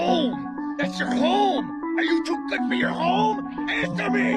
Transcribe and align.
home. 0.00 0.76
That's 0.78 0.98
your 0.98 1.14
home. 1.14 1.64
Are 1.98 2.02
you 2.02 2.24
too 2.24 2.48
good 2.48 2.60
for 2.68 2.74
your 2.74 2.90
home? 2.90 3.46
Answer 3.68 4.10
me. 4.10 4.30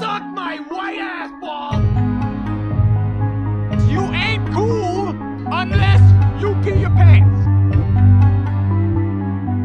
Suck 0.00 0.22
my 0.42 0.56
white 0.68 0.98
ass 0.98 1.30
ball. 1.42 1.82
You 3.92 4.02
ain't 4.24 4.44
cool 4.52 5.08
unless 5.62 6.02
you 6.40 6.54
pee 6.62 6.80
your 6.80 6.90
pants. 6.90 7.38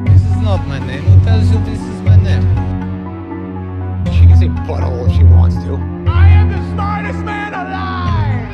This 0.09 0.21
is 0.21 0.37
not 0.47 0.67
my 0.67 0.79
name. 0.79 1.03
Who 1.03 1.25
tells 1.25 1.49
you 1.51 1.59
this 1.63 1.79
is 1.79 2.01
my 2.01 2.17
name? 2.17 2.45
She 4.13 4.25
can 4.27 4.37
say 4.37 4.49
butthole 4.67 5.07
if 5.07 5.15
she 5.15 5.23
wants 5.23 5.55
to. 5.63 5.75
I 6.11 6.27
am 6.39 6.49
the 6.49 6.61
smartest 6.73 7.19
man 7.19 7.53
alive. 7.53 8.49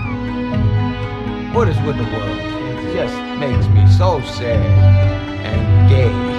What 1.56 1.68
is 1.68 1.80
with 1.82 1.98
the 1.98 2.08
world? 2.14 2.40
It 2.84 2.94
just 2.94 3.18
makes 3.40 3.68
me 3.76 3.88
so 3.98 4.22
sad 4.38 5.10
and 5.50 5.90
gay. 5.90 6.39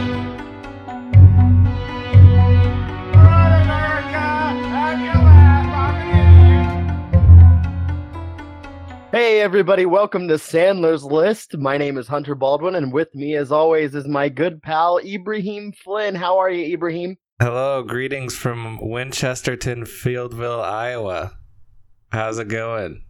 Hey 9.30 9.42
everybody, 9.42 9.86
welcome 9.86 10.26
to 10.26 10.34
Sandler's 10.34 11.04
List. 11.04 11.56
My 11.56 11.78
name 11.78 11.96
is 11.98 12.08
Hunter 12.08 12.34
Baldwin, 12.34 12.74
and 12.74 12.92
with 12.92 13.14
me, 13.14 13.36
as 13.36 13.52
always, 13.52 13.94
is 13.94 14.08
my 14.08 14.28
good 14.28 14.60
pal 14.60 14.98
Ibrahim 14.98 15.70
Flynn. 15.72 16.16
How 16.16 16.36
are 16.36 16.50
you, 16.50 16.74
Ibrahim? 16.74 17.16
Hello, 17.40 17.84
greetings 17.84 18.34
from 18.34 18.80
Winchesterton, 18.80 19.82
Fieldville, 19.82 20.60
Iowa. 20.60 21.38
How's 22.10 22.40
it 22.40 22.48
going? 22.48 23.04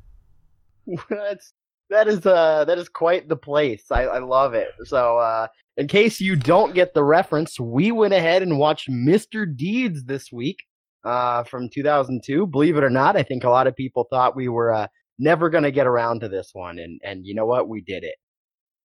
That's 1.08 1.54
that 1.88 2.06
is 2.06 2.26
uh 2.26 2.66
that 2.66 2.76
is 2.76 2.90
quite 2.90 3.26
the 3.30 3.36
place. 3.36 3.84
I, 3.90 4.02
I 4.02 4.18
love 4.18 4.52
it. 4.52 4.68
So 4.84 5.16
uh 5.16 5.46
in 5.78 5.88
case 5.88 6.20
you 6.20 6.36
don't 6.36 6.74
get 6.74 6.92
the 6.92 7.02
reference, 7.02 7.58
we 7.58 7.92
went 7.92 8.12
ahead 8.12 8.42
and 8.42 8.58
watched 8.58 8.90
Mr. 8.90 9.46
Deeds 9.56 10.04
this 10.04 10.30
week 10.30 10.64
uh 11.02 11.44
from 11.44 11.70
2002. 11.70 12.46
Believe 12.46 12.76
it 12.76 12.84
or 12.84 12.90
not, 12.90 13.16
I 13.16 13.22
think 13.22 13.42
a 13.42 13.48
lot 13.48 13.66
of 13.66 13.74
people 13.74 14.06
thought 14.10 14.36
we 14.36 14.48
were 14.48 14.74
uh 14.74 14.86
never 15.20 15.50
going 15.50 15.64
to 15.64 15.70
get 15.70 15.86
around 15.86 16.20
to 16.20 16.28
this 16.28 16.50
one 16.52 16.78
and 16.78 17.00
and 17.04 17.26
you 17.26 17.34
know 17.34 17.46
what? 17.46 17.68
We 17.68 17.80
did 17.82 18.02
it. 18.02 18.16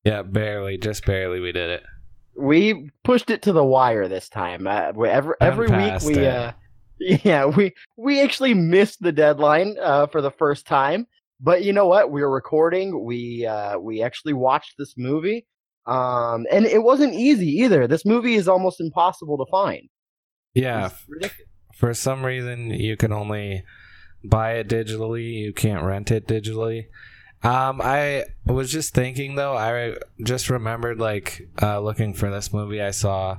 Yeah, 0.03 0.21
barely, 0.21 0.77
just 0.77 1.05
barely 1.05 1.39
we 1.39 1.51
did 1.51 1.69
it. 1.69 1.83
we 2.37 2.91
pushed 3.03 3.29
it 3.29 3.41
to 3.43 3.53
the 3.53 3.63
wire 3.63 4.07
this 4.07 4.29
time. 4.29 4.67
Uh, 4.67 4.91
every 5.07 5.35
every 5.41 5.67
week 5.67 6.01
we 6.03 6.27
uh, 6.27 6.51
yeah 6.99 7.45
we 7.45 7.73
we 7.97 8.21
actually 8.21 8.53
missed 8.53 9.01
the 9.01 9.11
deadline 9.11 9.75
uh, 9.81 10.07
for 10.07 10.21
the 10.21 10.31
first 10.31 10.67
time. 10.67 11.07
But 11.39 11.63
you 11.63 11.73
know 11.73 11.87
what? 11.87 12.11
We 12.11 12.21
were 12.21 12.31
recording. 12.31 13.03
We 13.03 13.45
uh, 13.45 13.79
we 13.79 14.01
actually 14.03 14.33
watched 14.33 14.75
this 14.77 14.93
movie, 14.97 15.45
um, 15.85 16.45
and 16.51 16.65
it 16.65 16.83
wasn't 16.83 17.13
easy 17.13 17.49
either. 17.63 17.87
This 17.87 18.05
movie 18.05 18.35
is 18.35 18.47
almost 18.47 18.79
impossible 18.79 19.37
to 19.37 19.45
find. 19.51 19.89
Yeah, 20.53 20.91
for 21.73 21.93
some 21.93 22.25
reason 22.25 22.69
you 22.69 22.95
can 22.95 23.11
only 23.11 23.63
buy 24.29 24.53
it 24.53 24.67
digitally, 24.67 25.33
you 25.33 25.53
can't 25.53 25.83
rent 25.83 26.11
it 26.11 26.27
digitally. 26.27 26.87
Um, 27.43 27.79
I 27.81 28.25
was 28.45 28.71
just 28.71 28.93
thinking 28.93 29.35
though, 29.35 29.55
I 29.55 29.97
just 30.23 30.49
remembered 30.49 30.99
like 30.99 31.47
uh, 31.61 31.79
looking 31.79 32.13
for 32.13 32.31
this 32.31 32.51
movie, 32.51 32.81
I 32.81 32.91
saw 32.91 33.37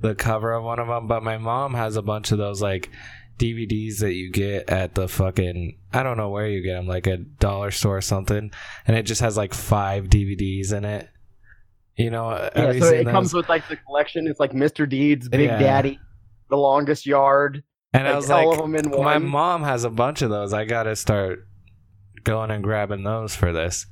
the 0.00 0.14
cover 0.14 0.52
of 0.52 0.64
one 0.64 0.78
of 0.80 0.88
them, 0.88 1.06
but 1.06 1.22
my 1.22 1.38
mom 1.38 1.74
has 1.74 1.96
a 1.96 2.02
bunch 2.02 2.32
of 2.32 2.38
those 2.38 2.60
like 2.60 2.90
DVDs 3.38 3.98
that 3.98 4.14
you 4.14 4.30
get 4.30 4.68
at 4.70 4.94
the 4.94 5.08
fucking 5.08 5.78
I 5.92 6.02
don't 6.02 6.16
know 6.16 6.30
where 6.30 6.48
you 6.48 6.62
get 6.62 6.74
them, 6.74 6.86
like 6.86 7.06
a 7.06 7.18
dollar 7.18 7.70
store 7.70 7.98
or 7.98 8.02
something, 8.02 8.50
and 8.86 8.96
it 8.96 9.04
just 9.04 9.20
has 9.20 9.36
like 9.36 9.54
five 9.54 10.06
DVDs 10.06 10.72
in 10.72 10.84
it. 10.84 11.08
You 11.96 12.10
know, 12.10 12.30
Yeah, 12.56 12.72
you 12.72 12.80
so 12.80 12.88
it 12.88 13.06
comes 13.06 13.32
with 13.32 13.48
like 13.48 13.68
the 13.68 13.76
collection. 13.76 14.26
It's 14.26 14.40
like 14.40 14.50
Mr. 14.52 14.88
Deeds, 14.88 15.28
Big 15.28 15.42
Yeah. 15.42 15.58
Daddy, 15.58 16.00
The 16.50 16.56
Longest 16.56 17.06
Yard. 17.06 17.62
And 17.94 18.06
I 18.06 18.10
like, 18.10 18.16
was 18.16 18.30
all 18.30 18.50
like, 18.50 18.58
of 18.58 18.64
'em 18.64 18.74
in 18.76 18.90
my 19.02 19.18
mom 19.18 19.62
has 19.62 19.84
a 19.84 19.90
bunch 19.90 20.20
of 20.22 20.30
those. 20.30 20.52
I 20.52 20.64
gotta 20.64 20.94
start 20.96 21.46
going 22.24 22.50
and 22.50 22.62
grabbing 22.62 23.04
those 23.04 23.34
for 23.34 23.52
this. 23.52 23.86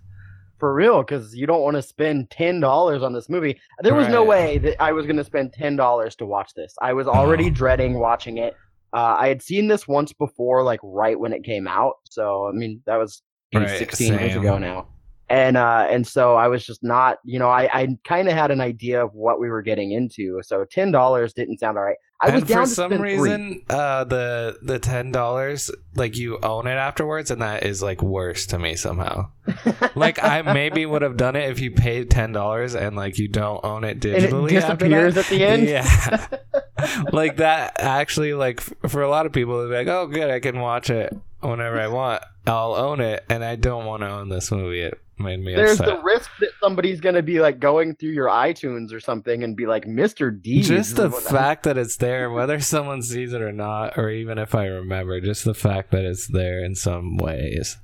for 0.58 0.72
real 0.72 1.02
because 1.02 1.34
you 1.34 1.44
don't 1.46 1.62
want 1.62 1.74
to 1.76 1.82
spend 1.82 2.30
ten 2.30 2.60
dollars 2.60 3.02
on 3.02 3.12
this 3.12 3.28
movie. 3.28 3.58
There 3.80 3.94
was 3.96 4.06
no 4.08 4.22
way 4.24 4.58
that 4.58 4.80
I 4.80 4.92
was 4.92 5.06
going 5.06 5.16
to 5.16 5.24
spend 5.24 5.52
ten 5.52 5.74
dollars 5.74 6.14
to 6.16 6.26
watch 6.26 6.52
this. 6.54 6.72
I 6.80 6.92
was 6.92 7.08
already 7.08 7.46
Oh. 7.46 7.50
dreading 7.50 7.98
watching 7.98 8.38
it. 8.38 8.54
Uh, 8.92 9.16
I 9.18 9.26
had 9.28 9.42
seen 9.42 9.66
this 9.68 9.88
once 9.88 10.12
before, 10.12 10.62
like 10.62 10.78
right 10.84 11.18
when 11.18 11.32
it 11.32 11.42
came 11.42 11.66
out. 11.66 11.94
So 12.04 12.46
I 12.48 12.52
mean, 12.52 12.80
that 12.86 12.96
was 12.96 13.22
Right, 13.54 13.68
sixteen 13.78 14.12
years 14.18 14.36
ago 14.36 14.56
now. 14.58 14.86
And 15.28 15.56
uh, 15.56 15.86
and 15.90 16.06
so 16.06 16.36
I 16.36 16.46
was 16.46 16.64
just 16.64 16.84
not, 16.84 17.18
you 17.24 17.38
know, 17.40 17.48
I, 17.48 17.62
I 17.72 17.88
kind 18.04 18.28
of 18.28 18.34
had 18.34 18.50
an 18.50 18.60
idea 18.60 19.02
of 19.04 19.14
what 19.14 19.40
we 19.40 19.48
were 19.50 19.62
getting 19.62 19.90
into. 19.92 20.40
So 20.42 20.64
ten 20.70 20.92
dollars 20.92 21.32
didn't 21.32 21.58
sound 21.58 21.76
all 21.76 21.84
right. 21.84 21.96
I 22.22 22.30
was 22.30 22.42
and 22.42 22.48
down 22.48 22.66
for 22.66 22.70
some 22.70 23.00
reason, 23.00 23.62
uh, 23.68 24.04
the 24.04 24.58
the 24.62 24.78
ten 24.78 25.10
dollars, 25.10 25.70
like 25.94 26.16
you 26.16 26.38
own 26.42 26.66
it 26.66 26.74
afterwards, 26.74 27.30
and 27.30 27.42
that 27.42 27.64
is 27.64 27.82
like 27.82 28.02
worse 28.02 28.46
to 28.46 28.58
me 28.58 28.76
somehow. 28.76 29.30
like 29.96 30.22
I 30.22 30.42
maybe 30.42 30.86
would 30.86 31.02
have 31.02 31.16
done 31.16 31.34
it 31.34 31.50
if 31.50 31.58
you 31.58 31.72
paid 31.72 32.10
ten 32.10 32.32
dollars 32.32 32.76
and 32.76 32.94
like 32.94 33.18
you 33.18 33.26
don't 33.26 33.64
own 33.64 33.82
it 33.82 34.04
it 34.04 34.30
digitally. 34.30 34.52
after 34.52 34.86
disappears 34.86 35.16
at 35.16 35.26
the 35.26 35.44
end. 35.44 35.68
Yeah. 35.68 36.26
like 37.12 37.36
that 37.38 37.80
actually 37.80 38.34
like 38.34 38.60
for 38.60 39.02
a 39.02 39.08
lot 39.08 39.26
of 39.26 39.32
people 39.32 39.68
they're 39.68 39.84
like 39.84 39.88
oh 39.88 40.06
good 40.06 40.30
i 40.30 40.40
can 40.40 40.58
watch 40.60 40.90
it 40.90 41.16
whenever 41.42 41.80
i 41.80 41.86
want 41.88 42.22
i'll 42.46 42.74
own 42.74 43.00
it 43.00 43.24
and 43.28 43.44
i 43.44 43.56
don't 43.56 43.84
want 43.86 44.02
to 44.02 44.08
own 44.08 44.28
this 44.28 44.50
movie 44.50 44.82
it 44.82 44.98
made 45.18 45.38
me 45.38 45.54
There's 45.54 45.78
upset 45.78 45.96
the 45.98 46.02
risk 46.02 46.30
that 46.40 46.48
somebody's 46.60 47.00
gonna 47.00 47.22
be 47.22 47.40
like 47.40 47.60
going 47.60 47.94
through 47.94 48.10
your 48.10 48.28
iTunes 48.28 48.92
or 48.92 48.98
something 48.98 49.44
and 49.44 49.56
be 49.56 49.66
like, 49.66 49.84
"Mr. 49.84 50.32
D." 50.40 50.62
just 50.62 50.96
the 50.96 51.10
fact 51.10 51.62
that 51.64 51.78
it's 51.78 51.96
there 51.98 52.30
whether 52.30 52.58
someone 52.60 53.02
sees 53.02 53.32
it 53.32 53.40
or 53.42 53.52
not 53.52 53.96
or 53.98 54.10
even 54.10 54.38
if 54.38 54.54
i 54.54 54.64
remember 54.66 55.20
just 55.20 55.44
the 55.44 55.54
fact 55.54 55.90
that 55.92 56.04
it's 56.04 56.26
there 56.26 56.64
in 56.64 56.74
some 56.74 57.16
ways 57.18 57.76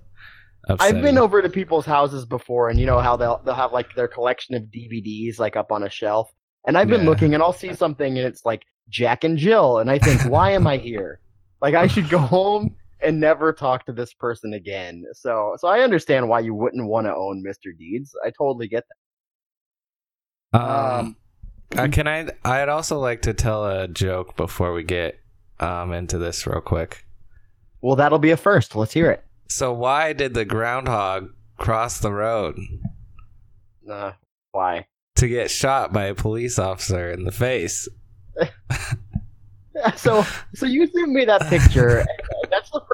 I've 0.81 1.01
been 1.01 1.17
over 1.17 1.41
to 1.41 1.49
people's 1.49 1.87
houses 1.87 2.27
before, 2.27 2.69
and 2.69 2.79
you 2.79 2.85
know 2.85 2.99
how 2.99 3.17
they'll 3.17 3.41
they'll 3.43 3.55
have 3.55 3.73
like 3.73 3.95
their 3.95 4.09
collection 4.09 4.55
of 4.55 4.65
DVDs 4.65 5.39
like 5.39 5.57
up 5.57 5.73
on 5.73 5.83
a 5.83 5.89
shelf, 5.89 6.31
and 6.67 6.77
I've 6.77 6.89
been 6.89 7.03
Yeah. 7.05 7.09
looking, 7.09 7.33
and 7.33 7.43
I'll 7.43 7.55
see 7.55 7.73
something, 7.73 8.19
and 8.19 8.27
it's 8.27 8.45
like 8.45 8.65
Jack 8.91 9.25
and 9.25 9.39
Jill, 9.39 9.79
and 9.79 9.91
I 9.91 9.99
think, 9.99 10.21
why 10.27 10.51
am 10.51 10.67
I 10.67 10.77
here? 10.77 11.21
Like 11.63 11.75
I 11.75 11.87
should 11.87 12.11
go 12.11 12.19
home 12.37 12.77
and 13.01 13.21
never 13.21 13.53
talk 13.53 13.85
to 13.87 13.93
this 13.93 14.13
person 14.15 14.55
again. 14.55 15.05
So 15.13 15.55
so 15.59 15.69
I 15.69 15.81
understand 15.81 16.29
why 16.29 16.41
you 16.41 16.55
wouldn't 16.55 16.87
want 16.89 17.07
to 17.07 17.15
own 17.15 17.43
Mr. 17.47 17.77
Deeds. 17.77 18.15
I 18.25 18.31
totally 18.31 18.69
get 18.69 18.85
that. 20.53 20.61
um, 20.61 21.17
uh, 21.77 21.87
can 21.93 22.09
i 22.09 22.27
i'd 22.47 22.71
also 22.71 22.99
like 22.99 23.21
to 23.21 23.35
tell 23.35 23.67
a 23.67 23.87
joke 23.87 24.35
before 24.37 24.73
we 24.73 24.83
get 24.83 25.21
um 25.61 25.93
into 25.93 26.17
this 26.17 26.47
real 26.47 26.63
quick 26.63 27.05
Well, 27.83 27.97
that'll 27.97 28.19
be 28.19 28.31
a 28.31 28.37
first. 28.39 28.75
Let's 28.75 28.95
hear 28.95 29.11
it. 29.11 29.23
so 29.49 29.73
why 29.75 30.15
did 30.15 30.33
the 30.33 30.47
groundhog 30.47 31.29
cross 31.59 32.01
the 32.01 32.13
road 32.13 32.57
Uh, 33.91 34.13
why? 34.53 34.87
to 35.17 35.29
get 35.29 35.51
shot 35.51 35.93
by 35.93 36.05
a 36.07 36.15
police 36.15 36.59
officer 36.59 37.11
in 37.11 37.25
the 37.25 37.33
face. 37.33 37.87
So 39.97 40.25
so 40.55 40.67
you 40.67 40.87
sent 40.89 41.11
me 41.11 41.25
that 41.27 41.43
picture. 41.43 42.05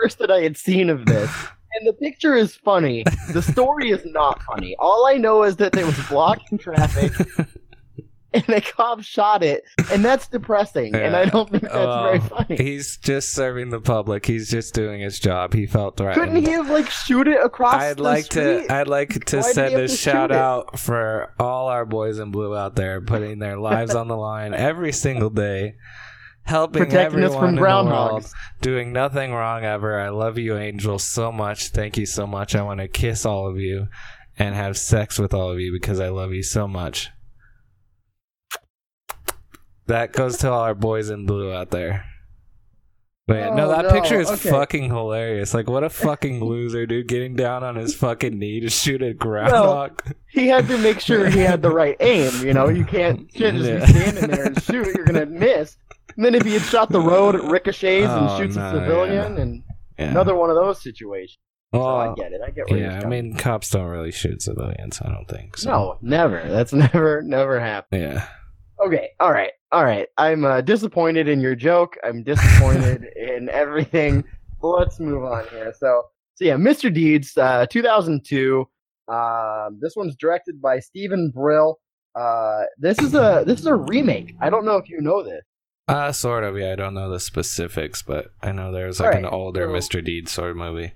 first 0.04 0.18
that 0.18 0.30
I 0.30 0.42
had 0.42 0.56
seen 0.56 0.90
of 0.90 1.06
this. 1.06 1.30
And 1.76 1.88
the 1.88 1.92
picture 1.94 2.36
is 2.36 2.54
funny. 2.54 3.02
The 3.32 3.42
story 3.42 3.90
is 3.90 4.04
not 4.04 4.40
funny. 4.44 4.76
All 4.78 5.08
I 5.08 5.14
know 5.14 5.42
is 5.42 5.56
that 5.56 5.72
there 5.72 5.84
was 5.84 5.98
blocking 6.08 6.56
traffic 6.56 7.10
and 8.32 8.48
a 8.48 8.60
cop 8.60 9.02
shot 9.02 9.42
it, 9.42 9.64
and 9.90 10.04
that's 10.04 10.28
depressing. 10.28 10.94
And 10.94 11.16
I 11.16 11.24
don't 11.24 11.50
think 11.50 11.64
that's 11.64 11.74
oh, 11.74 12.02
very 12.04 12.18
Oh, 12.18 12.20
funny. 12.20 12.56
He's 12.62 12.96
just 12.98 13.30
serving 13.32 13.70
the 13.70 13.80
public. 13.80 14.24
He's 14.24 14.48
just 14.48 14.72
doing 14.72 15.00
his 15.00 15.18
job. 15.18 15.52
He 15.52 15.66
felt 15.66 15.96
threatened. 15.96 16.24
Couldn't 16.24 16.44
he 16.44 16.52
have 16.52 16.70
like 16.70 16.88
shoot 16.90 17.26
it 17.26 17.44
across 17.44 17.74
I'd 17.82 17.96
the 17.96 18.04
like 18.04 18.26
street? 18.26 18.68
to. 18.68 18.72
I'd 18.72 18.86
like 18.86 19.24
to 19.24 19.38
Why 19.38 19.42
send 19.42 19.74
a 19.74 19.88
to 19.88 19.88
shout 19.88 20.30
out 20.30 20.78
for 20.78 21.32
all 21.40 21.66
our 21.66 21.84
boys 21.84 22.20
in 22.20 22.30
blue 22.30 22.56
out 22.56 22.76
there, 22.76 23.00
putting 23.00 23.40
their 23.40 23.58
lives 23.70 23.96
on 23.96 24.06
the 24.06 24.16
line 24.16 24.54
every 24.54 24.92
single 24.92 25.30
day, 25.30 25.74
helping 26.44 26.84
Protecting 26.84 27.24
us 27.24 27.32
everyone 27.32 27.48
from 27.48 27.56
the 27.56 27.60
world, 27.62 27.86
groundhogs. 27.88 28.32
doing 28.60 28.92
nothing 28.92 29.32
wrong 29.32 29.64
ever. 29.64 29.98
I 30.00 30.10
love 30.10 30.38
you, 30.38 30.56
angels, 30.56 31.02
so 31.04 31.32
much. 31.32 31.68
Thank 31.68 31.96
you 31.96 32.06
so 32.06 32.26
much. 32.26 32.54
I 32.54 32.62
want 32.62 32.80
to 32.80 32.88
kiss 32.88 33.24
all 33.26 33.48
of 33.48 33.58
you 33.58 33.88
and 34.38 34.54
have 34.54 34.76
sex 34.76 35.18
with 35.18 35.32
all 35.34 35.50
of 35.50 35.58
you 35.60 35.72
because 35.72 36.00
I 36.00 36.08
love 36.08 36.32
you 36.32 36.42
so 36.42 36.66
much. 36.68 37.10
That 39.86 40.12
goes 40.12 40.38
to 40.38 40.50
all 40.50 40.60
our 40.60 40.74
boys 40.74 41.10
in 41.10 41.26
blue 41.26 41.52
out 41.52 41.70
there. 41.70 42.04
But 43.26 43.34
yeah, 43.36 43.54
no, 43.54 43.66
Oh, 43.66 43.68
that 43.68 43.84
no. 43.84 43.90
picture 43.90 44.20
is 44.20 44.30
Okay. 44.30 44.50
fucking 44.50 44.84
hilarious. 44.90 45.54
Like, 45.54 45.68
what 45.68 45.82
a 45.82 45.88
fucking 45.88 46.44
loser, 46.44 46.84
dude, 46.84 47.08
getting 47.08 47.34
down 47.36 47.64
on 47.64 47.76
his 47.76 47.94
fucking 47.94 48.38
knee 48.38 48.60
to 48.60 48.68
shoot 48.68 49.02
a 49.02 49.14
groundhog. 49.14 50.02
He 50.28 50.48
had 50.48 50.68
to 50.68 50.76
make 50.78 51.00
sure 51.00 51.28
he 51.30 51.38
had 51.40 51.62
the 51.62 51.70
right 51.70 51.96
aim. 52.00 52.32
You 52.46 52.52
know, 52.52 52.68
you 52.68 52.84
can't, 52.84 53.20
you 53.34 53.40
can't 53.40 53.56
just 53.56 53.68
Yeah. 53.70 53.86
be 53.86 53.92
standing 53.92 54.30
there 54.30 54.44
and 54.46 54.62
shoot. 54.62 54.86
You're 54.94 55.06
gonna 55.06 55.24
miss. 55.26 55.76
And 56.16 56.24
then 56.24 56.34
if 56.34 56.44
he 56.44 56.52
had 56.54 56.62
shot 56.62 56.90
the 56.90 57.00
road, 57.00 57.34
it 57.34 57.42
ricochets 57.44 58.10
and 58.10 58.28
Oh, 58.28 58.38
shoots 58.38 58.56
no, 58.56 58.66
a 58.68 58.72
civilian, 58.72 59.36
yeah. 59.36 59.42
and 59.42 59.62
yeah. 59.98 60.10
another 60.10 60.34
one 60.34 60.50
of 60.50 60.56
those 60.56 60.82
situations. 60.82 61.38
So 61.74 61.84
I 61.84 62.14
get 62.14 62.32
it. 62.32 62.40
I 62.46 62.50
get 62.50 62.70
where 62.70 62.78
yeah, 62.78 63.00
I 63.02 63.06
mean, 63.08 63.34
cops 63.34 63.70
don't 63.70 63.86
really 63.86 64.12
shoot 64.12 64.40
civilians. 64.42 65.00
I 65.02 65.08
don't 65.10 65.26
think 65.26 65.56
so. 65.56 65.70
no, 65.70 65.98
never. 66.02 66.40
That's 66.48 66.72
never, 66.84 67.20
never 67.22 67.58
happened. 67.58 68.00
Yeah. 68.02 68.28
Okay, 68.84 69.10
all 69.18 69.32
right. 69.32 69.50
all 69.72 69.84
right. 69.84 70.06
I'm 70.16 70.44
uh, 70.44 70.60
disappointed 70.60 71.26
in 71.28 71.40
your 71.40 71.56
joke. 71.56 71.96
I'm 72.04 72.22
disappointed 72.22 73.04
in 73.16 73.48
everything. 73.48 74.22
Let's 74.62 75.00
move 75.00 75.24
on 75.24 75.46
here. 75.48 75.72
So, 75.78 76.02
so 76.36 76.44
yeah, 76.44 76.54
Mr. 76.54 76.92
Deeds, 76.94 77.36
uh, 77.36 77.66
2002. 77.70 78.64
Um, 79.08 79.78
this 79.80 79.94
one's 79.96 80.16
directed 80.16 80.62
by 80.62 80.78
Steven 80.78 81.30
Brill. 81.34 81.78
Uh, 82.14 82.62
this 82.78 82.98
is 83.00 83.14
a 83.14 83.42
this 83.46 83.58
is 83.60 83.66
a 83.66 83.74
remake. 83.74 84.34
I 84.40 84.48
don't 84.48 84.64
know 84.64 84.76
if 84.76 84.88
you 84.88 85.00
know 85.00 85.22
this. 85.24 85.42
Uh, 85.86 86.12
sort 86.12 86.44
of. 86.44 86.56
Yeah, 86.56 86.72
I 86.72 86.76
don't 86.76 86.94
know 86.94 87.10
the 87.10 87.20
specifics, 87.20 88.02
but 88.02 88.32
I 88.42 88.52
know 88.52 88.72
there's 88.72 89.00
like 89.00 89.16
an 89.16 89.26
older 89.26 89.66
so- 89.66 89.72
Mr. 89.98 90.04
Deed 90.04 90.28
sort 90.28 90.50
of 90.52 90.56
movie. 90.56 90.92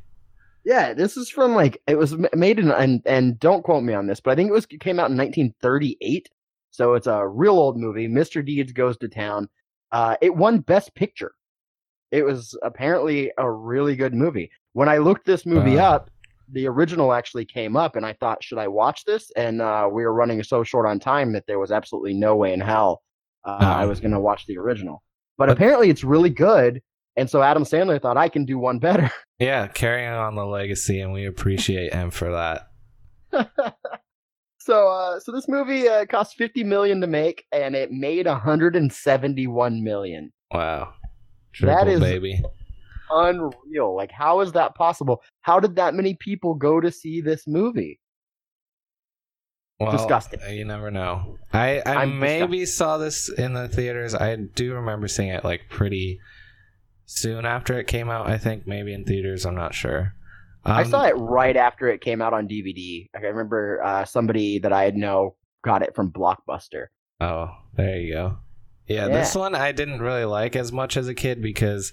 Yeah, 0.64 0.92
this 0.92 1.16
is 1.16 1.30
from 1.30 1.54
like 1.54 1.80
it 1.86 1.96
was 1.96 2.14
made 2.34 2.58
in 2.58 2.70
and 2.70 3.00
and 3.06 3.38
don't 3.40 3.62
quote 3.62 3.82
me 3.84 3.94
on 3.94 4.06
this, 4.06 4.20
but 4.20 4.32
I 4.32 4.34
think 4.34 4.50
it 4.50 4.52
was 4.52 4.66
it 4.70 4.80
came 4.80 4.98
out 4.98 5.10
in 5.10 5.16
1938. 5.16 6.28
So 6.70 6.94
it's 6.94 7.06
a 7.06 7.26
real 7.26 7.58
old 7.58 7.78
movie. 7.78 8.06
Mr. 8.08 8.44
Deeds 8.44 8.72
goes 8.72 8.96
to 8.98 9.08
town. 9.08 9.48
Uh, 9.92 10.16
it 10.20 10.34
won 10.36 10.58
Best 10.60 10.94
Picture. 10.94 11.32
It 12.10 12.22
was 12.24 12.56
apparently 12.62 13.32
a 13.38 13.50
really 13.50 13.96
good 13.96 14.14
movie. 14.14 14.50
When 14.74 14.88
I 14.88 14.98
looked 14.98 15.24
this 15.26 15.46
movie 15.46 15.76
Wow. 15.76 15.94
up, 15.94 16.10
the 16.52 16.66
original 16.66 17.12
actually 17.12 17.44
came 17.46 17.74
up, 17.76 17.96
and 17.96 18.04
I 18.06 18.12
thought, 18.14 18.44
should 18.44 18.58
I 18.58 18.68
watch 18.68 19.04
this? 19.04 19.30
And 19.36 19.60
uh, 19.62 19.88
we 19.90 20.02
were 20.04 20.12
running 20.14 20.42
so 20.42 20.62
short 20.62 20.86
on 20.86 20.98
time 21.00 21.32
that 21.32 21.46
there 21.46 21.58
was 21.58 21.72
absolutely 21.72 22.14
no 22.14 22.36
way 22.36 22.52
in 22.52 22.60
hell 22.60 23.02
uh, 23.48 23.56
I 23.64 23.84
Oh. 23.84 23.88
was 23.88 24.00
going 24.00 24.12
to 24.12 24.20
watch 24.20 24.46
the 24.46 24.58
original. 24.58 25.02
But, 25.38 25.50
apparently, 25.50 25.88
it's 25.90 26.04
really 26.04 26.30
good. 26.30 26.80
And 27.16 27.28
so 27.30 27.42
Adam 27.42 27.64
Sandler 27.64 28.00
thought 28.00 28.16
I 28.16 28.28
can 28.28 28.44
do 28.44 28.58
one 28.58 28.78
better. 28.78 29.10
Yeah, 29.40 29.68
carrying 29.68 30.10
on 30.12 30.34
the 30.34 30.44
legacy, 30.44 31.00
and 31.00 31.12
we 31.12 31.24
appreciate 31.24 31.92
him 31.94 32.10
for 32.10 32.32
that. 32.32 32.66
so 34.58 34.88
uh 34.88 35.20
so 35.20 35.30
this 35.32 35.46
movie 35.48 35.88
uh, 35.88 36.06
cost 36.06 36.34
50 36.36 36.64
million 36.64 37.00
to 37.00 37.06
make 37.06 37.44
and 37.52 37.76
it 37.76 37.92
made 37.92 38.26
171 38.26 39.84
million 39.84 40.32
Wow. 40.52 40.94
That 41.60 41.84
Triple 41.84 41.88
is- 41.88 42.00
baby. 42.00 42.42
unreal 43.10 43.94
like 43.96 44.10
how 44.10 44.40
is 44.40 44.52
that 44.52 44.74
possible 44.74 45.22
how 45.42 45.60
did 45.60 45.76
that 45.76 45.94
many 45.94 46.14
people 46.14 46.54
go 46.54 46.80
to 46.80 46.90
see 46.90 47.20
this 47.20 47.46
movie 47.46 48.00
Well, 49.80 49.92
disgusting. 49.92 50.40
You 50.50 50.64
never 50.64 50.90
know. 50.90 51.38
I 51.52 51.80
I 51.86 51.96
I'm 52.02 52.18
maybe 52.18 52.66
saw 52.66 52.98
this 52.98 53.28
in 53.28 53.52
the 53.52 53.68
theaters. 53.68 54.14
I 54.14 54.34
do 54.34 54.74
remember 54.74 55.06
seeing 55.06 55.28
it 55.28 55.44
like 55.44 55.62
pretty 55.70 56.18
soon 57.06 57.44
after 57.46 57.78
it 57.78 57.86
came 57.86 58.10
out. 58.10 58.26
I 58.26 58.38
think 58.38 58.66
maybe 58.66 58.92
in 58.92 59.04
theaters. 59.04 59.46
I'm 59.46 59.54
not 59.54 59.74
sure. 59.74 60.14
i 60.64 60.82
Um, 60.82 60.88
saw 60.90 61.04
it 61.04 61.12
right 61.12 61.56
after 61.56 61.88
it 61.88 62.00
came 62.00 62.20
out 62.20 62.32
on 62.34 62.48
dvd 62.48 63.08
i 63.14 63.18
remember 63.20 63.80
uh 63.82 64.04
somebody 64.04 64.58
that 64.58 64.72
i 64.72 64.90
know 64.90 65.36
got 65.64 65.82
it 65.82 65.94
from 65.94 66.10
blockbuster 66.12 66.86
Oh, 67.20 67.48
there 67.76 67.96
you 67.98 68.12
go. 68.12 68.38
Yeah, 68.86 69.06
Yeah. 69.06 69.12
this 69.18 69.34
one 69.34 69.54
I 69.54 69.72
didn't 69.72 70.00
really 70.00 70.24
like 70.24 70.54
as 70.56 70.72
much 70.72 70.96
as 70.96 71.06
a 71.08 71.14
kid 71.14 71.40
because 71.40 71.92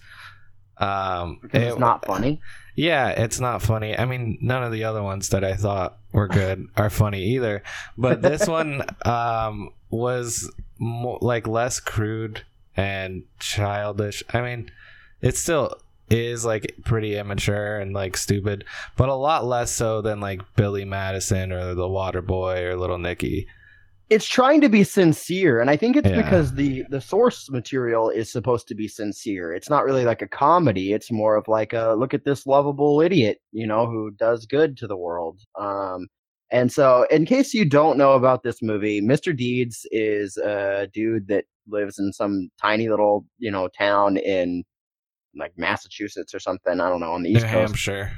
um 0.77 1.39
because 1.41 1.61
it's 1.63 1.75
it- 1.75 1.79
not 1.79 2.05
funny 2.05 2.41
Yeah, 2.75 3.09
it's 3.09 3.39
not 3.39 3.61
funny. 3.61 3.97
I 3.97 4.05
mean, 4.05 4.37
none 4.41 4.63
of 4.63 4.71
the 4.71 4.83
other 4.83 5.01
ones 5.01 5.29
that 5.29 5.43
I 5.43 5.55
thought 5.55 5.97
were 6.11 6.27
good 6.27 6.67
are 6.77 6.89
funny 6.89 7.23
either. 7.35 7.63
But 7.97 8.21
this 8.21 8.47
one 8.47 8.83
um, 9.05 9.71
was 9.89 10.51
mo- 10.77 11.19
like 11.21 11.47
less 11.47 11.79
crude 11.79 12.43
and 12.75 13.23
childish. 13.39 14.23
I 14.33 14.41
mean, 14.41 14.71
it 15.21 15.37
still 15.37 15.77
is 16.09 16.45
like 16.45 16.75
pretty 16.83 17.17
immature 17.17 17.79
and 17.79 17.93
like 17.93 18.17
stupid, 18.17 18.65
but 18.97 19.09
a 19.09 19.15
lot 19.15 19.45
less 19.45 19.71
so 19.71 20.01
than 20.01 20.19
like 20.19 20.41
Billy 20.55 20.85
Madison 20.85 21.51
or 21.51 21.73
The 21.73 21.87
Water 21.87 22.21
Boy 22.21 22.63
or 22.63 22.77
Little 22.77 22.99
Nicky. 22.99 23.47
It's 24.09 24.25
trying 24.25 24.61
to 24.61 24.69
be 24.69 24.83
sincere 24.83 25.59
and 25.59 25.69
i 25.69 25.75
think 25.75 25.95
it's 25.95 26.07
Yeah. 26.07 26.21
because 26.21 26.53
the 26.53 26.83
the 26.89 27.01
source 27.01 27.49
material 27.49 28.09
is 28.09 28.31
supposed 28.31 28.67
to 28.67 28.75
be 28.75 28.87
sincere 28.87 29.53
it's 29.53 29.69
not 29.69 29.83
really 29.83 30.05
like 30.05 30.21
a 30.21 30.27
comedy 30.27 30.93
it's 30.93 31.11
more 31.11 31.35
of 31.35 31.47
like 31.47 31.73
a 31.73 31.95
look 31.97 32.13
at 32.13 32.23
this 32.25 32.45
lovable 32.45 33.01
idiot 33.01 33.39
you 33.51 33.65
know 33.65 33.87
who 33.87 34.11
does 34.11 34.45
good 34.45 34.77
to 34.77 34.87
the 34.87 34.97
world 34.97 35.39
um 35.59 36.07
and 36.51 36.71
so 36.71 37.07
in 37.09 37.25
case 37.25 37.53
you 37.53 37.65
don't 37.65 37.97
know 37.97 38.13
about 38.13 38.43
this 38.43 38.61
movie 38.61 39.01
mr 39.01 39.35
deeds 39.35 39.85
is 39.91 40.37
a 40.37 40.87
dude 40.93 41.27
that 41.27 41.45
lives 41.67 41.97
in 41.97 42.13
some 42.13 42.49
tiny 42.61 42.89
little 42.89 43.25
you 43.39 43.49
know 43.49 43.67
town 43.77 44.17
in 44.17 44.63
like 45.35 45.51
massachusetts 45.57 46.33
or 46.33 46.39
something 46.39 46.79
i 46.79 46.89
don't 46.89 46.99
know 46.99 47.11
on 47.11 47.23
the 47.23 47.29
New 47.29 47.37
east 47.37 47.45
coast 47.47 47.55
Hampshire. 47.55 48.11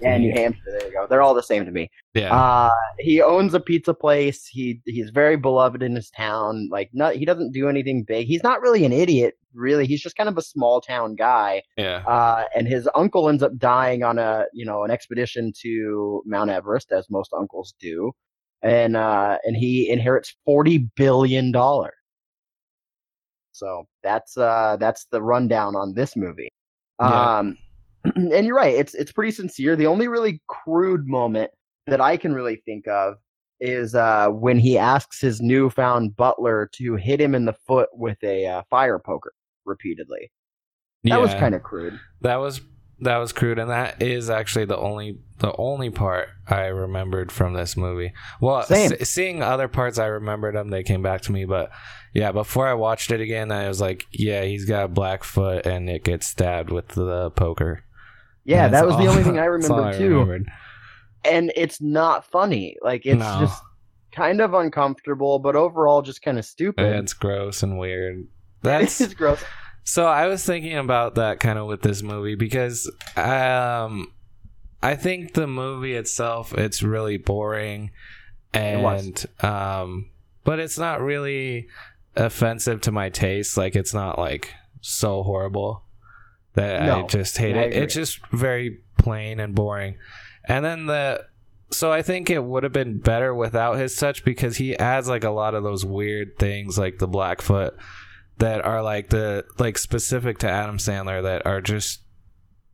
Yeah 0.00 0.16
new 0.16 0.32
hampshire 0.32 0.60
there 0.66 0.86
you 0.86 0.92
go 0.92 1.06
they're 1.08 1.20
all 1.22 1.34
the 1.34 1.42
same 1.42 1.64
to 1.64 1.70
me 1.70 1.90
Yeah. 2.14 2.34
uh, 2.34 2.70
he 2.98 3.20
owns 3.20 3.52
a 3.54 3.60
pizza 3.60 3.92
place. 3.94 4.46
He 4.46 4.80
he's 4.86 5.10
very 5.10 5.36
beloved 5.36 5.82
in 5.82 5.94
his 5.94 6.08
town. 6.10 6.68
Like, 6.70 6.90
not 6.92 7.16
he 7.16 7.24
doesn't 7.24 7.52
do 7.52 7.68
anything 7.68 8.04
big. 8.04 8.26
He's 8.26 8.42
not 8.42 8.60
really 8.60 8.84
an 8.84 8.92
idiot, 8.92 9.34
really. 9.54 9.86
He's 9.86 10.00
just 10.02 10.16
kind 10.16 10.28
of 10.28 10.38
a 10.38 10.42
small 10.42 10.80
town 10.80 11.14
guy. 11.16 11.62
yeah. 11.76 12.02
Uh, 12.06 12.44
and 12.54 12.68
his 12.68 12.88
uncle 12.94 13.28
ends 13.28 13.42
up 13.42 13.56
dying 13.58 14.02
on 14.04 14.18
a 14.18 14.44
you 14.52 14.64
know 14.64 14.84
an 14.84 14.90
expedition 14.90 15.52
to 15.62 16.22
Mount 16.26 16.50
Everest, 16.50 16.92
as 16.92 17.06
most 17.10 17.32
uncles 17.36 17.74
do, 17.80 18.12
and 18.62 18.96
uh, 18.96 19.38
and 19.44 19.56
he 19.56 19.90
inherits 19.90 20.36
forty 20.44 20.78
billion 20.96 21.50
dollars. 21.52 21.94
So 23.52 23.84
that's 24.02 24.36
uh 24.36 24.76
that's 24.80 25.06
the 25.10 25.22
rundown 25.22 25.76
on 25.76 25.94
this 25.94 26.16
movie. 26.16 26.48
Yeah. 27.00 27.38
Um, 27.38 27.58
and 28.16 28.46
you're 28.46 28.56
right. 28.56 28.74
It's 28.74 28.94
it's 28.94 29.12
pretty 29.12 29.32
sincere. 29.32 29.76
The 29.76 29.86
only 29.86 30.08
really 30.08 30.40
crude 30.48 31.06
moment 31.06 31.50
that 31.86 32.00
I 32.00 32.16
can 32.16 32.32
really 32.32 32.62
think 32.64 32.86
of 32.88 33.14
is 33.60 33.94
uh, 33.94 34.28
when 34.28 34.58
he 34.58 34.76
asks 34.76 35.20
his 35.20 35.40
newfound 35.40 36.16
butler 36.16 36.68
to 36.74 36.96
hit 36.96 37.20
him 37.20 37.34
in 37.34 37.44
the 37.44 37.52
foot 37.52 37.88
with 37.92 38.18
a 38.24 38.46
uh, 38.46 38.62
fire 38.68 38.98
poker 38.98 39.32
repeatedly. 39.64 40.32
That 41.04 41.20
was 41.20 41.34
kind 41.34 41.54
of 41.54 41.62
crude. 41.62 41.98
That 42.20 42.36
was 42.36 42.60
that 43.00 43.18
was 43.18 43.32
crude, 43.32 43.58
and 43.58 43.70
that 43.70 44.00
is 44.00 44.30
actually 44.30 44.64
the 44.66 44.78
only 44.78 45.18
the 45.38 45.54
only 45.56 45.90
part 45.90 46.28
I 46.46 46.66
remembered 46.66 47.32
from 47.32 47.54
this 47.54 47.76
movie. 47.76 48.12
Well, 48.40 48.62
se- 48.62 49.02
seeing 49.02 49.42
other 49.42 49.66
parts, 49.66 49.98
I 49.98 50.06
remembered 50.06 50.54
them. 50.54 50.68
They 50.68 50.84
came 50.84 51.02
back 51.02 51.22
to 51.22 51.32
me, 51.32 51.44
but 51.44 51.70
yeah, 52.14 52.30
before 52.30 52.68
I 52.68 52.74
watched 52.74 53.10
it 53.10 53.20
again, 53.20 53.50
I 53.50 53.66
was 53.66 53.80
like, 53.80 54.06
yeah, 54.12 54.44
he's 54.44 54.64
got 54.64 54.84
a 54.84 54.88
black 54.88 55.24
foot, 55.24 55.66
and 55.66 55.90
it 55.90 56.04
gets 56.04 56.28
stabbed 56.28 56.70
with 56.70 56.88
the 56.88 57.30
poker. 57.32 57.84
Yeah, 58.44 58.68
that 58.68 58.86
was 58.86 58.96
the 58.96 59.06
only 59.06 59.22
thing 59.22 59.38
I 59.38 59.44
remember 59.56 59.82
I 59.82 59.96
too. 59.96 60.10
remembered. 60.10 60.48
And 61.24 61.52
it's 61.56 61.80
not 61.80 62.24
funny. 62.30 62.76
Like 62.82 63.06
it's 63.06 63.20
No. 63.20 63.38
just 63.40 63.62
kind 64.12 64.40
of 64.40 64.54
uncomfortable, 64.54 65.38
but 65.38 65.54
overall 65.56 66.02
just 66.02 66.22
kind 66.22 66.38
of 66.38 66.44
stupid. 66.44 66.84
It's 66.96 67.12
gross 67.12 67.62
and 67.62 67.78
weird. 67.78 68.26
That's 68.62 69.00
it's 69.00 69.14
gross. 69.14 69.42
So 69.84 70.06
I 70.06 70.26
was 70.28 70.44
thinking 70.44 70.76
about 70.76 71.14
that 71.16 71.40
kind 71.40 71.58
of 71.58 71.66
with 71.66 71.82
this 71.82 72.02
movie 72.02 72.34
because 72.36 72.90
um 73.16 74.12
I 74.82 74.96
think 74.96 75.34
the 75.34 75.46
movie 75.46 75.94
itself 75.94 76.52
it's 76.54 76.82
really 76.82 77.16
boring 77.16 77.90
and 78.52 79.24
um 79.40 80.10
but 80.44 80.58
it's 80.58 80.78
not 80.78 81.00
really 81.00 81.68
offensive 82.16 82.80
to 82.82 82.92
my 82.92 83.08
taste 83.08 83.56
like 83.56 83.74
it's 83.74 83.94
not 83.94 84.18
like 84.18 84.52
so 84.80 85.22
horrible 85.22 85.84
that 86.54 86.82
I 86.82 87.02
just 87.02 87.36
hate 87.38 87.56
I 87.56 87.62
it. 87.62 87.74
It's 87.74 87.94
just 87.94 88.24
very 88.28 88.80
plain 88.98 89.40
and 89.40 89.54
boring. 89.54 89.96
And 90.46 90.64
then 90.64 90.86
the 90.86 91.24
so 91.70 91.90
I 91.90 92.02
think 92.02 92.28
it 92.28 92.44
would 92.44 92.64
have 92.64 92.72
been 92.72 92.98
better 92.98 93.34
without 93.34 93.78
his 93.78 93.96
touch 93.96 94.24
because 94.24 94.58
he 94.58 94.76
adds 94.78 95.08
like 95.08 95.24
a 95.24 95.30
lot 95.30 95.54
of 95.54 95.62
those 95.62 95.84
weird 95.84 96.38
things 96.38 96.78
like 96.78 96.98
the 96.98 97.08
Blackfoot 97.08 97.74
that 98.38 98.64
are 98.64 98.82
like 98.82 99.08
the 99.08 99.44
like 99.58 99.78
specific 99.78 100.38
to 100.38 100.48
Adam 100.50 100.76
Sandler 100.78 101.22
that 101.22 101.46
are 101.46 101.60
just 101.60 102.02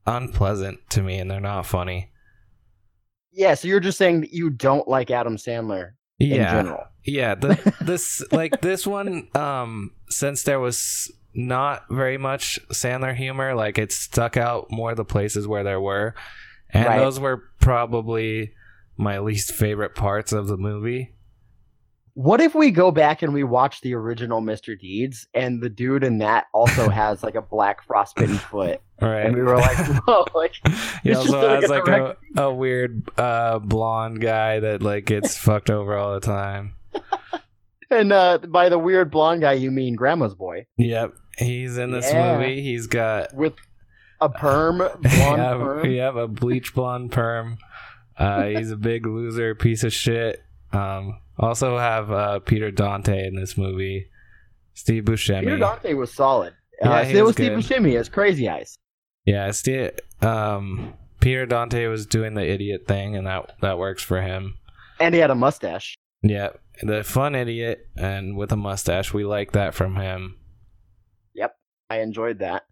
unpleasant 0.07 0.81
to 0.91 1.03
me 1.03 1.19
and 1.19 1.31
they're 1.31 1.41
not 1.41 1.67
funny. 1.67 2.11
Yeah, 3.33 3.55
so 3.55 3.69
you're 3.69 3.79
just 3.81 3.99
saying 3.99 4.23
that 4.23 4.33
you 4.33 4.51
don't 4.51 4.89
like 4.89 5.11
Adam 5.11 5.37
Sandler 5.37 5.91
in 6.19 6.31
Yeah. 6.31 6.51
general. 6.53 6.85
Yeah, 7.05 7.35
the, 7.37 7.75
this 7.81 8.23
like 8.33 8.61
this 8.61 8.87
one 8.87 9.29
um 9.35 9.93
since 10.09 10.43
there 10.43 10.59
was 10.61 11.13
not 11.39 11.85
very 11.89 12.19
much 12.19 12.59
Sandler 12.73 13.15
humor, 13.15 13.55
like 13.55 13.79
it 13.79 13.93
stuck 13.93 14.37
out 14.37 14.67
more 14.71 14.95
the 14.97 15.05
places 15.05 15.47
where 15.47 15.63
there 15.63 15.81
were. 15.81 16.15
And 16.71 16.85
Right. 16.87 16.99
those 16.99 17.21
were 17.21 17.45
probably 17.61 18.53
my 18.97 19.21
least 19.21 19.53
favorite 19.53 19.95
parts 19.95 20.33
of 20.33 20.49
the 20.49 20.57
movie. 20.57 21.15
What 22.15 22.41
if 22.41 22.57
we 22.57 22.73
go 22.73 22.91
back 22.91 23.23
and 23.23 23.33
we 23.33 23.45
watch 23.45 23.81
the 23.81 23.95
original 23.95 24.43
Mr. 24.43 24.77
Deeds 24.77 25.29
and 25.35 25.63
the 25.63 25.69
dude 25.69 26.03
in 26.03 26.19
that 26.19 26.47
also 26.53 26.89
has 26.91 27.23
like 27.23 27.37
a 27.37 27.41
black 27.43 27.85
frostbitten 27.87 28.37
foot? 28.39 28.81
Right. 29.01 29.25
And 29.25 29.37
we 29.37 29.43
were 29.43 29.57
like, 29.57 29.77
whoa, 30.07 30.25
like 30.35 30.55
He 31.05 31.15
also 31.15 31.41
like 31.41 31.61
has 31.63 31.71
like 31.71 31.87
a, 31.87 32.17
a 32.37 32.53
weird 32.53 33.09
uh, 33.17 33.61
blonde 33.61 34.21
guy 34.21 34.59
that 34.59 34.83
like 34.83 35.05
gets 35.05 35.37
fucked 35.39 35.71
over 35.71 35.97
all 35.97 36.15
the 36.15 36.21
time. 36.21 36.75
and 37.91 38.13
uh 38.13 38.39
by 38.49 38.69
the 38.69 38.79
weird 38.79 39.11
blonde 39.11 39.41
guy 39.41 39.53
you 39.53 39.71
mean 39.71 39.95
grandma's 39.95 40.35
boy. 40.35 40.67
Yep, 40.77 41.15
he's 41.39 41.79
in 41.79 41.91
this 41.91 42.11
Yeah. 42.13 42.37
movie. 42.39 42.63
He's 42.63 42.87
got 42.87 43.35
With 43.35 43.55
a 44.21 44.29
perm, 44.29 44.79
blonde 45.01 45.03
yeah, 45.93 46.11
perm. 46.11 46.17
a 46.19 46.29
bleach 46.29 46.75
blonde 46.75 47.13
perm. 47.13 47.59
Uh, 48.17 48.45
he's 48.47 48.71
a 48.73 48.77
big 48.77 49.07
loser, 49.07 49.55
piece 49.55 49.85
of 49.85 49.93
shit. 49.93 50.43
Um, 50.73 51.21
also 51.39 51.79
have 51.79 52.11
uh, 52.11 52.39
Peter 52.41 52.71
Dante 52.71 53.27
in 53.27 53.37
this 53.37 53.57
movie. 53.57 54.09
Steve 54.75 55.05
Buscemi. 55.05 55.41
Peter 55.41 55.59
Dante 55.59 55.95
was 55.95 56.13
solid. 56.13 56.55
Yeah, 56.81 56.91
uh, 56.91 57.05
so 57.05 57.13
was 57.13 57.23
was 57.23 57.35
Steve. 57.37 57.53
Buscemi 57.53 57.99
as 57.99 58.09
Crazy 58.09 58.49
Eyes. 58.49 58.77
Yeah, 59.25 59.51
Steve, 59.53 59.91
um, 60.23 60.95
Peter 61.21 61.47
Dante 61.47 61.87
was 61.87 62.07
doing 62.07 62.35
the 62.35 62.49
idiot 62.49 62.87
thing, 62.89 63.17
and 63.17 63.27
that 63.27 63.53
that 63.61 63.79
works 63.79 64.03
for 64.03 64.23
him. 64.23 64.55
And 65.01 65.15
he 65.15 65.21
had 65.21 65.31
a 65.31 65.35
mustache. 65.35 65.97
Yeah, 66.23 66.51
the 66.83 67.05
fun 67.05 67.35
idiot 67.35 67.87
and 67.97 68.37
with 68.37 68.51
a 68.53 68.57
mustache, 68.57 69.13
we 69.15 69.25
like 69.25 69.53
that 69.53 69.75
from 69.75 69.97
him. 69.97 70.37
I 71.91 72.01
enjoyed 72.01 72.39
that. 72.41 72.65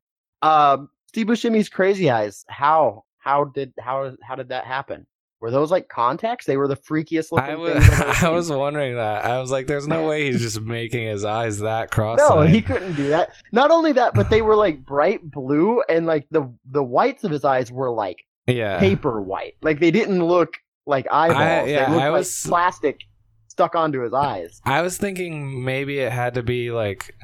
Um, 0.43 0.91
Steve 1.09 1.27
Buscemi's 1.27 1.69
Crazy 1.69 2.11
Eyes. 2.11 2.45
How 2.49 3.05
how 3.19 3.45
did 3.45 3.73
how 3.79 4.13
how 4.23 4.35
did 4.35 4.49
that 4.51 4.65
happen? 4.65 5.07
Were 5.41 5.51
those 5.51 5.71
like 5.71 5.89
contacts? 5.89 6.47
They 6.47 6.57
were 6.57 6.69
the 6.69 6.77
freakiest 6.77 7.31
looking 7.33 7.51
I 7.51 7.57
was 7.57 7.87
things 7.87 8.23
I 8.23 8.29
was 8.31 8.51
wondering 8.51 8.97
that. 8.97 9.25
I 9.25 9.41
was 9.41 9.51
like, 9.51 9.67
"There's 9.67 9.89
no 9.89 10.07
way 10.09 10.27
he's 10.27 10.41
just 10.41 10.61
making 10.61 11.07
his 11.07 11.25
eyes 11.25 11.59
that 11.61 11.91
cross." 11.91 12.19
No, 12.19 12.43
he 12.43 12.63
couldn't 12.63 12.95
do 12.95 13.09
that. 13.09 13.31
Not 13.53 13.71
only 13.71 13.93
that, 13.93 14.15
but 14.15 14.31
they 14.31 14.43
were 14.49 14.57
like 14.57 14.85
bright 14.85 15.31
blue, 15.31 15.83
and 15.89 16.07
like 16.07 16.27
the 16.31 16.51
the 16.71 16.83
whites 16.83 17.25
of 17.25 17.31
his 17.31 17.45
eyes 17.45 17.71
were 17.71 17.91
like 17.91 18.25
yeah. 18.47 18.79
paper 18.79 19.21
white. 19.21 19.55
Like 19.63 19.81
they 19.81 19.91
didn't 19.91 20.25
look 20.25 20.55
like 20.87 21.07
eyeballs. 21.11 21.69
yeah, 21.69 21.87
they 21.87 21.93
looked 21.93 22.03
I 22.03 22.09
like 22.09 22.19
was- 22.19 22.43
plastic 22.47 23.01
stuck 23.49 23.75
onto 23.75 24.03
his 24.03 24.13
eyes. 24.13 24.61
I 24.65 24.83
was 24.83 24.99
thinking 24.99 25.65
maybe 25.65 25.99
it 25.99 26.13
had 26.13 26.35
to 26.35 26.43
be 26.43 26.71
like 26.71 27.15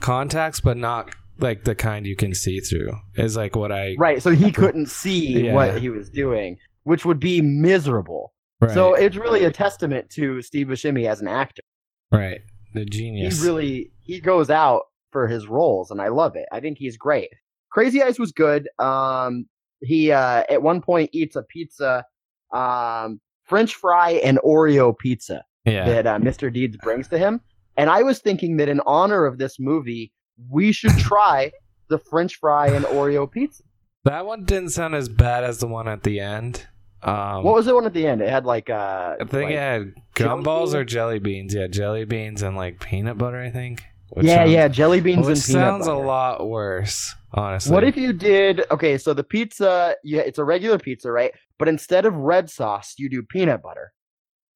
contacts, 0.00 0.60
but 0.60 0.76
not 0.76 1.14
like 1.42 1.64
the 1.64 1.74
kind 1.74 2.06
you 2.06 2.16
can 2.16 2.34
see 2.34 2.60
through. 2.60 2.92
Is 3.16 3.36
like 3.36 3.56
what 3.56 3.72
I 3.72 3.94
Right, 3.98 4.22
so 4.22 4.30
he 4.30 4.52
couldn't 4.52 4.86
see 4.86 5.44
Yeah. 5.46 5.54
what 5.54 5.78
he 5.78 5.88
was 5.88 6.08
doing, 6.10 6.56
which 6.84 7.04
would 7.04 7.20
be 7.20 7.40
miserable. 7.40 8.32
right, 8.60 8.70
So 8.72 8.94
it's 8.94 9.16
really 9.16 9.44
a 9.44 9.50
testament 9.50 10.08
to 10.10 10.40
Steve 10.42 10.68
Buscemi 10.68 11.06
as 11.08 11.20
an 11.20 11.28
actor. 11.28 11.62
right 12.10 12.40
the 12.74 12.84
genius. 12.86 13.40
He 13.40 13.46
really 13.46 13.92
he 14.04 14.18
goes 14.20 14.48
out 14.48 14.82
for 15.10 15.28
his 15.28 15.46
roles, 15.46 15.90
and 15.90 16.00
I 16.00 16.08
love 16.08 16.36
it. 16.36 16.46
I 16.52 16.60
think 16.60 16.78
he's 16.78 16.96
great. 16.96 17.28
Crazy 17.70 18.02
Eyes 18.02 18.18
was 18.18 18.32
good. 18.32 18.68
Um, 18.78 19.46
he 19.82 20.10
uh, 20.12 20.44
at 20.48 20.62
one 20.62 20.80
point 20.80 21.10
eats 21.12 21.36
a 21.36 21.42
pizza, 21.42 22.04
um, 22.52 23.20
French 23.44 23.74
fry 23.74 24.12
and 24.24 24.38
Oreo 24.38 24.96
pizza. 24.96 25.44
yeah. 25.64 25.84
that 25.86 26.06
uh, 26.06 26.18
Mr. 26.18 26.52
Deeds 26.52 26.76
brings 26.82 27.08
to 27.08 27.18
him. 27.18 27.40
And 27.76 27.88
I 27.90 28.02
was 28.02 28.20
thinking 28.20 28.56
that 28.58 28.68
in 28.68 28.80
honor 28.86 29.24
of 29.26 29.38
this 29.38 29.58
movie, 29.58 30.12
we 30.50 30.72
should 30.72 30.96
try 30.98 31.52
the 31.88 31.98
French 31.98 32.36
fry 32.36 32.68
and 32.68 32.84
Oreo 32.86 33.30
pizza. 33.30 33.62
That 34.04 34.26
one 34.26 34.44
didn't 34.44 34.70
sound 34.70 34.94
as 34.94 35.08
bad 35.08 35.44
as 35.44 35.58
the 35.58 35.66
one 35.66 35.86
at 35.88 36.02
the 36.02 36.20
end. 36.20 36.66
Um, 37.02 37.42
What 37.44 37.54
was 37.54 37.66
the 37.66 37.74
one 37.74 37.84
at 37.86 37.92
the 37.92 38.06
end? 38.06 38.20
It 38.22 38.28
had 38.28 38.44
like 38.44 38.70
uh, 38.70 39.16
I 39.20 39.24
think 39.24 39.32
like- 39.32 39.54
it 39.54 39.58
had 39.58 39.94
gumballs 40.14 40.74
or 40.74 40.84
jelly 40.84 41.18
beans. 41.18 41.54
Yeah, 41.54 41.66
jelly 41.66 42.04
beans 42.04 42.42
and 42.42 42.56
like 42.56 42.80
peanut 42.80 43.18
butter. 43.18 43.40
I 43.40 43.50
think. 43.50 43.82
Which 44.10 44.26
yeah, 44.26 44.36
sounds, 44.36 44.50
yeah, 44.50 44.68
jelly 44.68 45.00
beans 45.00 45.26
and 45.26 45.36
peanut 45.36 45.46
butter. 45.46 45.52
sounds 45.52 45.86
butter. 45.86 46.02
a 46.02 46.06
lot 46.06 46.46
worse, 46.48 47.14
honestly. 47.32 47.72
What 47.72 47.82
if 47.82 47.96
you 47.96 48.12
did? 48.12 48.62
Okay, 48.70 48.98
so 48.98 49.14
the 49.14 49.24
pizza, 49.24 49.96
yeah, 50.04 50.20
it's 50.20 50.38
a 50.38 50.44
regular 50.44 50.78
pizza, 50.78 51.10
right? 51.10 51.32
But 51.58 51.68
instead 51.68 52.04
of 52.04 52.14
red 52.14 52.50
sauce, 52.50 52.94
you 52.98 53.08
do 53.08 53.22
peanut 53.22 53.62
butter, 53.62 53.92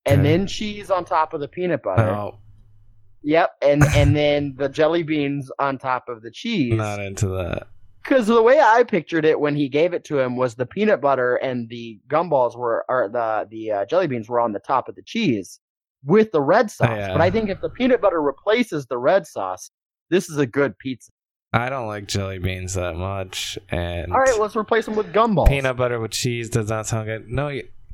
and 0.05 0.23
then 0.25 0.47
cheese 0.47 0.91
on 0.91 1.07
top 1.07 1.33
of 1.33 1.41
the 1.41 1.49
peanut 1.49 1.83
butter. 1.83 2.03
Oh, 2.07 2.39
Yep, 3.27 3.57
and 3.61 3.83
and 3.97 4.15
then 4.15 4.55
the 4.57 4.69
jelly 4.69 5.03
beans 5.03 5.51
on 5.59 5.79
top 5.79 6.09
of 6.09 6.23
the 6.23 6.31
cheese. 6.31 6.75
not 6.75 7.01
into 7.01 7.27
that. 7.31 7.67
Because 8.05 8.29
the 8.29 8.41
way 8.41 8.61
I 8.61 8.85
pictured 8.85 9.25
it 9.25 9.41
when 9.41 9.57
he 9.57 9.69
gave 9.69 9.93
it 9.93 10.05
to 10.05 10.21
him 10.21 10.37
was 10.37 10.55
the 10.55 10.65
peanut 10.65 11.01
butter 11.01 11.35
and 11.35 11.69
the 11.69 11.99
gumballs 12.09 12.57
were, 12.57 12.85
or 12.89 13.09
the 13.09 13.49
the 13.51 13.73
uh, 13.73 13.85
jelly 13.87 14.07
beans 14.07 14.29
were 14.29 14.39
on 14.39 14.53
the 14.53 14.61
top 14.61 14.89
of 14.89 14.95
the 14.95 15.03
cheese 15.03 15.59
with 16.05 16.31
the 16.31 16.41
red 16.41 16.71
sauce. 16.71 16.89
Yeah. 16.89 17.13
But 17.15 17.21
I 17.21 17.31
think 17.31 17.51
if 17.51 17.61
the 17.61 17.69
peanut 17.69 18.01
butter 18.01 18.23
replaces 18.23 18.87
the 18.87 18.97
red 18.97 19.27
sauce, 19.27 19.73
this 20.09 20.31
is 20.31 20.39
a 20.39 20.47
good 20.47 20.79
pizza. 20.79 21.11
I 21.53 21.69
don't 21.69 21.89
like 21.89 22.07
jelly 22.07 22.39
beans 22.39 22.75
that 22.75 22.95
much, 22.95 23.59
and 23.71 24.13
All 24.13 24.21
right, 24.21 24.39
let's 24.39 24.55
replace 24.55 24.85
them 24.85 24.95
with 24.95 25.13
gumballs. 25.13 25.49
peanut 25.49 25.77
butter 25.77 25.99
with 25.99 26.13
cheese 26.13 26.49
does 26.49 26.69
not 26.69 26.87
sound 26.87 27.07
good. 27.07 27.29
No, 27.29 27.49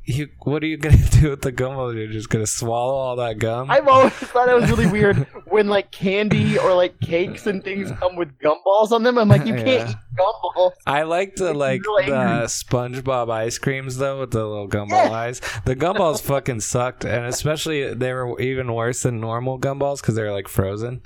you, 0.05 0.13
you 0.15 0.27
what 0.43 0.63
are 0.63 0.67
you 0.67 0.77
gonna 0.77 0.97
do 1.21 1.29
with 1.31 1.41
the 1.41 1.51
gumballs? 1.51 1.95
You're 1.95 2.07
just 2.07 2.29
gonna 2.29 2.47
swallow 2.47 2.93
all 2.93 3.15
that 3.17 3.39
gum? 3.39 3.69
I've 3.71 3.87
always 3.87 4.13
thought 4.13 4.49
it 4.49 4.55
was 4.55 4.69
really 4.69 4.87
weird 4.87 5.17
when 5.47 5.67
like 5.67 5.91
candy 5.91 6.57
or 6.57 6.73
like 6.73 6.99
cakes 6.99 7.47
and 7.47 7.63
things 7.63 7.91
come 7.99 8.15
with 8.15 8.37
gumballs 8.39 8.91
on 8.91 9.03
them. 9.03 9.17
I'm 9.17 9.29
like, 9.29 9.45
you 9.45 9.53
can't 9.55 9.67
Yeah. 9.67 9.89
eat 9.89 9.95
gumballs. 10.17 10.71
I 10.85 11.03
like 11.03 11.35
the 11.35 11.53
like 11.53 11.81
the. 11.83 12.43
SpongeBob 12.47 13.29
ice 13.31 13.57
creams 13.57 13.97
though 13.97 14.19
with 14.21 14.31
the 14.31 14.45
little 14.45 14.67
gumball 14.67 15.05
Yeah. 15.05 15.11
eyes. 15.11 15.41
The 15.65 15.75
gumballs 15.75 16.21
fucking 16.21 16.61
sucked, 16.61 17.05
and 17.05 17.25
especially 17.25 17.93
they 17.93 18.13
were 18.13 18.39
even 18.39 18.73
worse 18.73 19.03
than 19.03 19.19
normal 19.19 19.59
gumballs 19.59 20.01
because 20.01 20.15
they're 20.15 20.31
like 20.33 20.47
frozen. 20.47 21.01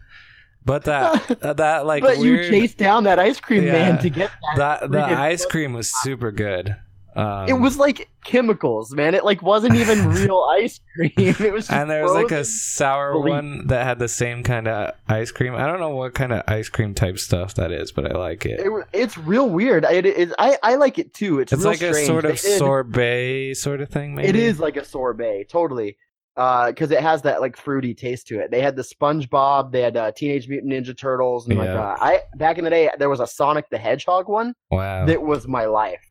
But 0.65 0.83
that 0.83 1.43
uh, 1.43 1.53
that 1.53 1.85
like 1.85 2.03
but 2.03 2.17
weird 2.17 2.45
you 2.45 2.51
chased 2.51 2.77
down 2.77 3.05
that 3.05 3.19
ice 3.19 3.39
cream 3.39 3.63
Yeah. 3.63 3.71
man 3.71 3.99
to 4.01 4.09
get 4.09 4.31
that. 4.57 4.81
that 4.81 4.91
the 4.91 5.01
ice 5.01 5.45
cream 5.45 5.71
was 5.73 5.89
super 6.01 6.29
good. 6.31 6.75
Um, 7.17 7.49
it 7.49 7.53
was 7.53 7.77
like 7.77 8.09
chemicals, 8.23 8.93
man. 8.93 9.15
It 9.15 9.25
like 9.25 9.41
wasn't 9.41 9.75
even 9.75 10.07
real 10.13 10.47
ice 10.51 10.79
cream. 10.95 11.11
It 11.17 11.51
was 11.51 11.65
just 11.67 11.71
and 11.71 11.89
there 11.89 12.03
was 12.03 12.11
like 12.13 12.29
a 12.31 12.45
sour 12.45 13.19
one 13.19 13.65
that 13.67 13.83
had 13.85 13.97
the 13.97 14.07
same 14.07 14.43
kind 14.43 14.67
of 14.67 14.93
ice 15.07 15.31
cream. 15.31 15.55
I 15.55 15.65
don't 15.65 15.79
know 15.79 15.89
what 15.95 16.13
kind 16.13 16.31
of 16.31 16.43
ice 16.47 16.69
cream 16.69 16.93
type 16.93 17.17
stuff 17.17 17.55
that 17.55 17.71
is, 17.71 17.91
but 17.91 18.11
I 18.11 18.17
like 18.17 18.45
it. 18.45 18.59
It, 18.59 18.71
it's 18.93 19.17
real 19.17 19.49
weird. 19.49 19.83
It 19.85 20.05
is. 20.05 20.33
I, 20.37 20.57
I 20.61 20.75
like 20.75 20.99
it 20.99 21.13
too. 21.13 21.39
It's, 21.39 21.51
It's 21.51 21.63
like 21.65 21.81
a 21.81 21.93
sort 22.05 22.25
of 22.25 22.39
did- 22.39 22.57
sorbet 22.59 23.55
sort 23.55 23.81
of 23.81 23.89
thing. 23.89 24.13
Maybe 24.15 24.27
It 24.29 24.35
is 24.35 24.59
like 24.59 24.77
a 24.77 24.85
sorbet, 24.85 25.45
totally. 25.49 25.97
Because 26.35 26.91
it 26.91 26.99
has 27.01 27.23
that 27.23 27.41
like 27.41 27.57
fruity 27.57 27.95
taste 27.95 28.27
to 28.27 28.39
it. 28.39 28.51
They 28.51 28.61
had 28.61 28.75
the 28.75 28.83
SpongeBob. 28.83 29.71
They 29.71 29.81
had 29.81 29.97
uh, 29.97 30.11
Teenage 30.11 30.47
Mutant 30.47 30.71
Ninja 30.71 30.95
Turtles, 30.95 31.47
and 31.47 31.57
like 31.57 31.67
uh, 31.69 31.95
I 31.99 32.19
back 32.35 32.59
in 32.59 32.63
the 32.63 32.69
day, 32.69 32.91
there 32.99 33.09
was 33.09 33.19
a 33.21 33.25
Sonic 33.25 33.67
the 33.71 33.79
Hedgehog 33.79 34.29
one 34.29 34.53
Wow. 34.69 35.07
that 35.07 35.19
was 35.19 35.47
my 35.47 35.65
life. 35.65 36.06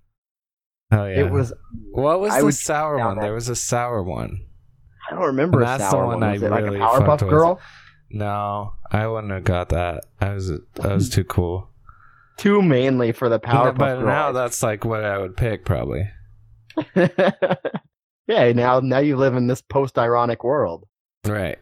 Oh 0.93 1.07
yeah. 1.07 1.21
It 1.21 1.31
was. 1.31 1.52
What 1.93 2.21
was 2.21 2.33
I 2.33 2.40
the 2.40 2.47
would 2.47 2.55
sour 2.55 2.99
one? 2.99 3.16
that. 3.16 3.23
There 3.23 3.35
was 3.35 3.49
a 3.49 3.57
sour 3.57 4.02
one. 4.02 4.47
I 5.09 5.14
don't 5.14 5.25
remember 5.25 5.59
And 5.59 5.64
a 5.64 5.66
that's 5.66 5.85
the 5.85 5.90
sour 5.90 6.07
one 6.07 6.21
one. 6.21 6.23
I 6.25 6.33
Was 6.33 6.43
it 6.43 6.50
like 6.50 6.64
really 6.64 6.78
a 6.78 6.81
Powerpuff 6.83 7.07
fucked 7.07 7.23
with. 7.23 7.31
Girl? 7.31 7.61
No, 8.11 8.75
I 8.90 9.07
wouldn't 9.07 9.33
have 9.33 9.45
got 9.45 9.71
that. 9.71 10.05
I 10.21 10.35
was 10.35 10.49
that 10.49 10.95
was 10.95 11.09
too 11.11 11.25
cool. 11.25 11.69
Too 12.37 12.61
mainly 12.62 13.12
for 13.12 13.28
the 13.28 13.40
Powerpuff 13.40 13.78
but 13.78 13.97
Girl. 13.97 14.07
now 14.07 14.33
that's 14.33 14.62
like 14.62 14.85
what 14.85 15.05
I 15.05 15.19
would 15.19 15.37
pick 15.37 15.64
probably. 15.64 16.09
yeah, 16.95 18.52
now 18.52 18.81
now 18.81 18.99
you 18.99 19.16
live 19.16 19.35
in 19.35 19.47
this 19.47 19.62
post-ironic 19.62 20.45
world. 20.45 20.87
Right. 21.25 21.59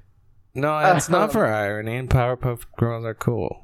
No, 0.54 0.78
it's 0.96 1.08
not 1.08 1.32
for 1.32 1.46
irony. 1.46 1.96
And 1.96 2.10
Powerpuff 2.10 2.64
Girls 2.78 3.04
are 3.04 3.14
cool. 3.14 3.60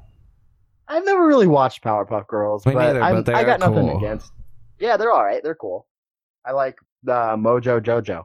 I've 0.87 1.05
never 1.05 1.25
really 1.25 1.47
watched 1.47 1.83
Powerpuff 1.83 2.27
Girls, 2.27 2.65
Me 2.65 2.73
but, 2.73 2.79
neither, 2.79 3.01
I'm, 3.01 3.23
but 3.23 3.33
I 3.33 3.43
are 3.43 3.45
got 3.45 3.59
nothing 3.61 3.89
against. 3.89 4.31
Yeah, 4.81 4.97
they're 4.97 5.11
all 5.11 5.23
right. 5.23 5.41
They're 5.43 5.55
cool. 5.55 5.87
I 6.45 6.51
like 6.51 6.77
the 7.03 7.13
Mojo 7.37 7.79
Jojo. 7.79 8.23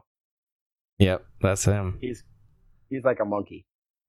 Yep, 0.99 1.23
that's 1.39 1.63
him. 1.63 1.99
He's 2.01 2.23
he's 2.89 3.03
like 3.03 3.19
a 3.19 3.25
monkey. 3.25 3.65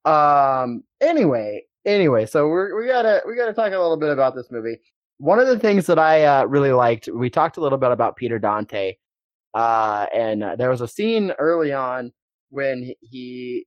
Um. 0.06 0.82
Anyway, 1.02 1.64
anyway, 1.84 2.24
so 2.24 2.48
we're 2.48 2.80
we 2.80 2.86
gotta 2.88 3.22
we 3.26 3.36
gotta 3.36 3.52
talk 3.52 3.66
a 3.72 3.78
little 3.78 3.98
bit 3.98 4.10
about 4.10 4.34
this 4.34 4.46
movie. 4.50 4.78
One 5.18 5.38
of 5.38 5.46
the 5.46 5.58
things 5.58 5.86
that 5.86 5.98
I 5.98 6.24
uh, 6.24 6.44
really 6.44 6.72
liked, 6.72 7.08
we 7.12 7.28
talked 7.28 7.58
a 7.58 7.60
little 7.60 7.76
bit 7.78 7.90
about 7.90 8.16
Peter 8.16 8.38
Dante, 8.38 8.94
uh, 9.52 10.06
and 10.14 10.42
uh, 10.42 10.56
there 10.56 10.70
was 10.70 10.80
a 10.80 10.88
scene 10.88 11.32
early 11.38 11.72
on 11.72 12.12
when 12.50 12.94
he- 13.02 13.66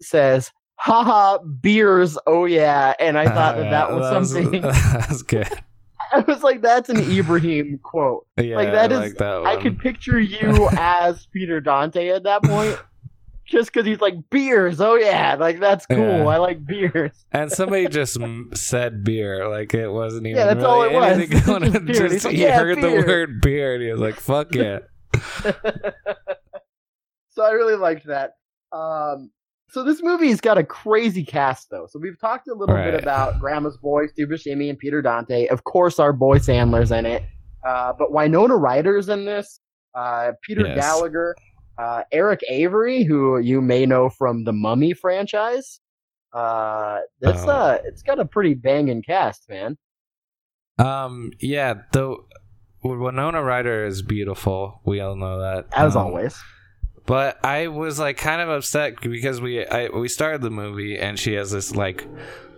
says, 0.00 0.50
"Haha, 0.76 1.38
beers, 1.60 2.16
oh 2.26 2.46
yeah," 2.46 2.94
and 2.98 3.18
I 3.18 3.26
thought 3.26 3.56
that 3.56 3.70
that 3.70 3.92
was 3.92 4.08
something. 4.08 4.60
that 4.62 5.06
was 5.10 5.22
good. 5.22 5.48
I 6.12 6.20
was 6.20 6.42
like, 6.42 6.62
"That's 6.62 6.88
an 6.90 6.98
Ibrahim 6.98 7.78
quote." 7.82 8.26
Yeah, 8.40 8.56
Like, 8.56 8.72
that 8.72 8.92
I 8.92 8.94
is- 8.94 9.00
like 9.00 9.18
that 9.18 9.38
one. 9.42 9.46
I 9.46 9.56
could 9.60 9.78
picture 9.78 10.18
you 10.36 10.68
as 10.76 11.26
Peter 11.26 11.60
Dante 11.60 12.08
at 12.08 12.22
that 12.24 12.42
point. 12.42 12.78
Just 13.46 13.72
because 13.74 13.86
he's 13.86 14.00
like 14.00 14.14
beers, 14.30 14.80
oh 14.80 14.94
yeah, 14.94 15.36
like 15.38 15.60
that's 15.60 15.84
cool. 15.84 15.98
Yeah. 15.98 16.26
I 16.26 16.38
like 16.38 16.64
beers. 16.64 17.12
And 17.32 17.52
somebody 17.52 17.86
just 17.88 18.18
m- 18.18 18.48
said 18.54 19.04
beer, 19.04 19.46
like 19.48 19.74
it 19.74 19.88
wasn't 19.88 20.26
even. 20.26 20.38
Yeah, 20.38 20.46
that's 20.46 20.56
really 20.64 20.66
all 20.70 20.82
it 20.84 20.92
was. 20.94 21.12
anything 21.18 21.36
It's 21.36 21.46
going 21.46 21.62
just 21.70 21.84
beer. 21.84 22.08
Just- 22.08 22.24
like, 22.24 22.34
he 22.36 22.42
"Yeah, 22.42 22.58
heard 22.58 22.80
beer." 22.80 23.02
the 23.02 23.06
word 23.06 23.40
beer, 23.42 23.74
and 23.74 23.82
he 23.82 23.90
was 23.92 24.00
like, 24.00 24.14
"Fuck 24.18 24.54
yeah!" 24.54 24.78
so 27.30 27.42
I 27.44 27.50
really 27.50 27.76
liked 27.76 28.06
that. 28.06 28.36
Um, 28.72 29.30
so 29.74 29.82
this 29.84 30.02
movie's 30.02 30.40
got 30.40 30.56
a 30.56 30.64
crazy 30.64 31.24
cast 31.24 31.68
though. 31.70 31.86
So 31.90 31.98
we've 31.98 32.18
talked 32.18 32.48
a 32.48 32.54
little 32.54 32.74
bit 32.74 32.94
about 32.94 33.38
Grandma's 33.40 33.76
Boy, 33.76 34.06
Steve 34.06 34.28
Buscemi, 34.28 34.70
and 34.70 34.78
Peter 34.78 35.02
Dante. 35.02 35.46
Of 35.48 35.64
course, 35.64 35.98
our 35.98 36.12
boy 36.12 36.38
Sandler's 36.38 36.90
in 36.92 37.04
it. 37.04 37.22
Uh, 37.66 37.92
but 37.98 38.12
Winona 38.12 38.56
Ryder's 38.56 39.08
in 39.08 39.24
this. 39.24 39.60
Uh, 39.94 40.32
Peter 40.42 40.66
Yes. 40.66 40.76
Gallagher, 40.76 41.34
uh, 41.78 42.02
Erick 42.12 42.40
Avari, 42.50 43.06
who 43.06 43.38
you 43.38 43.60
may 43.60 43.84
know 43.86 44.08
from 44.08 44.44
the 44.44 44.52
Mummy 44.52 44.92
franchise. 44.94 45.80
Uh, 46.32 46.98
this 47.20 47.42
Oh. 47.44 47.48
uh, 47.50 47.78
it's 47.84 48.02
got 48.02 48.18
a 48.18 48.24
pretty 48.24 48.54
banging 48.54 49.02
cast, 49.02 49.48
man. 49.48 49.76
Um, 50.78 51.30
yeah, 51.40 51.74
though 51.92 52.26
Winona 52.82 53.42
Ryder 53.42 53.86
is 53.86 54.02
beautiful. 54.02 54.80
We 54.84 55.00
all 55.00 55.14
know 55.16 55.40
that. 55.40 55.66
As 55.72 55.94
Um, 55.96 56.06
always. 56.06 56.36
But 57.06 57.44
I 57.44 57.68
was 57.68 57.98
like 57.98 58.16
kind 58.16 58.40
of 58.40 58.48
upset 58.48 59.00
because 59.00 59.40
we 59.40 59.66
I, 59.66 59.88
we 59.88 60.08
started 60.08 60.40
the 60.40 60.50
movie 60.50 60.98
and 60.98 61.18
she 61.18 61.34
has 61.34 61.50
this 61.50 61.74
like 61.74 62.06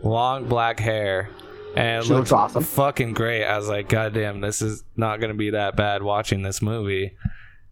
long 0.03 0.49
black 0.49 0.79
hair 0.79 1.31
and 1.77 2.05
it 2.05 2.07
She 2.07 2.13
looks 2.13 2.31
awesome. 2.33 2.63
fucking 2.63 3.13
great. 3.15 3.45
I 3.45 3.57
was 3.59 3.69
like, 3.69 3.89
God 3.89 4.15
damn, 4.15 4.41
this 4.41 4.63
is 4.63 4.85
not 4.97 5.21
gonna 5.21 5.35
be 5.35 5.51
that 5.51 5.75
bad 5.77 6.03
watching 6.03 6.43
this 6.43 6.63
movie. 6.63 7.17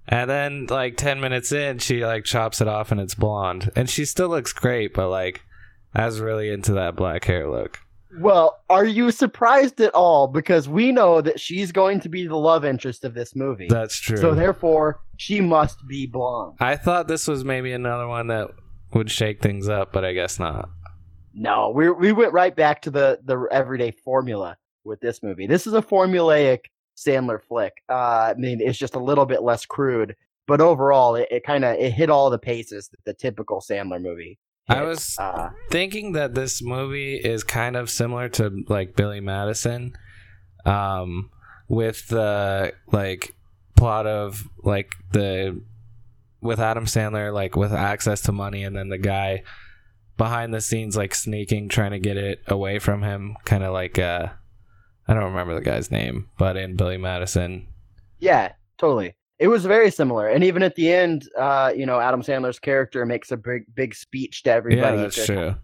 And 0.08 0.28
then 0.28 0.66
like 0.68 0.96
ten 0.96 1.20
minutes 1.20 1.52
in, 1.52 1.78
she 1.78 2.04
like 2.04 2.24
chops 2.24 2.60
it 2.60 2.68
off 2.68 2.90
and 2.92 3.00
it's 3.00 3.14
blonde, 3.14 3.70
and 3.76 3.88
she 3.88 4.04
still 4.04 4.28
looks 4.28 4.52
great. 4.52 4.92
But 4.94 5.08
like, 5.08 5.42
I 5.94 6.04
was 6.06 6.20
really 6.20 6.50
into 6.50 6.72
that 6.72 6.96
black 6.96 7.24
hair 7.24 7.48
look. 7.48 7.78
Well, 8.18 8.60
are 8.68 8.84
you 8.84 9.10
surprised 9.10 9.80
at 9.80 9.94
all? 9.94 10.28
Because 10.28 10.68
we 10.68 10.92
know 10.92 11.20
that 11.20 11.40
she's 11.40 11.72
going 11.72 12.00
to 12.00 12.08
be 12.08 12.26
the 12.26 12.36
love 12.36 12.64
interest 12.64 13.04
of 13.04 13.14
this 13.14 13.34
movie. 13.34 13.66
That's 13.68 13.96
true. 13.98 14.18
So 14.18 14.34
therefore, 14.34 15.00
she 15.16 15.40
must 15.40 15.78
be 15.86 16.06
blonde. 16.06 16.56
I 16.60 16.76
thought 16.76 17.08
this 17.08 17.26
was 17.28 17.44
maybe 17.44 17.72
another 17.72 18.06
one 18.08 18.26
that 18.28 18.50
would 18.92 19.10
shake 19.10 19.40
things 19.42 19.68
up, 19.68 19.92
but 19.92 20.04
I 20.04 20.12
guess 20.12 20.38
not. 20.38 20.68
No, 21.34 21.70
we 21.74 21.90
we 21.90 22.12
went 22.12 22.32
right 22.32 22.54
back 22.54 22.82
to 22.82 22.90
the 22.90 23.18
the 23.24 23.46
everyday 23.50 23.90
formula 23.90 24.56
with 24.84 25.00
this 25.00 25.22
movie. 25.22 25.46
This 25.46 25.66
is 25.66 25.74
a 25.74 25.82
formulaic 25.82 26.60
Sandler 26.96 27.42
flick. 27.42 27.72
Uh, 27.88 27.94
I 28.30 28.34
mean, 28.38 28.60
it's 28.60 28.78
just 28.78 28.94
a 28.94 29.00
little 29.00 29.26
bit 29.26 29.42
less 29.42 29.66
crude, 29.66 30.14
but 30.46 30.60
overall, 30.60 31.16
it, 31.16 31.26
it 31.30 31.44
kind 31.44 31.64
of 31.64 31.76
it 31.76 31.92
hit 31.92 32.08
all 32.08 32.30
the 32.30 32.38
paces 32.38 32.88
that 32.88 33.04
the 33.04 33.14
typical 33.14 33.60
Sandler 33.60 34.00
movie. 34.00 34.38
I 34.68 34.82
was 34.82 35.16
Uh, 35.18 35.50
thinking 35.70 36.12
that 36.12 36.34
this 36.34 36.62
movie 36.62 37.16
is 37.16 37.42
kind 37.44 37.76
of 37.76 37.90
similar 37.90 38.28
to 38.30 38.62
like 38.68 38.94
Billy 38.94 39.20
Madison, 39.20 39.92
um, 40.64 41.30
with 41.68 42.08
the 42.08 42.72
like 42.92 43.34
plot 43.76 44.06
of 44.06 44.48
like 44.62 44.92
the 45.12 45.60
with 46.40 46.60
Adam 46.60 46.84
Sandler 46.84 47.32
like 47.32 47.56
with 47.56 47.72
access 47.72 48.20
to 48.22 48.32
money 48.32 48.64
and 48.64 48.76
then 48.76 48.88
the 48.88 48.98
guy 48.98 49.42
behind 50.16 50.52
the 50.54 50.60
scenes 50.60 50.96
like 50.96 51.14
sneaking 51.14 51.68
trying 51.68 51.90
to 51.90 51.98
get 51.98 52.16
it 52.16 52.40
away 52.46 52.78
from 52.78 53.02
him 53.02 53.36
kind 53.44 53.64
of 53.64 53.72
like 53.72 53.98
uh 53.98 54.28
I 55.08 55.14
don't 55.14 55.24
remember 55.24 55.54
the 55.54 55.60
guy's 55.60 55.90
name 55.90 56.28
but 56.38 56.56
in 56.56 56.76
Billy 56.76 56.98
Madison 56.98 57.66
yeah, 58.20 58.52
totally. 58.78 59.14
It 59.40 59.48
was 59.48 59.66
very 59.66 59.90
similar, 59.90 60.28
and 60.28 60.44
even 60.44 60.62
at 60.62 60.76
the 60.76 60.90
end, 60.90 61.28
uh, 61.36 61.72
you 61.76 61.84
know, 61.84 61.98
Adam 62.00 62.22
Sandler's 62.22 62.60
character 62.60 63.04
makes 63.04 63.32
a 63.32 63.36
big 63.36 63.64
big 63.74 63.94
speech 63.94 64.44
to 64.44 64.52
everybody 64.52 64.96
yeah 64.96 65.02
that's 65.02 65.16
to 65.16 65.26
true 65.26 65.54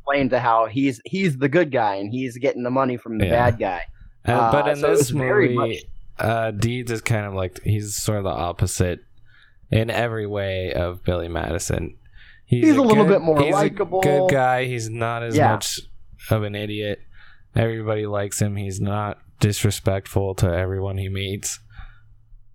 explain 0.00 0.28
to 0.30 0.40
how 0.40 0.64
he's 0.66 1.00
he's 1.04 1.36
the 1.36 1.48
good 1.48 1.70
guy 1.70 1.96
and 1.96 2.10
he's 2.10 2.38
getting 2.38 2.62
the 2.62 2.70
money 2.70 2.96
from 2.96 3.18
the 3.18 3.26
Yeah. 3.26 3.50
bad 3.50 3.58
guy. 3.58 3.82
Uh, 4.24 4.50
but 4.50 4.66
in 4.68 4.76
so 4.76 4.96
this 4.96 5.12
movie, 5.12 5.54
much- 5.54 5.84
uh, 6.18 6.50
Deeds 6.50 6.90
is 6.90 7.00
kind 7.00 7.26
of 7.26 7.34
like 7.34 7.60
he's 7.62 7.96
sort 7.96 8.18
of 8.18 8.24
the 8.24 8.30
opposite 8.30 9.00
in 9.70 9.90
every 9.90 10.26
way 10.26 10.72
of 10.72 11.02
Billy 11.04 11.28
Madison. 11.28 11.96
He's 12.46 12.76
a 12.76 12.80
little 12.82 13.04
good- 13.04 13.12
bit 13.12 13.20
more 13.20 13.40
he's 13.42 13.54
a 13.54 13.58
likable. 13.58 14.00
good 14.00 14.30
guy. 14.30 14.64
He's 14.64 14.88
not 14.88 15.22
as 15.22 15.36
Yeah. 15.36 15.52
much 15.52 15.80
of 16.30 16.42
an 16.42 16.54
idiot. 16.54 17.00
Everybody 17.54 18.06
likes 18.06 18.40
him. 18.40 18.56
He's 18.56 18.80
not 18.80 19.18
disrespectful 19.40 20.34
to 20.36 20.46
everyone 20.46 20.96
he 20.98 21.08
meets. 21.08 21.60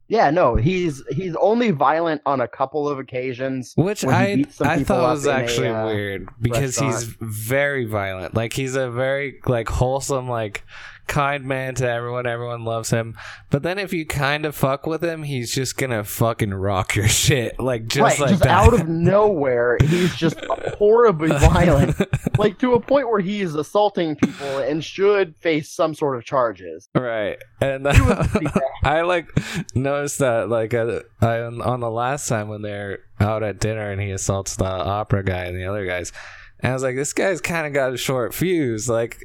Yeah, 0.07 0.29
no, 0.31 0.55
he's 0.55 1.01
he's 1.11 1.35
only 1.37 1.71
violent 1.71 2.21
on 2.25 2.41
a 2.41 2.47
couple 2.47 2.87
of 2.89 2.99
occasions. 2.99 3.73
Which 3.75 4.03
I 4.05 4.45
I 4.61 4.83
thought 4.83 5.01
was 5.13 5.25
in 5.25 5.31
a, 5.31 5.35
actually 5.35 5.67
uh, 5.69 5.85
weird 5.87 6.27
because 6.41 6.77
he's 6.77 7.03
very 7.21 7.85
violent. 7.85 8.35
Like 8.35 8.53
he's 8.53 8.75
a 8.75 8.91
very 8.91 9.39
like 9.47 9.69
wholesome, 9.69 10.27
like 10.27 10.63
kind 11.07 11.45
man 11.45 11.75
to 11.75 11.89
everyone. 11.89 12.25
Everyone 12.25 12.63
loves 12.63 12.89
him. 12.89 13.17
But 13.49 13.63
then 13.63 13.77
if 13.79 13.93
you 13.93 14.05
kind 14.05 14.45
of 14.45 14.55
fuck 14.55 14.85
with 14.85 15.03
him, 15.03 15.23
he's 15.23 15.53
just 15.53 15.77
gonna 15.77 16.03
fucking 16.03 16.53
rock 16.53 16.95
your 16.95 17.07
shit. 17.09 17.59
Like 17.59 17.87
just 17.87 17.99
right, 17.99 18.19
like 18.19 18.29
just 18.29 18.43
that. 18.43 18.49
out 18.49 18.73
of 18.73 18.87
nowhere, 18.87 19.77
he's 19.81 20.15
just 20.15 20.39
horribly 20.77 21.29
violent, 21.29 21.95
like 22.37 22.59
to 22.59 22.73
a 22.73 22.79
point 22.79 23.09
where 23.09 23.19
he 23.19 23.41
is 23.41 23.55
assaulting 23.55 24.15
people 24.15 24.59
and 24.59 24.83
should 24.83 25.35
face 25.37 25.71
some 25.71 25.93
sort 25.93 26.17
of 26.17 26.23
charges. 26.25 26.89
right. 26.95 27.37
And 27.61 27.83
bad. 27.83 28.51
I 28.83 29.01
like 29.01 29.29
noticed 29.75 30.19
that 30.19 30.49
like 30.49 30.73
uh, 30.73 31.01
I, 31.21 31.39
on 31.39 31.79
the 31.79 31.89
last 31.89 32.27
time 32.27 32.49
when 32.49 32.61
they're 32.61 32.99
out 33.19 33.43
at 33.43 33.59
dinner 33.59 33.91
and 33.91 34.01
he 34.01 34.11
assaults 34.11 34.55
the 34.55 34.65
opera 34.65 35.23
guy 35.23 35.45
and 35.45 35.57
the 35.57 35.65
other 35.65 35.85
guys. 35.85 36.11
And 36.59 36.71
I 36.71 36.73
was 36.73 36.83
like, 36.83 36.95
this 36.95 37.13
guy's 37.13 37.41
kind 37.41 37.67
of 37.67 37.73
got 37.73 37.93
a 37.93 37.97
short 37.97 38.33
fuse. 38.33 38.87
Like, 38.87 39.17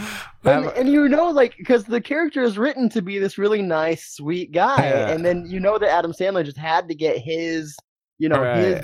And, 0.44 0.66
and 0.68 0.88
you 0.88 1.06
know, 1.06 1.28
like, 1.28 1.54
because 1.58 1.84
the 1.84 2.00
character 2.00 2.42
is 2.42 2.56
written 2.56 2.88
to 2.90 3.02
be 3.02 3.18
this 3.18 3.36
really 3.36 3.60
nice, 3.60 4.12
sweet 4.14 4.52
guy, 4.52 4.88
Yeah. 4.88 5.08
and 5.10 5.22
then 5.24 5.44
you 5.46 5.60
know 5.60 5.76
that 5.78 5.90
Adam 5.90 6.12
Sandler 6.12 6.42
just 6.44 6.56
had 6.56 6.88
to 6.88 6.94
get 6.94 7.18
his, 7.18 7.76
you 8.18 8.28
know, 8.30 8.40
Right. 8.40 8.82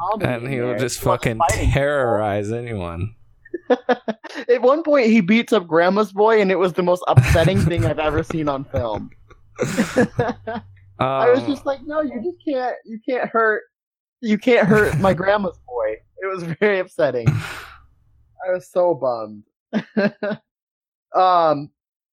comedy. 0.00 0.24
and 0.26 0.48
he 0.52 0.60
will 0.62 0.78
just 0.78 0.98
fucking 1.00 1.36
fighting 1.36 1.58
people. 1.66 1.72
terrorize 1.74 2.50
anyone. 2.50 3.14
At 3.68 4.62
one 4.62 4.82
point, 4.82 5.08
he 5.08 5.20
beats 5.20 5.52
up 5.52 5.66
Grandma's 5.66 6.12
boy, 6.12 6.40
and 6.40 6.50
it 6.50 6.56
was 6.58 6.72
the 6.72 6.82
most 6.82 7.04
upsetting 7.08 7.60
thing 7.60 7.84
I've 7.84 7.98
ever 7.98 8.22
seen 8.22 8.48
on 8.48 8.64
film. 8.64 9.10
I 10.98 11.28
was 11.30 11.40
Um, 11.40 11.46
just 11.46 11.66
like, 11.66 11.80
no, 11.84 12.00
you 12.00 12.22
just 12.24 12.38
can't, 12.46 12.74
you 12.86 12.98
can't 13.06 13.28
hurt, 13.28 13.64
you 14.22 14.38
can't 14.38 14.66
hurt 14.66 14.98
my 14.98 15.12
grandma's 15.12 15.58
boy. 15.66 15.96
It 16.22 16.26
was 16.34 16.42
very 16.58 16.78
upsetting. 16.78 17.28
I 17.28 18.50
was 18.52 18.70
so 18.70 18.94
bummed. 18.94 19.42
Um, 21.14 21.70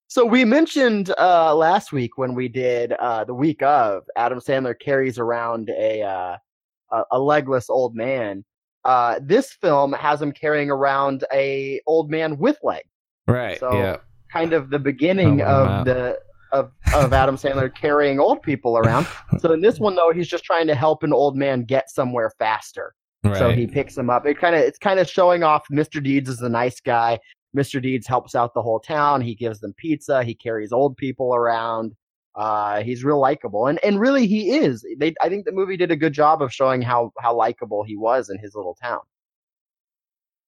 so 0.08 0.24
we 0.26 0.46
mentioned 0.46 1.14
uh 1.18 1.56
last 1.56 1.92
week 1.92 2.18
when 2.18 2.36
we 2.36 2.48
did 2.48 2.94
uh 2.94 3.24
the 3.24 3.34
week 3.34 3.64
of 3.64 4.04
Adam 4.16 4.40
Sandler 4.40 4.78
carries 4.80 5.18
around 5.18 5.70
a 5.72 6.02
uh 6.04 6.38
a, 7.12 7.20
legless 7.20 7.70
old 7.72 7.96
man. 7.96 8.46
Uh, 8.86 9.20
this 9.24 9.54
film 9.54 9.92
has 9.94 10.22
him 10.22 10.32
carrying 10.32 10.70
around 10.70 11.24
a 11.34 11.82
old 11.88 12.12
man 12.12 12.38
with 12.38 12.60
legs. 12.62 12.88
right. 13.28 13.60
so- 13.60 13.74
yeah. 13.74 13.98
Kind 14.32 14.54
of 14.54 14.70
the 14.72 14.80
beginning 14.80 15.42
Oh, 15.42 15.46
wow. 15.46 15.80
of 15.80 15.86
the 15.86 16.20
of 16.52 16.72
of 16.94 17.14
Adam 17.14 17.36
Sandler 17.36 17.74
carrying 17.74 18.20
old 18.20 18.42
people 18.44 18.78
around. 18.78 19.08
So 19.40 19.52
in 19.54 19.62
this 19.62 19.80
one 19.86 19.96
though, 19.96 20.12
he's 20.12 20.28
just 20.28 20.44
trying 20.44 20.68
to 20.68 20.76
help 20.76 21.02
an 21.04 21.14
old 21.14 21.36
man 21.36 21.64
get 21.64 21.90
somewhere 21.90 22.32
faster. 22.40 22.94
Right. 23.24 23.38
So 23.38 23.52
he 23.52 23.66
picks 23.68 23.96
him 23.98 24.10
up. 24.12 24.26
It 24.28 24.38
kind 24.40 24.56
of 24.56 24.62
it's 24.62 24.78
kind 24.80 25.00
of 25.00 25.08
showing 25.10 25.42
off 25.44 25.64
Mr. 25.72 26.04
Deeds 26.04 26.30
is 26.30 26.42
a 26.42 26.50
nice 26.50 26.80
guy. 26.80 27.20
Mr. 27.56 27.82
Deeds 27.82 28.08
helps 28.08 28.36
out 28.36 28.54
the 28.54 28.62
whole 28.62 28.80
town. 28.80 29.22
He 29.22 29.36
gives 29.36 29.60
them 29.60 29.74
pizza. 29.78 30.24
He 30.24 30.34
carries 30.34 30.72
old 30.72 30.98
people 30.98 31.36
around. 31.36 31.96
Uh, 32.36 32.82
he's 32.82 33.04
real 33.04 33.20
likable, 33.20 33.68
and 33.68 33.84
and 33.84 34.00
really 34.00 34.26
he 34.26 34.56
is. 34.56 34.84
They 34.98 35.14
I 35.22 35.30
think 35.30 35.46
the 35.46 35.52
movie 35.52 35.78
did 35.78 35.92
a 35.92 35.96
good 35.96 36.14
job 36.14 36.42
of 36.42 36.52
showing 36.52 36.82
how 36.82 37.12
how 37.20 37.36
likable 37.36 37.84
he 37.84 37.96
was 37.96 38.30
in 38.30 38.40
his 38.40 38.56
little 38.56 38.76
town. 38.82 39.02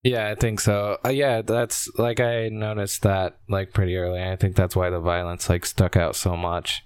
Yeah, 0.02 0.30
I 0.30 0.36
think 0.36 0.60
so. 0.60 0.98
Uh, 1.06 1.10
yeah, 1.10 1.42
that's 1.42 1.90
like 1.98 2.20
I 2.20 2.50
noticed 2.50 3.04
that 3.04 3.38
like 3.50 3.74
pretty 3.74 3.96
early. 3.98 4.22
I 4.22 4.36
think 4.36 4.56
that's 4.56 4.76
why 4.76 4.90
the 4.90 5.00
violence 5.00 5.50
like 5.50 5.66
stuck 5.66 5.96
out 5.96 6.16
so 6.16 6.36
much. 6.36 6.84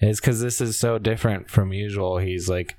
Is 0.00 0.20
because 0.20 0.40
this 0.40 0.60
is 0.60 0.76
so 0.76 0.98
different 0.98 1.48
from 1.48 1.72
usual. 1.72 2.18
He's 2.18 2.48
like 2.48 2.76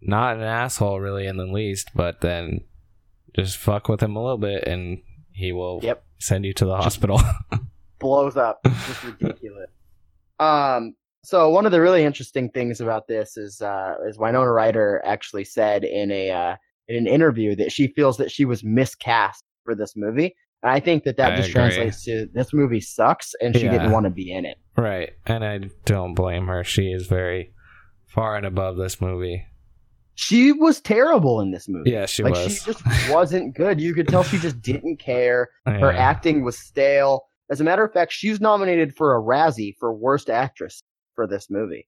not 0.00 0.36
an 0.36 0.42
asshole 0.42 0.98
really 0.98 1.26
in 1.26 1.36
the 1.36 1.46
least, 1.46 1.90
but 1.94 2.20
then 2.20 2.62
just 3.36 3.56
fuck 3.56 3.88
with 3.88 4.02
him 4.02 4.16
a 4.16 4.22
little 4.22 4.38
bit 4.38 4.64
and 4.66 5.00
he 5.38 5.52
will 5.52 5.80
Yep. 5.82 6.04
send 6.18 6.44
you 6.44 6.52
to 6.54 6.64
the 6.66 6.76
hospital. 6.76 7.20
blows 8.00 8.36
up. 8.36 8.60
It's 8.64 8.86
just 8.86 9.04
ridiculous. 9.20 9.70
Um, 10.40 10.94
so 11.24 11.50
one 11.50 11.66
of 11.66 11.72
the 11.72 11.80
really 11.80 12.04
interesting 12.04 12.48
things 12.50 12.80
about 12.80 13.08
this 13.08 13.36
is 13.36 13.60
uh, 13.60 13.94
is 14.08 14.18
Winona 14.18 14.50
Ryder 14.52 15.02
actually 15.04 15.44
said 15.44 15.84
in 15.84 16.10
a 16.10 16.30
uh, 16.30 16.56
in 16.88 16.96
an 16.96 17.06
interview 17.06 17.54
that 17.56 17.72
she 17.72 17.88
feels 17.88 18.16
that 18.18 18.30
she 18.30 18.44
was 18.44 18.62
miscast 18.64 19.44
for 19.64 19.74
this 19.74 19.94
movie. 19.96 20.34
And 20.62 20.70
I 20.72 20.80
think 20.80 21.04
that 21.04 21.16
that 21.16 21.32
I 21.32 21.36
just 21.36 21.50
agree. 21.50 21.60
translates 21.62 22.04
to 22.04 22.28
this 22.32 22.52
movie 22.52 22.80
sucks, 22.80 23.34
and 23.40 23.54
she 23.56 23.64
Yeah. 23.64 23.72
didn't 23.72 23.90
want 23.92 24.04
to 24.04 24.10
be 24.10 24.32
in 24.32 24.44
it. 24.44 24.58
right. 24.76 25.10
And 25.26 25.44
I 25.44 25.60
don't 25.84 26.14
blame 26.14 26.46
her. 26.46 26.62
She 26.64 26.92
is 26.92 27.06
very 27.06 27.52
far 28.06 28.36
and 28.36 28.46
above 28.46 28.76
this 28.76 29.00
movie. 29.00 29.44
She 30.20 30.50
was 30.50 30.80
terrible 30.80 31.40
in 31.40 31.52
this 31.52 31.68
movie. 31.68 31.92
Yeah, 31.92 32.04
she 32.04 32.24
like 32.24 32.34
was. 32.34 32.58
she 32.58 32.72
just 32.72 32.82
wasn't 33.08 33.54
good. 33.54 33.80
You 33.80 33.94
could 33.94 34.08
tell 34.08 34.24
she 34.24 34.36
just 34.36 34.60
didn't 34.62 34.96
care. 34.98 35.48
Her 35.64 35.92
acting 35.92 36.42
was 36.42 36.58
stale. 36.58 37.22
As 37.52 37.60
a 37.60 37.64
matter 37.64 37.84
of 37.84 37.92
fact, 37.92 38.12
she 38.12 38.28
was 38.28 38.40
nominated 38.40 38.96
for 38.96 39.14
a 39.14 39.22
Razzie 39.22 39.76
for 39.78 39.94
Worst 39.94 40.28
Actress 40.28 40.82
for 41.14 41.28
this 41.28 41.48
movie. 41.48 41.86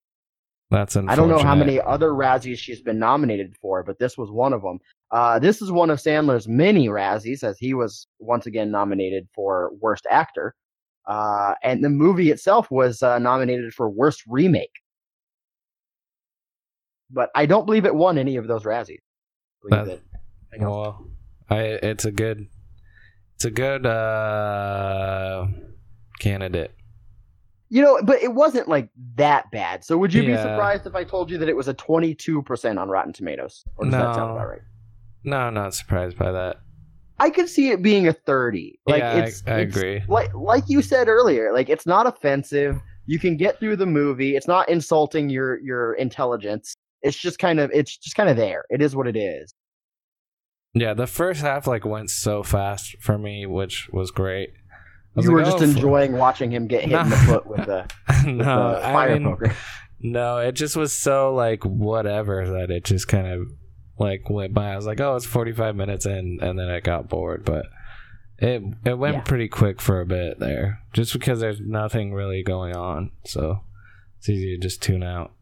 That's 0.70 0.94
insane. 0.94 1.10
I 1.10 1.16
don't 1.16 1.28
know 1.28 1.40
how 1.40 1.56
many 1.56 1.80
other 1.80 2.10
Razzies 2.10 2.58
she's 2.58 2.80
been 2.80 3.00
nominated 3.00 3.56
for, 3.60 3.82
but 3.82 3.98
this 3.98 4.16
was 4.16 4.30
one 4.30 4.52
of 4.52 4.62
them. 4.62 4.78
Uh, 5.10 5.40
this 5.40 5.60
is 5.60 5.72
one 5.72 5.90
of 5.90 5.98
Sandler's 5.98 6.46
many 6.46 6.86
Razzies, 6.86 7.42
as 7.42 7.58
he 7.58 7.74
was 7.74 8.06
once 8.20 8.46
again 8.46 8.70
nominated 8.70 9.26
for 9.34 9.72
Worst 9.80 10.06
Actor. 10.08 10.54
Uh, 11.04 11.54
and 11.64 11.82
the 11.82 11.90
movie 11.90 12.30
itself 12.30 12.70
was 12.70 13.02
uh, 13.02 13.18
nominated 13.18 13.74
for 13.74 13.90
Worst 13.90 14.22
Remake. 14.28 14.70
But 17.12 17.30
I 17.34 17.46
don't 17.46 17.66
believe 17.66 17.84
it 17.86 17.94
won 17.94 18.18
any 18.18 18.36
of 18.36 18.46
those 18.46 18.64
Razzies. 18.64 18.98
I 18.98 19.68
believe 19.68 19.86
That- 19.86 19.92
it- 19.94 20.02
I 20.62 20.66
Well, 20.68 21.06
I 21.48 21.60
it's 21.62 22.04
a 22.04 22.12
good 22.12 22.46
it's 23.36 23.44
a 23.44 23.50
good 23.50 23.86
uh 23.86 25.46
candidate. 26.18 26.74
You 27.68 27.82
know, 27.82 28.00
but 28.02 28.20
it 28.20 28.34
wasn't 28.34 28.66
like 28.68 28.88
that 29.14 29.50
bad. 29.52 29.84
So 29.84 29.96
would 29.96 30.12
you 30.12 30.22
be 30.22 30.36
surprised 30.36 30.86
if 30.86 30.94
I 30.96 31.04
told 31.04 31.30
you 31.30 31.38
that 31.38 31.48
it 31.48 31.54
was 31.56 31.68
a 31.68 31.74
22% 31.74 32.78
on 32.80 32.88
Rotten 32.88 33.12
Tomatoes? 33.12 33.64
Or 33.76 33.84
does 33.84 33.92
that 33.92 34.14
sound 34.16 34.30
No. 34.30 34.36
about 34.36 34.48
right? 34.48 34.60
No, 35.22 35.36
I'm 35.36 35.54
not 35.54 35.72
surprised 35.74 36.18
by 36.18 36.32
that. 36.32 36.56
I 37.20 37.30
could 37.30 37.48
see 37.48 37.70
it 37.70 37.80
being 37.82 38.08
a 38.08 38.12
30. 38.12 38.80
Like 38.86 38.98
yeah, 39.00 39.16
it's, 39.18 39.42
I, 39.46 39.50
I 39.52 39.60
it's- 39.60 39.76
agree. 39.76 40.02
Like 40.08 40.34
like 40.34 40.64
you 40.68 40.82
said 40.82 41.06
earlier, 41.08 41.52
like 41.52 41.68
it's 41.68 41.86
not 41.86 42.06
offensive. 42.08 42.80
You 43.06 43.18
can 43.20 43.36
get 43.36 43.60
through 43.60 43.76
the 43.76 43.86
movie. 43.86 44.34
It's 44.36 44.48
not 44.48 44.68
insulting 44.68 45.28
your 45.28 45.60
your 45.60 45.94
intelligence. 45.94 46.74
It's 47.02 47.16
just 47.16 47.38
kind 47.38 47.60
of 47.60 47.70
it's 47.72 47.96
just 47.96 48.16
kind 48.16 48.28
of 48.28 48.36
there. 48.36 48.64
It 48.70 48.82
is 48.82 48.94
what 48.94 49.06
it 49.06 49.16
is. 49.16 49.54
Yeah, 50.74 50.94
the 50.94 51.06
first 51.06 51.40
half 51.40 51.66
like 51.66 51.84
went 51.84 52.10
so 52.10 52.42
fast 52.42 52.96
for 53.00 53.18
me, 53.18 53.46
which 53.46 53.88
was 53.92 54.10
great. 54.10 54.50
Was 55.14 55.24
You 55.24 55.32
were 55.32 55.42
just 55.42 55.58
"Oh, 55.58 55.62
enjoying 55.64 56.12
watching 56.12 56.50
him 56.52 56.66
get 56.68 56.82
hit 56.84 56.92
in 57.00 57.08
the 57.10 57.16
foot 57.26 57.46
with 57.46 57.66
the, 57.66 57.90
with 58.24 58.26
no, 58.36 58.70
the 58.72 58.86
I 58.86 58.92
fire 58.92 59.14
mean, 59.18 59.24
poker. 59.24 59.52
no, 59.98 60.38
it 60.38 60.52
just 60.52 60.76
was 60.76 60.92
so 60.92 61.34
like 61.34 61.64
whatever 61.64 62.48
that 62.48 62.70
it 62.70 62.84
just 62.84 63.08
kind 63.08 63.26
of 63.26 63.48
like 63.98 64.30
went 64.30 64.54
by. 64.54 64.72
I 64.72 64.76
was 64.76 64.86
like, 64.86 65.00
oh, 65.00 65.16
it's 65.16 65.26
45 65.26 65.74
minutes 65.74 66.06
in, 66.06 66.38
and 66.40 66.56
then 66.58 66.68
I 66.70 66.78
got 66.80 67.08
bored, 67.08 67.44
but 67.44 67.66
it 68.38 68.62
it 68.84 68.98
went 68.98 69.16
Yeah. 69.16 69.22
pretty 69.22 69.48
quick 69.48 69.80
for 69.80 70.00
a 70.00 70.06
bit 70.06 70.38
there, 70.38 70.78
just 70.92 71.12
because 71.12 71.40
there's 71.40 71.60
nothing 71.60 72.12
really 72.14 72.44
going 72.44 72.76
on, 72.76 73.10
so 73.26 73.62
it's 74.18 74.28
easy 74.28 74.54
to 74.56 74.62
just 74.62 74.80
tune 74.80 75.02
out. 75.02 75.32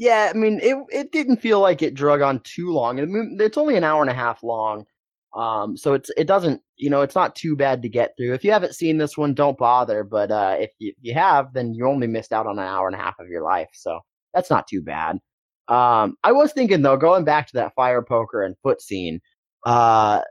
Yeah, 0.00 0.32
I 0.34 0.38
mean, 0.38 0.60
it 0.62 0.76
it 0.90 1.12
didn't 1.12 1.38
feel 1.42 1.60
like 1.60 1.82
it 1.82 1.94
drug 1.94 2.22
on 2.22 2.40
too 2.40 2.72
long. 2.72 2.98
I 3.00 3.04
mean, 3.04 3.36
it's 3.40 3.58
only 3.58 3.76
an 3.76 3.84
hour 3.84 4.00
and 4.00 4.10
a 4.10 4.14
half 4.14 4.42
long, 4.42 4.86
um, 5.36 5.76
so 5.76 5.92
it's 5.92 6.10
it 6.16 6.26
doesn't 6.26 6.62
you 6.76 6.88
know 6.88 7.02
it's 7.02 7.14
not 7.14 7.36
too 7.36 7.54
bad 7.54 7.82
to 7.82 7.88
get 7.90 8.14
through. 8.16 8.32
If 8.34 8.42
you 8.44 8.50
haven't 8.52 8.74
seen 8.74 8.96
this 8.98 9.18
one, 9.18 9.34
don't 9.34 9.58
bother. 9.58 10.02
But 10.04 10.30
uh, 10.32 10.56
if 10.58 10.72
you, 10.78 10.94
you 11.02 11.12
have, 11.14 11.52
then 11.52 11.74
you 11.74 11.86
only 11.86 12.06
missed 12.06 12.32
out 12.32 12.46
on 12.46 12.58
an 12.58 12.64
hour 12.66 12.86
and 12.88 12.96
a 12.96 12.98
half 13.02 13.18
of 13.20 13.28
your 13.28 13.42
life, 13.42 13.68
so 13.74 14.00
that's 14.34 14.48
not 14.50 14.66
too 14.68 14.80
bad. 14.82 15.18
Um, 15.68 16.16
I 16.24 16.32
was 16.32 16.52
thinking 16.52 16.80
though, 16.82 16.96
going 16.96 17.24
back 17.24 17.46
to 17.48 17.54
that 17.54 17.74
fire 17.76 18.02
poker 18.02 18.42
and 18.42 18.56
foot 18.62 18.80
scene, 18.82 19.20
uh, 19.66 20.22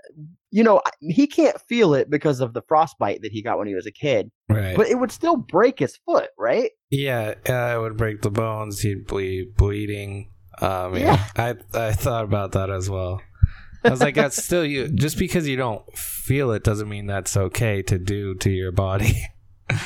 you 0.52 0.64
know, 0.64 0.82
he 1.00 1.28
can't 1.28 1.60
feel 1.62 1.94
it 1.94 2.10
because 2.10 2.40
of 2.40 2.54
the 2.54 2.62
frostbite 2.68 3.22
that 3.22 3.32
he 3.32 3.42
got 3.42 3.58
when 3.58 3.68
he 3.68 3.76
was 3.76 3.86
a 3.86 3.92
kid, 3.92 4.32
Right. 4.50 4.76
but 4.76 4.88
it 4.88 4.98
would 5.00 5.12
still 5.12 5.36
break 5.38 5.80
his 5.80 5.98
foot, 6.06 6.30
right? 6.38 6.72
Yeah, 6.90 7.36
uh, 7.48 7.76
it 7.78 7.82
would 7.82 7.98
break 7.98 8.22
the 8.22 8.32
bones. 8.32 8.82
He'd 8.82 9.06
be 9.08 9.46
bleeding. 9.56 10.32
Um, 10.62 10.96
yeah, 10.98 11.24
I 11.38 11.56
I 11.74 11.92
thought 11.94 12.24
about 12.26 12.52
that 12.54 12.70
as 12.70 12.90
well. 12.90 13.22
I 13.84 13.90
was 13.92 14.02
like, 14.02 14.16
that's 14.16 14.44
still 14.44 14.66
you. 14.66 14.90
Just 14.90 15.18
because 15.18 15.48
you 15.48 15.56
don't 15.56 15.84
feel 15.98 16.52
it 16.52 16.64
doesn't 16.64 16.90
mean 16.90 17.06
that's 17.08 17.38
okay 17.38 17.82
to 17.84 17.98
do 17.98 18.36
to 18.36 18.50
your 18.50 18.72
body. 18.72 19.14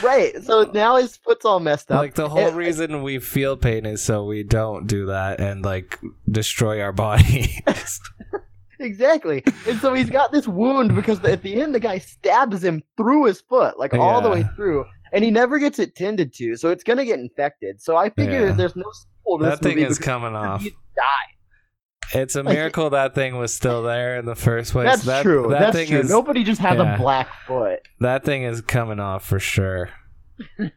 Right. 0.02 0.34
So 0.44 0.72
now 0.74 0.96
his 0.96 1.18
foot's 1.18 1.44
all 1.46 1.60
messed 1.60 1.92
up. 1.92 1.98
like 1.98 2.16
the 2.16 2.30
whole 2.30 2.48
And- 2.48 2.56
reason 2.58 3.04
we 3.04 3.20
feel 3.20 3.58
pain 3.58 3.86
is 3.86 4.02
so 4.02 4.24
we 4.24 4.42
don't 4.44 4.88
do 4.88 5.08
that 5.08 5.40
and 5.42 5.64
like 5.64 6.00
destroy 6.32 6.82
our 6.82 6.94
body. 6.94 7.62
Exactly. 8.80 9.44
And 9.68 9.80
so 9.80 9.94
he's 9.94 10.10
got 10.10 10.32
this 10.32 10.48
wound 10.48 10.96
because 10.96 11.24
at 11.24 11.42
the 11.44 11.62
end 11.62 11.74
the 11.76 11.80
guy 11.80 12.00
stabs 12.00 12.64
him 12.64 12.84
through 12.98 13.26
his 13.26 13.42
foot, 13.42 13.78
like 13.80 13.94
all 13.94 14.22
the 14.22 14.30
way 14.30 14.44
through, 14.56 14.86
and 15.12 15.24
he 15.24 15.32
never 15.32 15.60
gets 15.60 15.80
it 15.80 15.96
tended 15.96 16.34
to, 16.36 16.56
so 16.56 16.70
it's 16.70 16.84
gonna 16.84 17.06
get 17.06 17.20
infected. 17.20 17.82
So 17.82 17.96
I 17.96 18.10
figure 18.10 18.48
Yeah. 18.48 18.52
there's 18.54 18.76
no 18.76 18.86
sequel 18.92 19.40
to 19.40 19.46
that 19.46 19.62
this 19.62 19.74
thing 19.74 19.80
is 19.84 20.00
coming 20.00 20.36
off. 20.36 20.62
he 20.62 20.70
died. 20.96 22.16
It's 22.22 22.36
a 22.36 22.44
Like- 22.44 22.56
miracle 22.56 22.90
that 22.92 23.16
thing 23.16 23.38
was 23.38 23.54
still 23.54 23.82
there 23.84 24.18
in 24.18 24.26
the 24.26 24.36
first 24.36 24.72
place. 24.74 24.88
That's 24.88 25.04
that, 25.06 25.22
true. 25.24 25.48
That 25.50 25.60
That's 25.60 25.76
thing 25.78 25.88
true. 25.88 26.00
is 26.00 26.10
Nobody 26.10 26.44
just 26.44 26.62
has 26.62 26.78
yeah. 26.78 26.96
a 26.96 26.98
black 26.98 27.28
foot. 27.48 27.80
that 28.02 28.24
thing 28.24 28.44
is 28.44 28.62
coming 28.62 29.00
off 29.00 29.26
for 29.26 29.40
sure. 29.40 29.90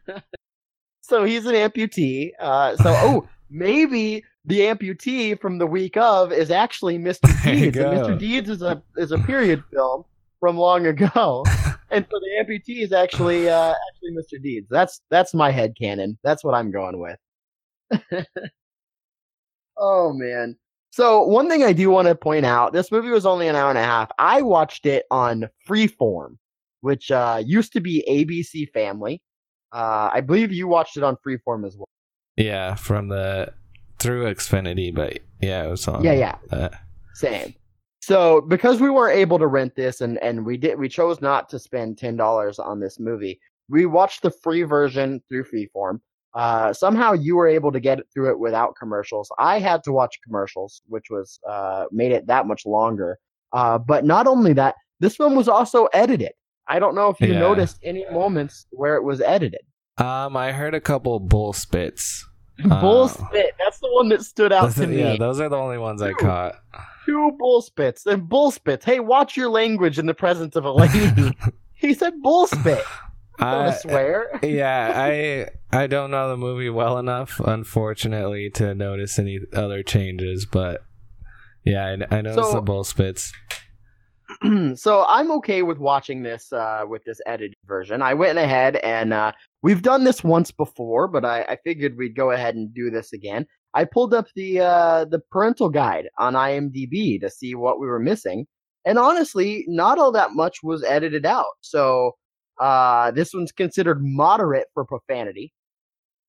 So 1.01 1.23
he's 1.23 1.45
an 1.45 1.53
amputee. 1.55 2.31
Uh, 2.37 2.75
so 2.75 2.83
oh, 2.97 3.29
maybe 3.49 4.23
the 4.47 4.61
amputee 4.61 5.39
from 5.39 5.57
the 5.57 5.67
week 5.67 5.97
of 5.97 6.31
is 6.31 6.49
actually 6.49 6.97
Mr. 6.97 7.21
Deeds. 7.43 7.77
And. 7.77 7.97
Mr. 7.97 8.17
Deeds 8.17 8.49
is 8.49 8.61
a 8.61 8.81
is 8.95 9.11
a 9.11 9.19
period 9.19 9.63
film 9.71 10.03
from 10.39 10.57
long 10.57 10.87
ago, 10.87 11.43
and 11.91 12.05
so 12.09 12.19
the 12.19 12.43
amputee 12.43 12.81
is 12.81 12.93
actually 12.93 13.49
uh, 13.49 13.73
actually 13.89 14.11
Mr. 14.11 14.41
Deeds. 14.41 14.67
That's 14.69 15.01
that's 15.11 15.33
my 15.33 15.51
head 15.51 15.73
canon. 15.79 16.17
That's 16.23 16.43
what 16.43 16.55
I'm 16.55 16.71
going 16.71 16.99
with. 16.99 17.99
oh 19.77 20.13
man. 20.13 20.57
So 20.91 21.21
one 21.23 21.47
thing 21.47 21.63
I 21.63 21.73
do 21.73 21.89
want 21.89 22.07
to 22.07 22.15
point 22.15 22.45
out: 22.45 22.71
this 22.71 22.91
movie 22.91 23.09
was 23.09 23.25
only 23.25 23.49
an 23.49 23.55
hour 23.55 23.69
and 23.69 23.77
a 23.77 23.83
half. 23.83 24.09
I 24.17 24.41
watched 24.41 24.85
it 24.85 25.05
on 25.11 25.49
Freeform, 25.67 26.37
which 26.81 27.11
uh, 27.11 27.41
used 27.45 27.73
to 27.73 27.81
be 27.81 28.05
ABC 28.09 28.71
Family. 28.71 29.21
Uh, 29.73 30.09
I 30.13 30.21
believe 30.21 30.53
you 30.53 30.69
watched 30.69 30.95
it 30.95 31.03
on 31.03 31.17
Freeform 31.17 31.67
as 31.67 31.75
well. 31.75 31.89
Yeah, 32.37 32.75
from 32.75 33.09
the 33.09 33.53
through 33.99 34.25
Xfinity, 34.25 34.93
but 34.93 35.19
yeah, 35.41 35.65
it 35.65 35.69
was 35.69 35.87
on. 35.87 36.03
Yeah, 36.03 36.13
yeah. 36.13 36.35
that. 36.49 36.73
Same. 37.13 37.53
So 38.01 38.41
because 38.41 38.79
we 38.79 38.89
weren't 38.89 39.17
able 39.17 39.37
to 39.39 39.47
rent 39.47 39.75
this 39.75 40.01
and 40.01 40.17
and 40.19 40.45
we 40.45 40.55
did 40.57 40.79
we 40.79 40.87
chose 40.87 41.19
not 41.21 41.49
to 41.49 41.59
spend 41.59 41.97
ten 41.97 42.15
dollars 42.15 42.57
on 42.59 42.79
this 42.79 42.99
movie. 42.99 43.39
We 43.69 43.85
watched 43.85 44.21
the 44.21 44.31
free 44.31 44.63
version 44.63 45.21
through 45.27 45.43
Freeform. 45.45 45.99
Uh, 46.33 46.71
somehow 46.71 47.13
you 47.13 47.35
were 47.35 47.47
able 47.47 47.71
to 47.71 47.79
get 47.79 47.99
through 48.13 48.29
it 48.29 48.39
without 48.39 48.75
commercials. 48.79 49.29
I 49.39 49.59
had 49.59 49.83
to 49.85 49.91
watch 49.91 50.19
commercials, 50.23 50.81
which 50.87 51.07
was 51.09 51.39
uh, 51.49 51.85
made 51.91 52.11
it 52.11 52.27
that 52.27 52.45
much 52.45 52.65
longer. 52.65 53.17
Uh, 53.53 53.77
but 53.77 54.05
not 54.05 54.27
only 54.27 54.53
that, 54.53 54.75
this 54.99 55.15
film 55.15 55.35
was 55.35 55.47
also 55.49 55.85
edited. 55.93 56.31
I 56.67 56.79
don't 56.79 56.95
know 56.95 57.09
if 57.09 57.19
you 57.19 57.33
Yeah. 57.33 57.39
noticed 57.39 57.79
any 57.83 58.05
moments 58.11 58.67
where 58.71 58.95
it 58.95 59.03
was 59.03 59.19
edited. 59.19 59.61
Um, 59.97 60.37
I 60.37 60.51
heard 60.51 60.75
a 60.75 60.81
couple 60.81 61.19
bull 61.19 61.53
spits. 61.53 62.25
Uh, 62.63 62.69
oh. 62.71 62.81
Bull 62.81 63.07
spit. 63.07 63.53
That's 63.59 63.79
the 63.79 63.91
one 63.91 64.09
that 64.09 64.23
stood 64.23 64.51
out 64.51 64.73
to 64.75 64.87
me. 64.87 64.99
yeah, 64.99 65.15
those 65.17 65.39
are 65.39 65.49
the 65.49 65.57
only 65.57 65.77
ones 65.77 66.01
I 66.01 66.13
caught. 66.13 66.55
two 67.05 67.31
bull 67.37 67.61
spits 67.61 68.05
and 68.05 68.27
bull 68.27 68.51
spits. 68.51 68.83
Hey, 68.85 68.99
watch 68.99 69.37
your 69.37 69.49
language 69.49 69.99
in 69.99 70.05
the 70.07 70.13
presence 70.13 70.55
of 70.55 70.65
a 70.65 70.71
lady. 70.71 71.35
he 71.75 71.93
said 71.93 72.21
bull 72.21 72.47
spit. 72.47 72.83
Don't 73.39 73.47
I, 73.47 73.73
swear. 73.75 74.39
yeah, 74.41 74.91
I 74.95 75.49
I 75.71 75.85
don't 75.85 76.09
know 76.09 76.27
the 76.29 76.37
movie 76.37 76.71
well 76.71 76.97
enough, 76.97 77.39
unfortunately, 77.39 78.49
to 78.55 78.73
notice 78.73 79.19
any 79.19 79.39
other 79.53 79.83
changes. 79.83 80.47
But 80.47 80.83
yeah, 81.63 81.85
I, 82.11 82.15
I 82.17 82.21
noticed 82.21 82.49
So- 82.49 82.55
the 82.55 82.61
bull 82.61 82.83
spits. 82.83 83.31
so 84.75 85.05
I'm 85.07 85.31
okay 85.31 85.61
with 85.63 85.77
watching 85.79 86.21
this 86.21 86.51
uh, 86.53 86.83
with 86.87 87.03
this 87.05 87.19
edited 87.25 87.55
version. 87.65 88.01
I 88.01 88.13
went 88.13 88.37
ahead 88.37 88.77
and 88.77 89.13
uh, 89.13 89.31
we've 89.63 89.81
done 89.81 90.03
this 90.03 90.23
once 90.23 90.51
before, 90.51 91.07
but 91.07 91.25
I, 91.25 91.41
I 91.43 91.57
figured 91.63 91.97
we'd 91.97 92.15
go 92.15 92.31
ahead 92.31 92.55
and 92.55 92.73
do 92.73 92.89
this 92.89 93.13
again. 93.13 93.45
I 93.73 93.85
pulled 93.85 94.13
up 94.13 94.27
the 94.35 94.59
uh, 94.59 95.05
the 95.05 95.19
parental 95.31 95.69
guide 95.69 96.09
on 96.17 96.33
IMDb 96.33 97.19
to 97.21 97.29
see 97.29 97.55
what 97.55 97.79
we 97.79 97.87
were 97.87 97.99
missing, 97.99 98.45
and 98.85 98.97
honestly, 98.97 99.65
not 99.67 99.99
all 99.99 100.11
that 100.11 100.31
much 100.31 100.59
was 100.63 100.83
edited 100.83 101.25
out. 101.25 101.45
So 101.61 102.13
uh, 102.59 103.11
this 103.11 103.33
one's 103.33 103.51
considered 103.51 104.03
moderate 104.03 104.67
for 104.73 104.85
profanity. 104.85 105.53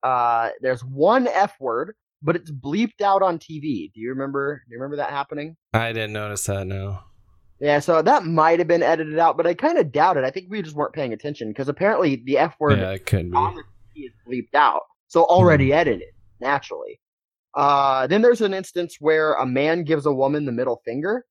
Uh, 0.03 0.51
there's 0.61 0.83
one 0.83 1.27
F 1.29 1.55
word, 1.61 1.95
but 2.23 2.37
it's 2.37 2.51
bleeped 2.51 3.01
out 3.03 3.23
on 3.23 3.39
TV. 3.39 3.93
Do 3.93 4.01
you 4.01 4.11
remember? 4.11 4.63
Do 4.67 4.73
you 4.73 4.79
remember 4.79 4.97
that 4.97 5.11
happening? 5.11 5.57
I 5.73 5.93
didn't 5.93 6.13
notice 6.13 6.45
that. 6.45 6.67
No. 6.67 7.01
Yeah, 7.61 7.81
so 7.81 8.03
that 8.03 8.25
might 8.25 8.61
have 8.61 8.69
been 8.69 8.83
edited 8.85 9.19
out, 9.19 9.37
but 9.37 9.47
I 9.47 9.55
kind 9.55 9.79
of 9.79 9.91
doubt 9.91 10.17
it. 10.17 10.25
I 10.25 10.31
think 10.31 10.47
we 10.49 10.63
just 10.63 10.77
weren't 10.77 10.93
paying 10.93 11.13
attention 11.13 11.49
because 11.49 11.69
apparently 11.69 12.23
the 12.25 12.39
F 12.39 12.55
word 12.61 12.79
Yeah, 12.79 12.91
it 12.93 13.05
could 13.07 13.31
be. 13.31 13.37
on 13.37 13.57
the 13.57 13.63
TV 13.63 14.07
is 14.07 14.13
bleeped 14.27 14.55
out, 14.57 14.83
so 15.09 15.25
already 15.25 15.73
edited 15.73 16.09
naturally. 16.41 17.01
Uh, 17.55 18.07
then 18.07 18.23
there's 18.23 18.43
an 18.43 18.55
instance 18.55 18.99
where 19.01 19.35
a 19.35 19.47
man 19.47 19.83
gives 19.83 20.07
a 20.07 20.13
woman 20.13 20.45
the 20.45 20.53
middle 20.53 20.81
finger. 20.85 21.25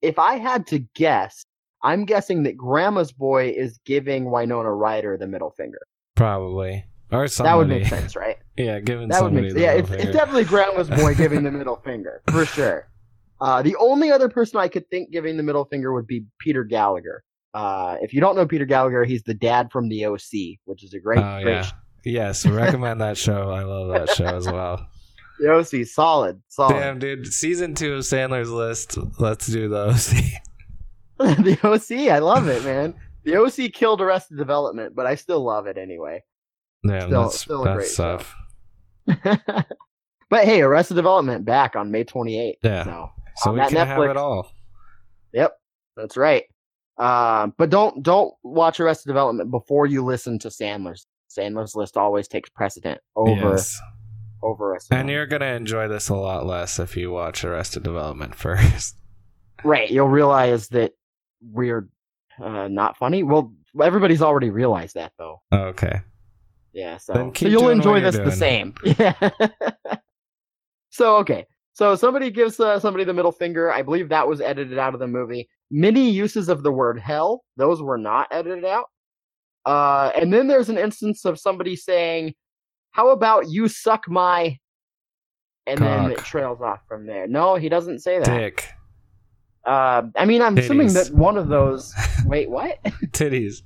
If 0.00 0.18
I 0.18 0.36
had 0.36 0.66
to 0.68 0.80
guess, 0.94 1.44
I'm 1.82 2.04
guessing 2.04 2.44
that 2.44 2.56
Grandma's 2.56 3.10
Boy 3.10 3.48
is 3.50 3.78
giving 3.84 4.30
Winona 4.30 4.72
Ryder 4.72 5.16
the 5.16 5.26
middle 5.26 5.50
finger. 5.50 5.80
Probably. 6.14 6.84
Or 7.10 7.26
somebody. 7.26 7.50
That 7.50 7.56
would 7.58 7.68
make 7.68 7.86
sense, 7.88 8.14
right? 8.16 8.36
Yeah, 8.54 8.80
giving 8.80 9.08
That 9.08 9.22
would 9.22 9.32
make 9.32 9.50
sense. 9.50 9.60
Yeah, 9.60 9.72
it's, 9.72 9.90
it's 9.90 10.12
definitely 10.12 10.44
Grandma's 10.44 10.90
Boy 10.90 11.14
giving 11.14 11.42
the 11.42 11.50
middle 11.50 11.76
finger 11.84 12.20
for 12.30 12.44
sure. 12.44 12.86
Uh, 13.42 13.60
the 13.60 13.74
only 13.76 14.10
other 14.12 14.28
person 14.28 14.58
I 14.60 14.68
could 14.68 14.88
think 14.88 15.10
giving 15.10 15.36
the 15.36 15.42
middle 15.42 15.64
finger 15.64 15.92
would 15.92 16.06
be 16.06 16.24
Peter 16.38 16.62
Gallagher. 16.64 17.24
Uh, 17.54 17.96
if 18.00 18.14
you 18.14 18.20
don't 18.20 18.36
know 18.36 18.46
Peter 18.46 18.64
Gallagher, 18.64 19.04
he's 19.04 19.24
the 19.24 19.34
dad 19.34 19.70
from 19.72 19.88
the 19.88 20.06
OC, 20.06 20.58
which 20.64 20.84
is 20.84 20.94
a 20.94 21.00
great, 21.00 21.18
Oh 21.18 21.40
great 21.42 21.52
yeah. 21.52 21.62
sh- 21.62 21.72
Yes, 22.04 22.46
recommend 22.46 23.00
that 23.00 23.16
show. 23.18 23.50
I 23.50 23.62
love 23.64 23.88
that 23.88 24.10
show 24.14 24.24
as 24.36 24.46
well. 24.46 24.86
The 25.40 25.50
OC, 25.50 25.86
solid, 25.86 26.40
solid. 26.46 26.74
Damn, 26.74 27.00
dude. 27.00 27.26
Season 27.26 27.74
two 27.74 27.94
of 27.94 28.02
Sandler's 28.02 28.50
List. 28.50 28.96
Let's 29.18 29.48
do 29.48 29.68
the 29.68 29.88
OC. 29.88 30.24
the 31.44 31.58
OC, 31.64 32.12
I 32.12 32.18
love 32.20 32.46
it, 32.46 32.62
man. 32.64 32.94
The 33.24 33.36
OC 33.36 33.72
killed 33.72 34.00
Arrested 34.00 34.36
Development, 34.36 34.94
but 34.94 35.06
I 35.06 35.16
still 35.16 35.42
love 35.42 35.66
it 35.66 35.78
anyway. 35.78 36.22
Damn, 36.86 37.08
Still- 37.08 37.22
that's, 37.22 37.40
still 37.40 37.62
a 37.62 37.64
that's 37.64 37.96
great 37.96 38.20
show. 39.26 39.46
but 40.30 40.44
hey, 40.44 40.62
Arrested 40.62 40.94
Development 40.94 41.44
back 41.44 41.74
on 41.74 41.90
May 41.90 42.04
28th. 42.04 42.54
Yeah. 42.62 42.84
So, 42.84 43.10
So 43.36 43.52
we 43.52 43.60
can 43.60 43.76
have 43.76 43.88
Netflix- 43.98 44.10
it 44.10 44.16
all. 44.16 44.52
Yep, 45.32 45.52
that's 45.96 46.16
right. 46.16 46.44
Um, 46.98 47.54
but 47.56 47.70
don't 47.70 48.02
don't 48.02 48.34
watch 48.42 48.78
Arrested 48.80 49.08
Development 49.08 49.50
before 49.50 49.86
you 49.86 50.04
listen 50.04 50.38
to 50.40 50.48
Sandler's. 50.48 51.06
Sandler's 51.30 51.74
List 51.74 51.96
always 51.96 52.28
takes 52.28 52.50
precedent 52.50 53.00
over 53.16 53.30
Yes. 53.52 53.80
over 54.42 54.76
us. 54.76 54.86
And 54.90 55.08
you're 55.08 55.26
gonna 55.26 55.46
enjoy 55.54 55.88
this 55.88 56.10
a 56.10 56.14
lot 56.14 56.44
less 56.44 56.78
if 56.78 56.96
you 56.96 57.10
watch 57.10 57.44
Arrested 57.44 57.82
Development 57.82 58.34
first. 58.36 58.96
right. 59.64 59.90
You'll 59.90 60.08
realize 60.08 60.68
that 60.68 60.92
we're 61.40 61.88
uh, 62.42 62.68
not 62.68 62.96
funny. 62.98 63.22
Well, 63.22 63.52
everybody's 63.82 64.20
already 64.22 64.50
realized 64.50 64.94
that 64.96 65.12
though. 65.18 65.40
Okay. 65.52 66.00
Yeah, 66.74 66.96
so, 66.98 67.32
so 67.36 67.48
you'll 67.48 67.68
enjoy 67.68 68.00
this 68.00 68.16
the 68.16 68.30
same. 68.32 68.74
Yeah. 68.84 69.14
so 70.90 71.16
okay, 71.18 71.46
so 71.74 71.94
somebody 71.94 72.30
gives 72.30 72.60
uh, 72.60 72.78
somebody 72.78 73.04
the 73.04 73.14
middle 73.14 73.32
finger. 73.32 73.72
I 73.72 73.82
believe 73.82 74.08
that 74.08 74.28
was 74.28 74.40
edited 74.40 74.78
out 74.78 74.94
of 74.94 75.00
the 75.00 75.06
movie. 75.06 75.48
Many 75.70 76.10
uses 76.10 76.48
of 76.48 76.62
the 76.62 76.72
word 76.72 76.98
hell; 77.00 77.44
those 77.56 77.82
were 77.82 77.98
not 77.98 78.28
edited 78.30 78.64
out. 78.64 78.86
Uh, 79.64 80.10
and 80.14 80.32
then 80.32 80.48
there's 80.48 80.68
an 80.68 80.78
instance 80.78 81.24
of 81.24 81.38
somebody 81.38 81.76
saying, 81.76 82.34
"How 82.90 83.10
about 83.10 83.48
you 83.48 83.68
suck 83.68 84.08
my?" 84.08 84.58
And 85.66 85.78
then 85.78 86.10
it 86.10 86.18
trails 86.18 86.60
off 86.60 86.80
from 86.88 87.06
there. 87.06 87.28
No, 87.28 87.54
he 87.54 87.68
doesn't 87.68 88.00
say 88.00 88.18
that. 88.18 88.24
Dick. 88.24 88.68
Uh, 89.64 90.02
I 90.16 90.24
mean, 90.24 90.42
I'm 90.42 90.58
assuming 90.58 90.92
that 90.94 91.10
one 91.12 91.38
of 91.38 91.48
those. 91.48 91.94
Wait, 92.26 92.50
what? 92.50 92.82
Titties. 93.12 93.62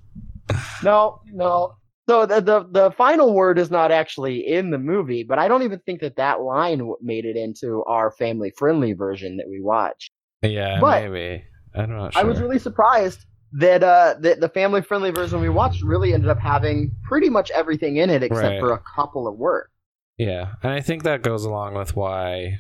No, 0.83 1.21
no. 1.33 1.75
So 2.09 2.25
the, 2.25 2.41
the 2.41 2.69
the 2.71 2.91
final 2.93 3.35
word 3.35 3.59
is 3.59 3.71
not 3.71 3.91
actually 3.91 4.47
in 4.47 4.71
the 4.71 4.79
movie, 4.79 5.25
but 5.25 5.39
I 5.41 5.49
don't 5.49 5.63
even 5.65 5.81
think 5.81 6.01
that 6.03 6.17
that 6.17 6.41
line 6.41 6.89
made 7.03 7.25
it 7.25 7.37
into 7.37 7.83
our 7.85 8.13
family 8.13 8.53
friendly 8.57 8.93
version 8.93 9.37
that 9.39 9.49
we 9.49 9.61
watched. 9.61 10.13
Yeah, 10.43 10.79
But- 10.81 11.11
maybe. 11.11 11.45
I'm 11.75 11.91
not 11.91 12.15
sure. 12.15 12.23
I 12.23 12.25
was 12.25 12.41
really 12.41 12.59
surprised 12.59 13.27
that 13.53 13.83
uh 13.83 14.15
that 14.21 14.41
the 14.41 14.49
family 14.49 14.83
friendly 14.83 15.11
version 15.11 15.41
we 15.41 15.49
watched 15.49 15.83
really 15.83 16.15
ended 16.15 16.31
up 16.31 16.39
having 16.39 16.91
pretty 17.05 17.29
much 17.29 17.51
everything 17.51 17.97
in 17.99 18.09
it 18.11 18.23
except 18.23 18.45
Right. 18.47 18.61
for 18.61 18.73
a 18.73 18.81
couple 18.95 19.27
of 19.29 19.37
words. 19.37 19.69
Yeah, 20.17 20.55
and 20.63 20.73
I 20.73 20.81
think 20.81 21.03
that 21.03 21.23
goes 21.23 21.45
along 21.45 21.75
with 21.75 21.95
why 21.95 22.59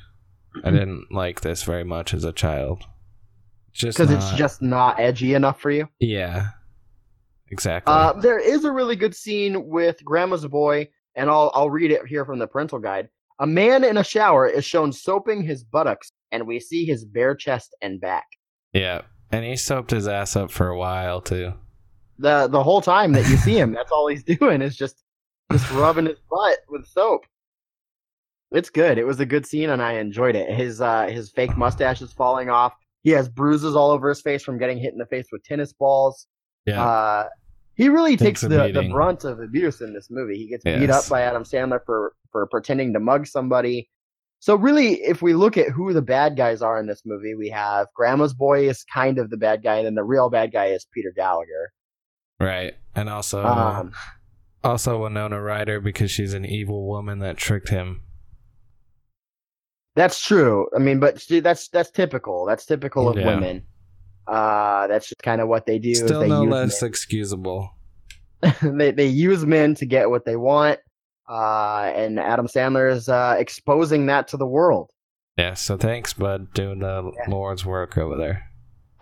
I 0.64 0.70
didn't 0.70 1.06
like 1.10 1.40
this 1.40 1.62
very 1.62 1.84
much 1.84 2.12
as 2.12 2.24
a 2.24 2.32
child. 2.32 2.82
Just 3.72 3.96
Because 3.98 4.10
it's 4.10 4.32
just 4.34 4.60
not 4.62 4.98
edgy 5.00 5.34
enough 5.34 5.60
for 5.60 5.70
you. 5.70 5.88
yeah, 5.98 6.48
exactly. 7.50 7.92
Uh, 7.92 8.12
there 8.14 8.38
is 8.38 8.64
a 8.64 8.72
really 8.72 8.96
good 8.96 9.14
scene 9.14 9.66
with 9.68 10.02
Grandma's 10.04 10.46
boy, 10.46 10.88
and 11.14 11.28
I'll 11.30 11.50
I'll 11.54 11.70
read 11.70 11.90
it 11.90 12.06
here 12.06 12.24
from 12.24 12.38
the 12.38 12.46
parental 12.46 12.78
guide. 12.78 13.08
A 13.38 13.46
man 13.46 13.84
in 13.84 13.98
a 13.98 14.04
shower 14.04 14.46
is 14.46 14.64
shown 14.64 14.92
soaping 14.92 15.42
his 15.42 15.62
buttocks, 15.64 16.10
and 16.32 16.46
we 16.46 16.58
see 16.60 16.84
his 16.86 17.04
bare 17.04 17.34
chest 17.34 17.74
and 17.82 18.00
back. 18.00 18.24
yeah, 18.72 19.02
and 19.30 19.44
he 19.44 19.56
soaped 19.56 19.90
his 19.90 20.08
ass 20.08 20.36
up 20.36 20.50
for 20.50 20.68
a 20.68 20.78
while 20.78 21.20
too. 21.20 21.52
the 22.18 22.48
The 22.48 22.62
whole 22.62 22.80
time 22.80 23.12
that 23.12 23.28
you 23.28 23.36
see 23.46 23.58
him, 23.58 23.72
that's 23.72 23.92
all 23.92 24.06
he's 24.08 24.24
doing 24.38 24.62
is 24.62 24.76
just 24.76 25.02
just 25.52 25.70
rubbing 25.72 26.06
his 26.06 26.18
butt 26.30 26.58
with 26.68 26.86
soap. 26.86 27.24
It's 28.52 28.70
good. 28.70 28.96
It 28.96 29.06
was 29.06 29.20
a 29.20 29.26
good 29.26 29.44
scene, 29.44 29.70
and 29.70 29.82
I 29.82 29.94
enjoyed 29.94 30.36
it. 30.36 30.48
His 30.54 30.80
uh 30.80 31.08
his 31.08 31.30
fake 31.30 31.56
mustache 31.56 32.00
is 32.02 32.12
falling 32.12 32.48
off. 32.48 32.74
He 33.02 33.10
has 33.10 33.28
bruises 33.28 33.76
all 33.76 33.90
over 33.90 34.08
his 34.08 34.20
face 34.22 34.42
from 34.42 34.58
getting 34.58 34.78
hit 34.78 34.92
in 34.92 34.98
the 34.98 35.06
face 35.06 35.26
with 35.30 35.44
tennis 35.44 35.72
balls. 35.72 36.26
Yeah, 36.66 36.84
Uh, 36.84 37.28
he 37.74 37.88
really 37.88 38.16
Takes 38.16 38.40
takes 38.40 38.50
the, 38.52 38.72
the 38.72 38.88
brunt 38.90 39.24
of 39.24 39.40
abuse 39.40 39.80
in 39.80 39.92
this 39.94 40.08
movie. 40.10 40.36
He 40.36 40.48
gets 40.48 40.64
beat 40.64 40.90
up 40.90 41.08
by 41.08 41.22
Adam 41.22 41.44
Sandler 41.44 41.80
for 41.86 42.14
for 42.32 42.46
pretending 42.46 42.92
to 42.94 43.00
mug 43.00 43.26
somebody. 43.26 43.88
So 44.40 44.54
really, 44.56 44.94
if 45.02 45.22
we 45.22 45.32
look 45.34 45.56
at 45.56 45.70
who 45.70 45.92
the 45.92 46.02
bad 46.02 46.36
guys 46.36 46.60
are 46.62 46.78
in 46.78 46.86
this 46.86 47.02
movie, 47.06 47.34
we 47.34 47.48
have 47.50 47.86
Grandma's 47.94 48.34
boy 48.34 48.68
is 48.68 48.84
kind 48.92 49.18
of 49.18 49.30
the 49.30 49.36
bad 49.36 49.62
guy, 49.62 49.76
and 49.76 49.86
then 49.86 49.94
the 49.94 50.04
real 50.04 50.28
bad 50.28 50.52
guy 50.52 50.66
is 50.66 50.86
Peter 50.92 51.12
Gallagher. 51.16 51.72
right. 52.40 52.74
And 52.94 53.08
also, 53.08 53.42
Um, 53.44 53.92
also 54.64 55.02
Winona 55.02 55.40
Ryder 55.40 55.80
because 55.80 56.10
she's 56.10 56.34
an 56.34 56.44
evil 56.44 56.86
woman 56.86 57.18
that 57.20 57.36
tricked 57.38 57.68
him. 57.70 58.02
that's 59.94 60.22
true. 60.22 60.68
I 60.74 60.78
mean, 60.78 61.00
but 61.00 61.20
see, 61.20 61.40
that's 61.40 61.68
that's 61.68 61.90
typical. 61.90 62.44
That's 62.46 62.66
typical 62.66 63.08
of 63.08 63.16
Yeah. 63.16 63.26
women. 63.26 63.62
Uh, 64.28 64.86
that's 64.88 65.08
just 65.08 65.22
kind 65.22 65.40
of 65.40 65.48
what 65.48 65.66
they 65.66 65.78
do. 65.78 65.94
Still 65.94 66.20
they 66.20 66.28
no 66.28 66.42
less 66.44 66.82
excusable. 66.82 67.70
they 68.62 68.90
they 68.90 69.06
use 69.06 69.44
men 69.46 69.74
to 69.76 69.86
get 69.86 70.10
what 70.10 70.24
they 70.24 70.36
want. 70.36 70.78
Uh, 71.28 71.90
and 71.94 72.20
Adam 72.20 72.46
Sandler 72.46 72.90
is 72.90 73.08
uh, 73.08 73.34
exposing 73.38 74.06
that 74.06 74.28
to 74.28 74.36
the 74.36 74.46
world. 74.46 74.90
Yeah. 75.36 75.54
So 75.54 75.76
thanks, 75.76 76.12
bud, 76.12 76.52
doing 76.54 76.78
the 76.80 77.10
Yeah. 77.16 77.30
Lord's 77.30 77.64
work 77.66 77.98
over 77.98 78.16
there. 78.16 78.42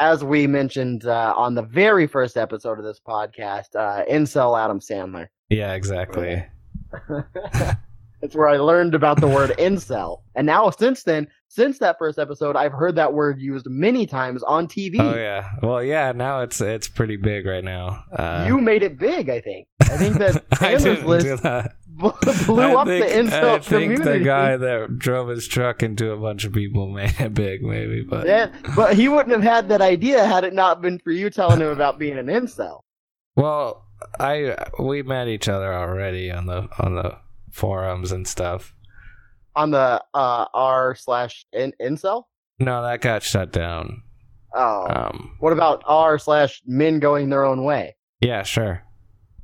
as 0.01 0.25
we 0.25 0.47
mentioned 0.47 1.07
uh, 1.07 1.33
on 1.37 1.55
the 1.55 1.63
very 1.63 2.07
first 2.07 2.37
episode 2.37 2.79
of 2.79 2.85
this 2.85 3.01
podcast, 3.07 3.77
uh, 3.77 4.05
incel 4.11 4.59
Adam 4.59 4.81
Sandler. 4.81 5.29
Yeah, 5.51 5.75
exactly. 5.75 6.45
That's 8.25 8.35
where 8.35 8.49
I 8.49 8.57
learned 8.57 8.95
about 8.95 9.21
the 9.21 9.29
word 9.29 9.51
incel. 9.59 10.23
And 10.35 10.47
now, 10.47 10.71
since 10.71 11.03
then, 11.03 11.29
since 11.49 11.79
that 11.81 11.99
first 11.99 12.19
episode, 12.19 12.57
I've 12.57 12.73
heard 12.73 12.97
that 12.97 13.13
word 13.13 13.39
used 13.39 13.67
many 13.69 14.07
times 14.07 14.43
on 14.43 14.67
TV. 14.67 14.97
Oh 14.99 15.15
yeah. 15.15 15.51
Well, 15.63 15.85
yeah. 15.85 16.11
Now 16.13 16.41
it's 16.41 16.59
it's 16.63 16.89
pretty 16.89 17.17
big 17.17 17.45
right 17.45 17.63
now. 17.63 18.03
Uh, 18.11 18.47
You 18.49 18.63
made 18.63 18.83
it 18.83 18.99
big, 18.99 19.29
I 19.29 19.43
think. 19.43 19.69
I 19.83 19.99
think 19.99 20.17
that 20.17 20.49
Sandler's 20.55 21.05
list 21.05 21.43
that. 21.43 21.75
blew 22.47 22.61
I 22.63 22.75
up 22.81 22.87
think, 22.87 23.07
the 23.07 23.13
incel 23.15 23.45
I 23.45 23.59
think 23.59 23.67
community. 23.97 24.19
the 24.21 24.25
guy 24.25 24.57
that 24.57 24.99
drove 24.99 25.29
his 25.29 25.47
truck 25.47 25.83
into 25.83 26.11
a 26.11 26.17
bunch 26.17 26.47
of 26.47 26.55
people 26.55 26.89
made 26.95 27.21
it 27.21 27.35
big, 27.35 27.63
maybe. 27.63 28.01
But 28.05 28.27
Yeah, 28.27 28.51
but 28.75 28.97
he 28.97 29.11
wouldn't 29.11 29.33
have 29.35 29.43
had 29.43 29.69
that 29.69 29.83
idea 29.83 30.25
had 30.25 30.45
it 30.45 30.55
not 30.55 30.81
been 30.81 30.99
for 30.99 31.11
you 31.13 31.29
telling 31.29 31.61
him 31.61 31.69
about 31.69 31.99
being 31.99 32.17
an 32.17 32.29
incel. 32.29 32.81
well, 33.37 33.85
I 34.19 34.57
we 34.79 35.03
met 35.03 35.29
each 35.29 35.47
other 35.47 35.75
already 35.75 36.31
on 36.31 36.47
the 36.47 36.69
on 36.79 36.95
the 36.95 37.19
forums 37.55 38.11
and 38.13 38.27
stuff. 38.27 38.75
On 39.57 39.71
the 39.71 40.03
uh, 40.13 40.47
r 40.53 40.95
slash 40.97 41.47
in- 41.53 41.73
incel. 41.81 42.25
No, 42.59 42.83
that 42.83 43.01
got 43.01 43.23
shut 43.23 43.53
down. 43.53 44.03
Oh, 44.55 44.87
Um, 44.89 45.37
what 45.41 45.53
about 45.53 45.83
r 45.87 46.19
slash 46.19 46.61
men 46.67 46.99
going 46.99 47.29
their 47.31 47.45
own 47.45 47.65
way? 47.65 47.97
yeah, 48.21 48.43
sure. 48.43 48.83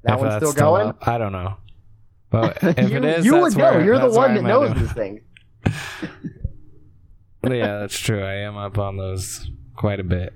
That 0.05 0.15
If 0.15 0.21
one's 0.21 0.35
still 0.37 0.53
going. 0.53 0.89
up, 0.89 1.07
I 1.07 1.19
don't 1.19 1.33
know. 1.33 1.57
But 2.31 2.59
if 2.63 2.91
you 2.91 2.97
it 2.99 3.05
is, 3.05 3.25
you 3.25 3.37
would 3.41 3.57
know. 3.57 3.65
where- 3.73 3.85
You're 3.85 3.99
the 3.99 4.11
one 4.11 4.35
that 4.35 4.43
knows 4.43 4.71
him. 4.73 4.79
these 4.79 4.93
things. 4.93 5.21
yeah, 7.45 7.79
that's 7.81 7.99
true. 7.99 8.23
I 8.25 8.35
am 8.37 8.57
up 8.57 8.79
on 8.79 8.97
those 8.97 9.49
quite 9.77 10.01
a 10.01 10.05
bit. 10.05 10.33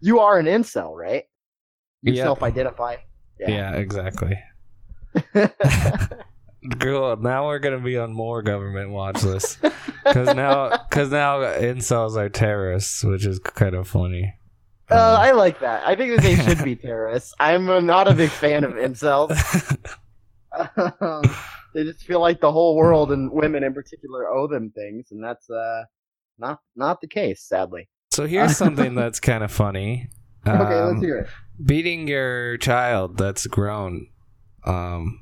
You 0.00 0.20
are 0.20 0.38
an 0.38 0.46
incel, 0.46 0.94
right? 0.96 1.24
You 2.02 2.12
Yeah. 2.14 2.24
self-identify. 2.24 2.96
Yeah, 3.40 3.72
exactly. 3.74 4.38
Cool. 6.78 7.16
Now 7.16 7.46
we're 7.46 7.58
gonna 7.58 7.80
be 7.80 7.98
on 7.98 8.12
more 8.12 8.42
government 8.42 8.90
watch 8.90 9.22
lists 9.24 9.58
because 10.04 10.34
now, 10.34 10.68
because 10.88 11.10
now 11.10 11.38
incels 11.38 12.16
are 12.16 12.28
terrorists, 12.28 13.02
which 13.02 13.26
is 13.26 13.38
kind 13.40 13.74
of 13.74 13.88
funny. 13.88 14.34
uh, 14.90 15.16
I 15.18 15.32
like 15.32 15.58
that. 15.60 15.86
I 15.86 15.96
think 15.96 16.14
that 16.16 16.22
they 16.22 16.36
should 16.36 16.62
be 16.64 16.76
terrorists. 16.88 17.34
I'm 17.40 17.66
not 17.86 18.06
a 18.08 18.14
big 18.14 18.30
fan 18.30 18.64
of 18.64 18.72
incels. 18.72 19.36
Um, 21.00 21.22
they 21.74 21.82
just 21.84 22.04
feel 22.04 22.20
like 22.20 22.40
the 22.42 22.52
whole 22.52 22.76
world 22.76 23.10
and 23.10 23.30
women 23.32 23.64
in 23.64 23.72
particular 23.72 24.28
owe 24.30 24.46
them 24.46 24.70
things, 24.74 25.06
and 25.10 25.24
that's 25.24 25.48
uh, 25.48 25.84
not 26.38 26.60
not 26.76 27.00
the 27.00 27.06
case, 27.08 27.42
sadly. 27.42 27.88
so 28.10 28.26
here's 28.26 28.54
something 28.54 28.94
that's 29.02 29.18
kind 29.18 29.42
of 29.42 29.50
funny. 29.50 30.10
okay, 30.46 30.60
Um, 30.78 30.88
let's 30.92 31.02
hear 31.02 31.18
it. 31.20 31.28
Beating 31.64 32.06
your 32.06 32.58
child 32.58 33.16
that's 33.16 33.46
grown. 33.46 34.08
Um, 34.66 35.21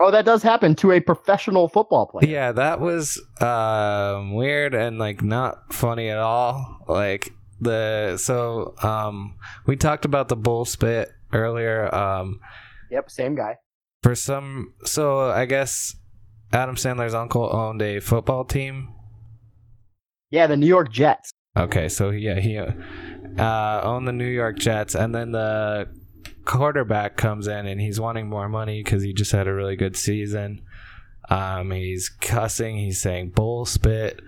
Oh, 0.00 0.10
that 0.10 0.24
does 0.24 0.42
happen 0.42 0.74
to 0.76 0.90
a 0.92 1.00
professional 1.00 1.68
football 1.68 2.06
player. 2.06 2.28
yeah, 2.30 2.52
that 2.52 2.80
was 2.80 3.20
um, 3.40 4.34
weird 4.34 4.74
and 4.74 4.98
like 4.98 5.22
not 5.22 5.72
funny 5.72 6.08
at 6.10 6.18
all. 6.18 6.78
Like 6.88 7.32
the 7.60 8.16
so 8.16 8.74
um, 8.82 9.36
we 9.66 9.76
talked 9.76 10.04
about 10.04 10.28
the 10.28 10.36
bull 10.36 10.64
spit 10.64 11.10
earlier. 11.32 11.92
Um, 11.94 12.40
Yep, 12.90 13.10
same 13.10 13.34
guy. 13.34 13.56
for 14.02 14.14
some 14.14 14.74
so 14.84 15.30
i 15.30 15.46
guess 15.46 15.96
adam 16.52 16.76
sandler's 16.76 17.14
uncle 17.14 17.48
owned 17.52 17.80
a 17.82 17.98
football 18.00 18.44
team 18.44 18.92
Yeah, 20.30 20.46
the 20.46 20.56
New 20.56 20.66
York 20.66 20.92
Jets. 20.92 21.30
okay 21.56 21.88
so 21.88 22.10
yeah 22.10 22.38
he 22.38 22.58
uh 22.58 23.80
owned 23.82 24.06
the 24.06 24.12
new 24.12 24.28
york 24.28 24.58
jets 24.58 24.94
and 24.94 25.14
then 25.14 25.32
the 25.32 25.88
quarterback 26.44 27.16
comes 27.16 27.46
in 27.46 27.66
and 27.66 27.80
he's 27.80 28.00
wanting 28.00 28.28
more 28.28 28.48
money 28.48 28.82
because 28.82 29.02
he 29.02 29.12
just 29.12 29.32
had 29.32 29.46
a 29.46 29.54
really 29.54 29.76
good 29.76 29.96
season 29.96 30.60
um 31.30 31.70
he's 31.70 32.08
cussing 32.08 32.76
he's 32.76 33.00
saying 33.00 33.30
bull 33.30 33.64
spit 33.64 34.20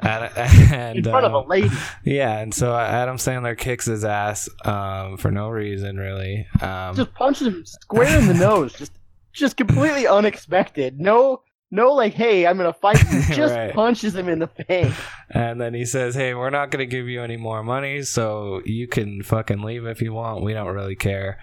and, 0.00 0.30
and 0.36 0.98
in 0.98 1.04
front 1.04 1.24
of 1.24 1.32
a 1.32 1.38
um, 1.38 1.48
lady. 1.48 1.70
yeah 2.04 2.38
and 2.38 2.52
so 2.52 2.76
adam 2.76 3.16
sandler 3.16 3.56
kicks 3.56 3.86
his 3.86 4.04
ass 4.04 4.48
um 4.64 5.16
for 5.16 5.30
no 5.30 5.48
reason 5.48 5.96
really 5.96 6.46
um 6.60 6.94
just 6.94 7.14
punches 7.14 7.46
him 7.46 7.64
square 7.64 8.18
in 8.18 8.26
the 8.26 8.34
nose. 8.48 8.72
Just 8.74 8.92
just 9.32 9.56
completely 9.56 10.06
unexpected. 10.06 11.00
No 11.00 11.42
no 11.72 11.92
like, 11.94 12.12
hey, 12.14 12.46
I'm 12.46 12.56
gonna 12.56 12.72
fight 12.72 13.02
you. 13.10 13.22
Just 13.34 13.54
Right. 13.54 13.74
punches 13.74 14.14
him 14.14 14.28
in 14.28 14.38
the 14.38 14.46
face. 14.46 14.94
And 15.30 15.60
then 15.60 15.74
he 15.74 15.84
says, 15.84 16.14
"Hey, 16.14 16.34
we're 16.34 16.50
not 16.50 16.70
going 16.70 16.78
to 16.88 16.96
give 16.96 17.08
you 17.08 17.22
any 17.22 17.36
more 17.36 17.64
money, 17.64 18.02
so 18.02 18.60
you 18.64 18.86
can 18.86 19.22
fucking 19.24 19.62
leave 19.62 19.86
if 19.86 20.00
you 20.02 20.12
want. 20.12 20.44
We 20.44 20.52
don't 20.52 20.72
really 20.74 20.94
care." 20.96 21.38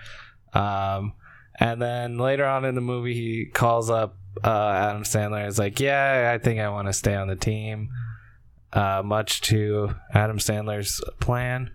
Um, 0.53 1.13
And 1.59 1.81
then 1.81 2.17
later 2.17 2.45
on 2.45 2.63
in 2.63 2.75
the 2.75 2.81
movie, 2.81 3.13
he 3.15 3.45
calls 3.53 3.89
up 3.89 4.15
uh, 4.45 4.69
Adam 4.69 5.03
Sandler. 5.03 5.45
Is 5.45 5.59
like, 5.59 5.79
"Yeah, 5.81 6.31
I 6.33 6.37
think 6.37 6.59
I 6.61 6.69
want 6.69 6.87
to 6.87 6.93
stay 6.93 7.15
on 7.15 7.27
the 7.27 7.35
team." 7.35 7.89
Uh, 8.71 9.01
much 9.03 9.41
to 9.41 9.95
Adam 10.13 10.37
Sandler's 10.37 11.01
plan. 11.19 11.71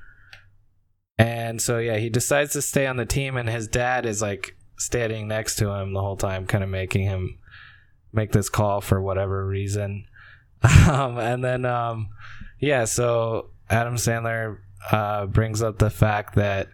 And 1.19 1.61
so 1.61 1.79
yeah, 1.79 1.97
he 1.97 2.09
decides 2.09 2.53
to 2.53 2.62
stay 2.62 2.87
on 2.87 2.97
the 2.97 3.05
team, 3.07 3.37
and 3.37 3.49
his 3.49 3.69
dad 3.69 4.07
is 4.07 4.23
like 4.23 4.57
standing 4.79 5.29
next 5.29 5.57
to 5.57 5.71
him 5.71 5.93
the 5.93 6.01
whole 6.01 6.17
time, 6.17 6.47
kind 6.47 6.64
of 6.64 6.71
making 6.71 7.03
him 7.03 7.38
make 8.14 8.33
this 8.33 8.48
call 8.48 8.81
for 8.81 9.00
whatever 9.00 9.46
reason. 9.46 10.07
Um, 10.88 11.18
and 11.18 11.44
then 11.44 11.66
um, 11.66 12.09
yeah, 12.59 12.87
so 12.87 13.50
Adam 13.68 13.96
Sandler 13.96 14.59
uh, 14.90 15.27
brings 15.27 15.62
up 15.62 15.79
the 15.79 15.90
fact 15.90 16.37
that 16.37 16.68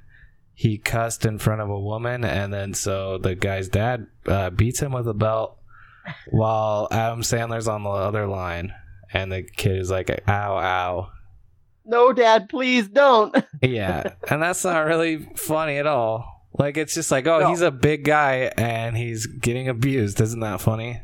he 0.55 0.79
cussed 0.79 1.27
in 1.27 1.39
front 1.39 1.61
of 1.61 1.71
a 1.71 1.81
woman, 1.81 2.25
and 2.25 2.53
then 2.53 2.73
so 2.75 3.19
the 3.19 3.35
guy's 3.35 3.69
dad 3.69 4.07
uh, 4.27 4.51
beats 4.51 4.79
him 4.81 4.93
with 4.93 5.09
a 5.09 5.15
belt 5.15 5.59
while 6.31 6.87
Adam 6.93 7.23
Sandler's 7.23 7.67
on 7.67 7.83
the 7.83 7.89
other 7.91 8.29
line, 8.29 8.73
and 9.13 9.33
the 9.33 9.43
kid 9.43 9.77
is 9.79 9.91
like, 9.91 10.09
"Ow, 10.29 10.57
ow." 10.59 11.11
No, 11.85 12.13
Dad, 12.13 12.49
please 12.49 12.87
don't. 12.87 13.35
Yeah, 13.63 14.15
and 14.31 14.41
that's 14.41 14.63
not 14.65 14.87
really 14.87 15.29
funny 15.35 15.79
at 15.79 15.87
all. 15.89 16.47
Like 16.57 16.77
it's 16.77 16.95
just 16.95 17.11
like, 17.11 17.27
oh, 17.27 17.41
No. 17.41 17.49
he's 17.51 17.61
a 17.63 17.71
big 17.73 18.05
guy 18.05 18.53
and 18.57 18.97
he's 18.97 19.27
getting 19.27 19.69
abused. 19.69 20.21
Isn't 20.21 20.41
that 20.41 20.61
funny? 20.61 21.01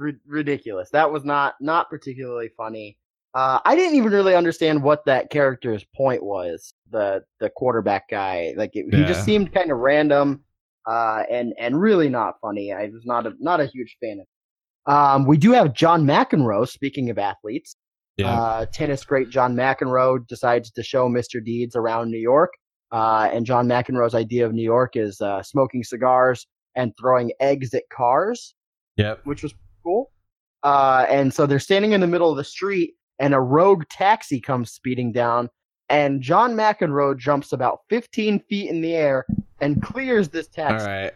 R- 0.00 0.12
ridiculous. 0.26 0.90
That 0.90 1.10
was 1.10 1.24
not 1.24 1.54
not 1.60 1.90
particularly 1.90 2.50
funny. 2.56 2.98
Uh, 3.34 3.58
I 3.64 3.74
didn't 3.74 3.96
even 3.96 4.12
really 4.12 4.34
understand 4.34 4.82
what 4.82 5.04
that 5.06 5.30
character's 5.30 5.84
point 5.96 6.22
was. 6.22 6.74
The 6.90 7.22
the 7.40 7.50
quarterback 7.50 8.08
guy, 8.08 8.54
like 8.56 8.70
it, 8.74 8.94
he 8.94 9.04
just 9.04 9.24
seemed 9.24 9.52
kind 9.52 9.70
of 9.70 9.78
random, 9.78 10.44
uh, 10.86 11.24
and 11.30 11.54
and 11.58 11.80
really 11.80 12.08
not 12.08 12.34
funny. 12.40 12.72
I 12.72 12.86
was 12.86 13.04
not 13.04 13.26
a 13.26 13.32
not 13.38 13.60
a 13.60 13.66
huge 13.66 13.96
fan 14.00 14.20
of. 14.20 14.26
It. 14.26 14.92
Um, 14.92 15.26
we 15.26 15.38
do 15.38 15.52
have 15.52 15.72
John 15.74 16.04
McEnroe. 16.04 16.68
Speaking 16.68 17.10
of 17.10 17.18
athletes, 17.18 17.76
uh, 18.22 18.66
tennis 18.72 19.04
great 19.04 19.30
John 19.30 19.56
McEnroe 19.56 20.26
decides 20.26 20.70
to 20.72 20.82
show 20.82 21.08
Mr. 21.08 21.44
Deeds 21.44 21.74
around 21.74 22.10
New 22.10 22.18
York. 22.18 22.52
Uh, 22.92 23.28
and 23.32 23.44
John 23.44 23.66
McEnroe's 23.66 24.14
idea 24.14 24.46
of 24.46 24.52
New 24.52 24.62
York 24.62 24.94
is 24.94 25.20
uh, 25.20 25.42
smoking 25.42 25.82
cigars 25.82 26.46
and 26.76 26.92
throwing 27.00 27.32
eggs 27.40 27.74
at 27.74 27.82
cars 27.90 28.54
yep. 28.96 29.20
which 29.24 29.42
was 29.42 29.54
cool. 29.84 30.10
Uh, 30.62 31.04
and 31.10 31.32
so 31.32 31.46
they're 31.46 31.58
standing 31.60 31.92
in 31.92 32.00
the 32.00 32.06
middle 32.06 32.30
of 32.30 32.36
the 32.36 32.44
street, 32.44 32.94
and 33.18 33.34
a 33.34 33.40
rogue 33.40 33.84
taxi 33.90 34.40
comes 34.40 34.70
speeding 34.72 35.12
down, 35.12 35.50
and 35.90 36.22
John 36.22 36.54
McEnroe 36.54 37.16
jumps 37.18 37.52
about 37.52 37.80
15 37.90 38.40
feet 38.48 38.70
in 38.70 38.80
the 38.80 38.94
air 38.94 39.26
and 39.60 39.82
clears 39.82 40.30
this 40.30 40.48
taxi. 40.48 40.86
right. 40.86 41.12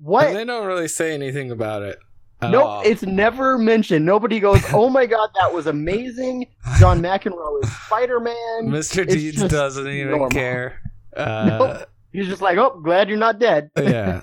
What? 0.00 0.26
And 0.28 0.36
they 0.36 0.44
don't 0.44 0.66
really 0.66 0.88
say 0.88 1.14
anything 1.14 1.50
about 1.50 1.82
it. 1.82 1.98
At 2.40 2.50
Nope, 2.50 2.64
all. 2.64 2.82
it's 2.84 3.02
never 3.04 3.56
mentioned. 3.56 4.04
Nobody 4.04 4.40
goes, 4.40 4.60
"Oh 4.72 4.88
my 4.88 5.06
god, 5.06 5.30
that 5.40 5.54
was 5.54 5.68
amazing." 5.68 6.46
John 6.80 7.00
McEnroe 7.00 7.62
is 7.62 7.70
Spider 7.86 8.18
Man. 8.18 8.34
Mr. 8.64 9.02
it's 9.04 9.14
Deeds 9.14 9.44
doesn't 9.48 9.86
even 9.86 10.10
normal. 10.10 10.28
care. 10.28 10.82
Uh, 11.16 11.44
Nope. 11.58 11.88
He's 12.12 12.26
just 12.26 12.42
like, 12.42 12.58
"Oh, 12.58 12.80
glad 12.82 13.08
you're 13.08 13.16
not 13.16 13.38
dead." 13.38 13.70
yeah. 13.78 14.22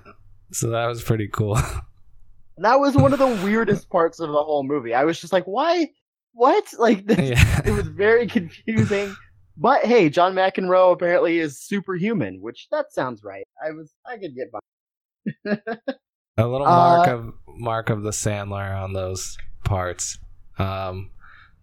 So 0.52 0.70
that 0.72 0.86
was 0.88 1.02
pretty 1.02 1.30
cool. 1.30 1.58
That 2.62 2.80
was 2.80 2.96
one 2.96 3.14
of 3.14 3.20
the 3.20 3.28
weirdest 3.44 3.90
parts 3.90 4.20
of 4.20 4.30
the 4.30 4.44
whole 4.44 4.64
movie. 4.64 4.94
I 4.94 5.04
was 5.06 5.20
just 5.20 5.34
like, 5.34 5.46
"Why? 5.46 5.90
What?" 6.34 6.66
Like, 6.80 7.06
this 7.08 7.30
yeah. 7.30 7.62
it 7.66 7.72
was 7.72 7.88
very 7.88 8.28
confusing. 8.38 9.16
But 9.58 9.84
hey, 9.86 10.10
John 10.10 10.34
McEnroe 10.36 10.94
apparently 10.94 11.40
is 11.40 11.60
superhuman, 11.60 12.40
which 12.42 12.68
that 12.72 12.94
sounds 12.94 13.24
right. 13.24 13.44
I 13.66 13.72
was 13.72 13.94
I 14.06 14.18
could 14.18 14.36
get 14.36 14.52
by. 14.52 14.60
A 16.38 16.48
little 16.48 16.66
mark 16.66 17.08
Uh, 17.08 17.14
of 17.18 17.34
mark 17.48 17.90
of 17.90 18.04
the 18.04 18.12
Sandler 18.12 18.74
on 18.82 18.94
those 18.94 19.38
parts. 19.66 20.18
Um, 20.58 21.12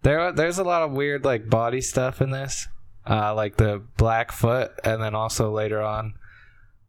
there 0.03 0.31
there's 0.31 0.59
a 0.59 0.63
lot 0.63 0.83
of 0.83 0.91
weird 0.91 1.25
like 1.25 1.49
body 1.49 1.81
stuff 1.81 2.21
in 2.21 2.29
this, 2.29 2.67
uh, 3.09 3.33
like 3.33 3.57
the 3.57 3.81
black 3.97 4.31
foot, 4.31 4.71
and 4.83 5.01
then 5.01 5.15
also 5.15 5.51
later 5.51 5.81
on, 5.81 6.13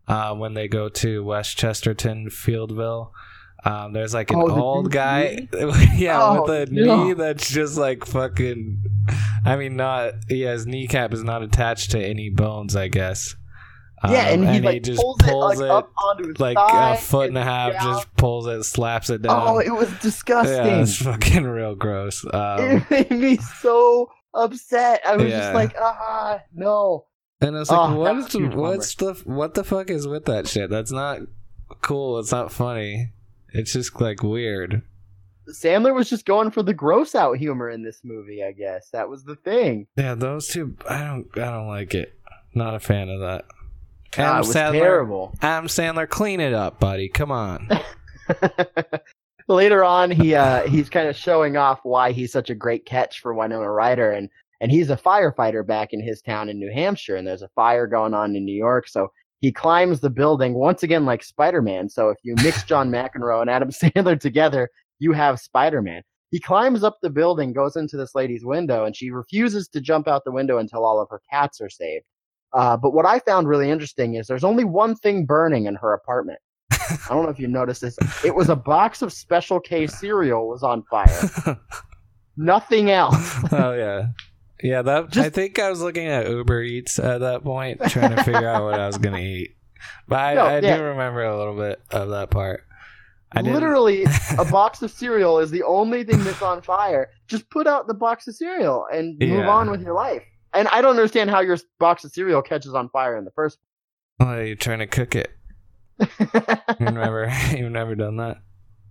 uh, 0.07 0.35
when 0.35 0.53
they 0.53 0.69
go 0.69 0.91
to 0.91 1.25
West 1.25 1.57
Chesterton 1.57 2.29
Fieldville. 2.29 3.13
Um, 3.65 3.93
there's 3.93 4.15
like 4.15 4.31
an 4.31 4.37
Oh, 4.39 4.51
old 4.51 4.93
guy, 4.93 5.49
yeah, 5.97 6.23
Oh, 6.23 6.43
with 6.43 6.69
a 6.69 6.73
knee 6.73 7.13
that's 7.15 7.51
just 7.51 7.77
like 7.77 8.05
fucking. 8.05 8.83
I 9.45 9.57
mean, 9.57 9.77
not 9.77 10.15
yeah, 10.29 10.53
his 10.53 10.67
kneecap 10.67 11.13
is 11.13 11.25
not 11.25 11.43
attached 11.43 11.91
to 11.93 11.99
any 12.05 12.31
bones, 12.31 12.77
I 12.77 12.87
guess. 12.89 13.35
yeah, 14.09 14.29
Um, 14.31 14.45
and 14.45 14.49
he 14.55 14.61
like 14.61 14.83
just 14.85 15.03
pulls, 15.21 15.59
it 15.59 15.65
like 15.65 15.71
up 15.71 15.91
onto 16.05 16.29
his 16.29 16.39
like 16.39 16.57
thigh 16.57 16.95
a 16.95 16.99
foot 16.99 17.29
and 17.29 17.37
a 17.39 17.43
half, 17.43 17.73
down. 17.73 17.83
just 17.95 18.17
pulls 18.17 18.47
it, 18.47 18.63
slaps 18.63 19.11
it 19.11 19.23
down. 19.23 19.43
Oh, 19.49 19.59
it 19.59 19.71
was 19.75 19.91
disgusting. 20.01 20.55
yeah, 20.55 20.81
it's 20.83 20.97
fucking 21.03 21.43
real 21.45 21.75
gross. 21.75 22.25
Um, 22.33 22.61
it 22.61 22.91
made 22.91 23.11
me 23.11 23.37
so 23.39 24.09
upset. 24.35 25.01
I 25.05 25.17
was 25.17 25.27
Yeah. 25.31 25.39
just 25.41 25.55
like, 25.55 25.75
ah, 25.81 26.43
no. 26.55 27.07
and 27.41 27.57
I 27.57 27.59
was 27.59 27.71
like, 27.73 27.91
Oh, 27.91 27.97
what 27.97 28.31
the, 28.31 28.47
what's 28.55 28.95
the 28.95 29.15
what 29.25 29.55
the 29.55 29.65
fuck 29.65 29.91
is 29.91 30.07
with 30.07 30.27
that 30.27 30.47
shit? 30.47 30.71
That's 30.71 30.93
not 30.93 31.23
cool. 31.83 32.21
It's 32.21 32.31
not 32.31 32.53
funny. 32.53 33.15
It's 33.53 33.73
just 33.73 34.01
like 34.01 34.23
weird. 34.23 34.83
Sandler 35.49 35.95
was 35.95 36.11
just 36.11 36.27
going 36.27 36.51
for 36.51 36.63
the 36.63 36.75
gross 36.75 37.15
out 37.15 37.39
humor 37.39 37.71
in 37.71 37.83
this 37.83 38.01
movie. 38.05 38.45
I 38.45 38.53
guess 38.53 38.91
that 38.91 39.09
was 39.09 39.25
the 39.25 39.37
thing. 39.37 39.87
Yeah, 39.97 40.15
those 40.15 40.49
two. 40.49 40.77
I 40.89 40.99
don't. 41.05 41.27
I 41.39 41.51
don't 41.51 41.69
like 41.69 41.95
it. 41.95 42.13
Not 42.55 42.75
a 42.75 42.81
fan 42.81 43.09
of 43.09 43.21
that. 43.21 43.45
Ah, 44.19 44.23
Adam 44.23 44.39
was 44.39 44.55
Sandler. 44.55 44.73
terrible. 44.73 45.35
Adam 45.43 45.69
Sandler, 45.69 46.09
clean 46.09 46.41
it 46.41 46.53
up, 46.53 46.79
buddy. 46.81 47.09
Come 47.09 47.31
on. 47.31 47.69
Later 49.49 49.83
on, 49.83 50.11
he 50.11 50.35
uh, 50.35 50.69
he's 50.69 50.91
kind 50.91 51.09
of 51.09 51.17
showing 51.17 51.57
off 51.57 51.81
why 51.83 52.13
he's 52.13 52.33
such 52.33 52.51
a 52.51 52.55
great 52.55 52.85
catch 52.85 53.21
for 53.21 53.33
Winona 53.33 53.71
Ryder, 53.71 54.11
and 54.11 54.29
and 54.61 54.71
he's 54.71 54.91
a 54.91 54.97
firefighter 54.97 55.67
back 55.67 55.95
in 55.95 56.03
his 56.03 56.21
town 56.21 56.51
in 56.51 56.59
New 56.59 56.71
Hampshire, 56.71 57.17
and 57.17 57.27
there's 57.27 57.43
a 57.43 57.49
fire 57.49 57.87
going 57.87 58.13
on 58.13 58.37
in 58.37 58.45
New 58.45 58.55
York, 58.55 58.89
so 58.89 59.11
he 59.41 59.53
climbs 59.53 60.01
the 60.01 60.11
building 60.11 60.55
once 60.55 60.83
again 60.83 61.05
like 61.05 61.23
Spider-Man. 61.23 61.89
So 61.89 62.11
if 62.11 62.19
you 62.23 62.35
mix 62.43 62.65
John 62.65 62.91
McEnroe 62.93 63.41
and 63.41 63.51
Adam 63.51 63.71
Sandler 63.71 64.19
together, 64.19 64.69
you 64.99 65.13
have 65.13 65.41
Spider-Man. 65.41 66.03
He 66.31 66.41
climbs 66.41 66.85
up 66.85 66.99
the 67.01 67.09
building, 67.09 67.53
goes 67.53 67.77
into 67.77 67.97
this 67.97 68.15
lady's 68.15 68.45
window, 68.45 68.85
and 68.85 68.95
she 68.95 69.11
refuses 69.11 69.67
to 69.69 69.81
jump 69.81 70.07
out 70.07 70.25
the 70.25 70.33
window 70.33 70.59
until 70.59 70.85
all 70.85 71.01
of 71.01 71.09
her 71.11 71.23
cats 71.31 71.61
are 71.61 71.71
saved. 71.71 72.05
Uh, 72.53 72.77
but 72.77 72.93
what 72.93 73.07
I 73.07 73.19
found 73.21 73.49
really 73.49 73.71
interesting 73.71 74.15
is 74.15 74.27
there's 74.27 74.45
only 74.45 74.65
one 74.65 74.95
thing 74.97 75.25
burning 75.25 75.67
in 75.67 75.75
her 75.77 75.95
apartment. 75.95 76.39
I 76.71 77.09
don't 77.11 77.25
know 77.25 77.31
if 77.31 77.39
you 77.39 77.49
noticed 77.49 77.81
this. 77.83 77.99
It 78.25 78.35
was 78.35 78.49
a 78.49 78.57
box 78.57 79.03
of 79.03 79.13
Special 79.13 79.61
K 79.61 79.87
cereal 79.87 80.49
was 80.49 80.63
on 80.63 80.83
fire. 80.85 81.59
Nothing 82.37 82.91
else. 82.91 83.35
oh 83.53 83.73
yeah, 83.73 84.07
yeah. 84.63 84.83
That 84.83 85.17
I 85.17 85.31
think 85.31 85.59
I 85.59 85.71
was 85.71 85.81
looking 85.81 86.07
at 86.07 86.29
Uber 86.29 86.63
Eats 86.63 86.99
at 86.99 87.19
that 87.21 87.43
point, 87.45 87.81
trying 87.89 88.15
to 88.17 88.23
figure 88.25 88.49
out 88.49 88.65
what 88.65 88.79
I 88.81 88.87
was 88.87 88.99
gonna 88.99 89.19
eat. 89.21 89.57
But 90.07 90.19
I, 90.21 90.35
No, 90.35 90.45
I 90.45 90.59
yeah. 90.61 90.77
do 90.77 90.83
remember 90.85 91.23
a 91.25 91.37
little 91.37 91.57
bit 91.57 91.81
of 91.91 92.09
that 92.11 92.31
part. 92.31 92.65
I 93.33 93.43
Literally, 93.43 94.05
a 94.39 94.45
box 94.51 94.81
of 94.83 94.91
cereal 94.91 95.39
is 95.39 95.51
the 95.51 95.63
only 95.63 96.03
thing 96.03 96.25
that's 96.25 96.41
on 96.41 96.63
fire. 96.63 97.11
Just 97.27 97.51
put 97.51 97.67
out 97.67 97.87
the 97.87 97.93
box 97.95 98.27
of 98.27 98.35
cereal 98.35 98.87
and 98.91 99.19
move 99.19 99.29
Yeah. 99.31 99.49
on 99.49 99.71
with 99.71 99.83
your 99.83 99.93
life. 99.93 100.23
And 100.55 100.67
I 100.69 100.81
don't 100.81 100.93
understand 100.93 101.29
how 101.29 101.41
your 101.41 101.59
box 101.79 102.05
of 102.05 102.11
cereal 102.13 102.41
catches 102.41 102.73
on 102.75 102.89
fire 102.89 103.17
in 103.19 103.25
the 103.27 103.31
first 103.33 103.59
Oh, 104.19 104.41
you're 104.41 104.57
trying 104.57 104.79
to 104.79 104.87
cook 104.87 105.15
it. 105.15 105.31
You've 106.01 106.95
never, 106.95 107.33
you've 107.55 107.71
never 107.71 107.95
done 107.95 108.17
that. 108.17 108.39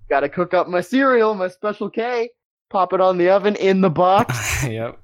Got 0.10 0.22
to 0.22 0.30
cook 0.30 0.54
up 0.54 0.68
my 0.68 0.82
cereal, 0.82 1.34
my 1.36 1.48
Special 1.48 1.90
K, 1.90 2.30
pop 2.70 2.94
it 2.94 3.02
on 3.02 3.18
the 3.18 3.30
oven 3.30 3.56
in 3.56 3.82
the 3.82 3.90
box. 3.90 4.64
yep. 4.66 5.00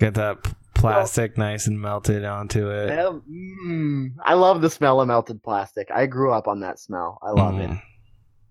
Get 0.00 0.14
that 0.14 0.38
plastic 0.74 1.36
nice 1.36 1.66
and 1.66 1.80
melted 1.80 2.24
onto 2.24 2.70
it. 2.70 2.90
Mm, 2.90 4.12
I 4.24 4.34
love 4.34 4.60
the 4.60 4.70
smell 4.70 5.00
of 5.00 5.08
melted 5.08 5.42
plastic. 5.42 5.90
I 5.90 6.06
grew 6.06 6.32
up 6.32 6.48
on 6.48 6.60
that 6.60 6.78
smell. 6.78 7.18
I 7.22 7.30
love 7.30 7.58
it. 7.58 7.70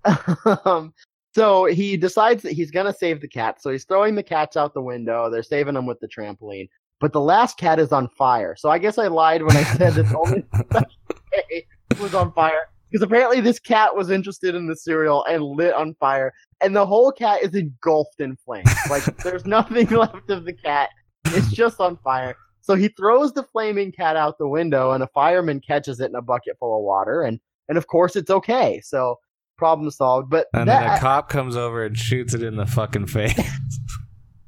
Mm. 0.05 0.65
um, 0.65 0.93
so 1.34 1.65
he 1.65 1.97
decides 1.97 2.41
that 2.43 2.53
he's 2.53 2.71
gonna 2.71 2.93
save 2.93 3.21
the 3.21 3.28
cat. 3.28 3.61
So 3.61 3.69
he's 3.71 3.86
throwing 3.86 4.15
the 4.15 4.23
cats 4.23 4.57
out 4.57 4.73
the 4.73 4.82
window. 4.82 5.30
They're 5.30 5.43
saving 5.43 5.75
them 5.75 5.86
with 5.86 5.99
the 5.99 6.07
trampoline. 6.07 6.69
But 6.99 7.13
the 7.13 7.21
last 7.21 7.57
cat 7.57 7.80
is 7.80 7.91
on 7.91 8.09
fire. 8.09 8.55
So 8.55 8.69
I 8.69 8.80
guess 8.80 8.97
I 8.97 9.07
lied 9.07 9.43
when 9.43 9.55
I 9.55 9.63
said 9.63 9.93
that 9.93 10.15
only 10.15 10.43
cat 11.91 11.99
was 11.99 12.15
on 12.15 12.34
fire. 12.34 12.69
Because 12.91 13.03
apparently 13.03 13.41
this 13.41 13.59
cat 13.59 13.95
was 13.95 14.09
interested 14.09 14.55
in 14.55 14.67
the 14.67 14.75
cereal 14.75 15.25
and 15.25 15.43
lit 15.43 15.73
on 15.73 15.93
fire. 15.95 16.33
And 16.61 16.75
the 16.75 16.85
whole 16.85 17.11
cat 17.11 17.43
is 17.43 17.53
engulfed 17.53 18.19
in 18.19 18.35
flames. 18.38 18.69
Like 18.89 19.03
there's 19.23 19.45
nothing 19.45 19.88
left 19.89 20.29
of 20.29 20.45
the 20.45 20.53
cat. 20.53 20.89
It's 21.25 21.51
just 21.51 21.79
on 21.79 21.97
fire. 21.97 22.35
So 22.61 22.75
he 22.75 22.89
throws 22.89 23.33
the 23.33 23.43
flaming 23.43 23.91
cat 23.91 24.15
out 24.15 24.38
the 24.38 24.47
window 24.47 24.91
and 24.91 25.03
a 25.03 25.07
fireman 25.07 25.61
catches 25.61 25.99
it 25.99 26.09
in 26.09 26.15
a 26.15 26.21
bucket 26.21 26.57
full 26.59 26.77
of 26.77 26.83
water 26.83 27.21
and 27.21 27.39
and 27.69 27.77
of 27.77 27.88
course 27.88 28.15
it's 28.15 28.29
okay. 28.29 28.81
So 28.83 29.19
problem 29.57 29.91
solved. 29.91 30.29
But 30.29 30.47
And 30.53 30.67
that, 30.69 30.81
then 30.81 30.97
a 30.97 30.99
cop 30.99 31.29
comes 31.29 31.55
over 31.55 31.83
and 31.83 31.97
shoots 31.97 32.33
it 32.33 32.43
in 32.43 32.55
the 32.55 32.65
fucking 32.65 33.07
face. 33.07 33.39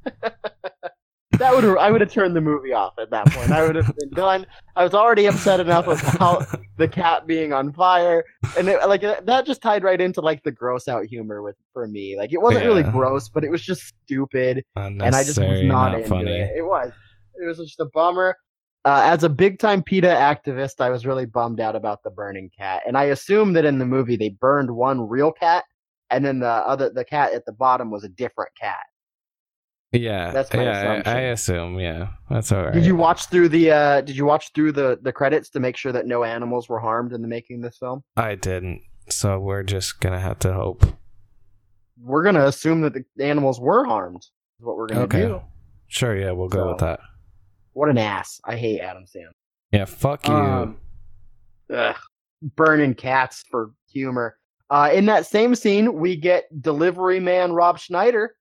that 1.40 1.54
would 1.54 1.64
I 1.78 1.90
would 1.90 2.00
have 2.00 2.12
turned 2.12 2.36
the 2.36 2.40
movie 2.40 2.72
off 2.72 2.94
at 2.98 3.10
that 3.10 3.26
point. 3.32 3.50
I 3.50 3.66
would 3.66 3.74
have 3.74 3.92
been 3.96 4.10
done. 4.10 4.46
I 4.76 4.84
was 4.84 4.94
already 4.94 5.26
upset 5.26 5.58
enough 5.58 5.86
about 6.14 6.46
the 6.76 6.86
cat 6.86 7.26
being 7.26 7.52
on 7.52 7.72
fire, 7.72 8.24
and 8.56 8.68
it, 8.68 8.86
like 8.88 9.00
that 9.00 9.46
just 9.46 9.62
tied 9.62 9.82
right 9.82 10.00
into 10.00 10.20
like 10.20 10.42
the 10.42 10.52
gross 10.52 10.86
out 10.86 11.06
humor 11.06 11.42
with 11.42 11.56
for 11.72 11.88
me. 11.88 12.16
Like 12.16 12.32
it 12.32 12.40
wasn't 12.40 12.66
really 12.66 12.82
gross, 12.82 13.28
but 13.28 13.42
it 13.42 13.50
was 13.50 13.62
just 13.62 13.92
stupid, 14.04 14.64
and 14.76 15.02
I 15.02 15.24
just 15.24 15.38
was 15.38 15.62
not, 15.62 15.90
not 15.90 15.94
into 15.96 16.08
funny. 16.08 16.32
it. 16.32 16.56
It 16.56 16.64
was. 16.64 16.92
It 17.34 17.46
was 17.46 17.58
just 17.58 17.80
a 17.80 17.86
bummer. 17.86 18.36
Uh, 18.84 19.02
as 19.04 19.24
a 19.24 19.28
big 19.28 19.58
time 19.58 19.82
PETA 19.82 20.06
activist, 20.06 20.80
I 20.80 20.88
was 20.88 21.04
really 21.04 21.26
bummed 21.26 21.60
out 21.60 21.76
about 21.76 22.02
the 22.02 22.10
burning 22.10 22.50
cat, 22.56 22.82
and 22.86 22.96
I 22.96 23.04
assume 23.04 23.52
that 23.54 23.64
in 23.64 23.78
the 23.78 23.86
movie 23.86 24.16
they 24.16 24.30
burned 24.30 24.70
one 24.70 25.08
real 25.08 25.32
cat, 25.32 25.64
and 26.10 26.24
then 26.24 26.40
the 26.40 26.48
other 26.48 26.90
the 26.90 27.04
cat 27.04 27.32
at 27.32 27.44
the 27.46 27.52
bottom 27.52 27.90
was 27.90 28.04
a 28.04 28.08
different 28.08 28.50
cat. 28.60 28.78
Yeah, 29.92 30.30
That's 30.30 30.52
my 30.52 30.62
yeah. 30.62 30.70
I, 30.70 30.72
assumption. 30.94 31.16
I 31.16 31.20
assume. 31.20 31.80
Yeah, 31.80 32.08
that's 32.28 32.52
all 32.52 32.64
right. 32.64 32.74
Did 32.74 32.86
you 32.86 32.94
watch 32.94 33.26
through 33.26 33.48
the 33.48 33.70
uh 33.72 34.00
did 34.02 34.16
you 34.16 34.24
watch 34.24 34.52
through 34.54 34.72
the 34.72 34.98
the 35.02 35.12
credits 35.12 35.50
to 35.50 35.60
make 35.60 35.76
sure 35.76 35.90
that 35.92 36.06
no 36.06 36.22
animals 36.22 36.68
were 36.68 36.78
harmed 36.78 37.12
in 37.12 37.22
the 37.22 37.28
making 37.28 37.56
of 37.56 37.62
this 37.62 37.78
film? 37.78 38.02
I 38.16 38.36
didn't. 38.36 38.82
So 39.08 39.40
we're 39.40 39.64
just 39.64 40.00
gonna 40.00 40.20
have 40.20 40.38
to 40.40 40.52
hope. 40.52 40.84
We're 42.02 42.22
going 42.22 42.36
to 42.36 42.46
assume 42.46 42.80
that 42.80 42.94
the 42.94 43.04
animals 43.22 43.60
were 43.60 43.84
harmed. 43.84 44.22
Is 44.22 44.64
what 44.64 44.78
we're 44.78 44.86
going 44.86 45.06
to 45.06 45.18
Okay. 45.18 45.28
do. 45.28 45.42
Sure. 45.88 46.16
Yeah, 46.16 46.30
we'll 46.30 46.48
go 46.48 46.68
with 46.70 46.78
that. 46.78 47.00
What 47.74 47.90
an 47.90 47.98
ass. 47.98 48.40
I 48.42 48.56
hate 48.56 48.80
Adam 48.80 49.04
Sandler. 49.04 49.32
Yeah. 49.70 49.84
Fuck 49.84 50.26
you. 50.26 50.32
Um, 50.32 50.78
ugh, 51.70 51.96
burning 52.56 52.94
cats 52.94 53.44
for 53.50 53.72
humor. 53.92 54.38
Uh, 54.70 54.88
in 54.94 55.04
that 55.06 55.26
same 55.26 55.54
scene, 55.54 55.92
we 55.92 56.16
get 56.16 56.44
delivery 56.62 57.20
man 57.20 57.52
Rob 57.52 57.78
Schneider 57.78 58.34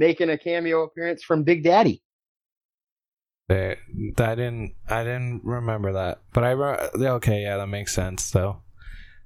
making 0.00 0.30
a 0.30 0.38
cameo 0.38 0.82
appearance 0.82 1.22
from 1.22 1.44
Big 1.44 1.62
Daddy. 1.62 2.02
They- 3.48 3.76
I 4.18 4.34
didn't. 4.34 4.74
I 4.88 5.04
didn't 5.04 5.42
remember 5.44 5.92
that, 5.92 6.20
but 6.32 6.42
I. 6.44 6.52
Okay, 6.52 7.42
yeah, 7.42 7.56
that 7.58 7.66
makes 7.68 7.94
sense 7.94 8.30
though, 8.30 8.62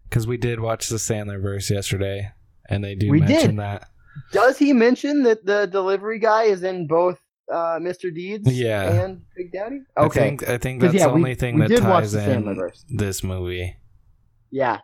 because 0.09 0.27
we 0.27 0.37
did 0.37 0.61
watch 0.61 0.89
the 0.89 0.97
Sandler 0.97 1.41
verse 1.41 1.71
yesterday, 1.71 2.31
and 2.69 2.83
they 2.83 2.95
do 2.95 3.11
We 3.11 3.21
mention 3.21 3.51
did. 3.53 3.59
that. 3.61 3.89
Does 4.33 4.59
he 4.59 4.73
mention 4.73 5.23
that 5.25 5.45
the 5.45 5.67
delivery 5.67 6.19
guy 6.19 6.45
is 6.45 6.63
in 6.63 6.87
both 6.87 7.21
uh, 7.53 7.79
Mr. 7.81 8.15
Deeds 8.15 8.51
Yeah. 8.51 8.91
and 9.05 9.23
Big 9.37 9.53
Daddy? 9.53 9.81
Okay. 9.99 10.21
I 10.21 10.25
think. 10.25 10.49
I 10.49 10.59
think 10.59 10.81
that's 10.81 10.95
yeah, 10.95 11.07
the 11.09 11.13
we- 11.15 11.21
only 11.21 11.35
thing 11.35 11.59
we 11.59 11.67
that 11.69 11.81
ties 11.83 12.13
the 12.13 12.33
in 12.33 12.71
this 12.97 13.23
movie. 13.23 13.77
Yeah, 14.51 14.79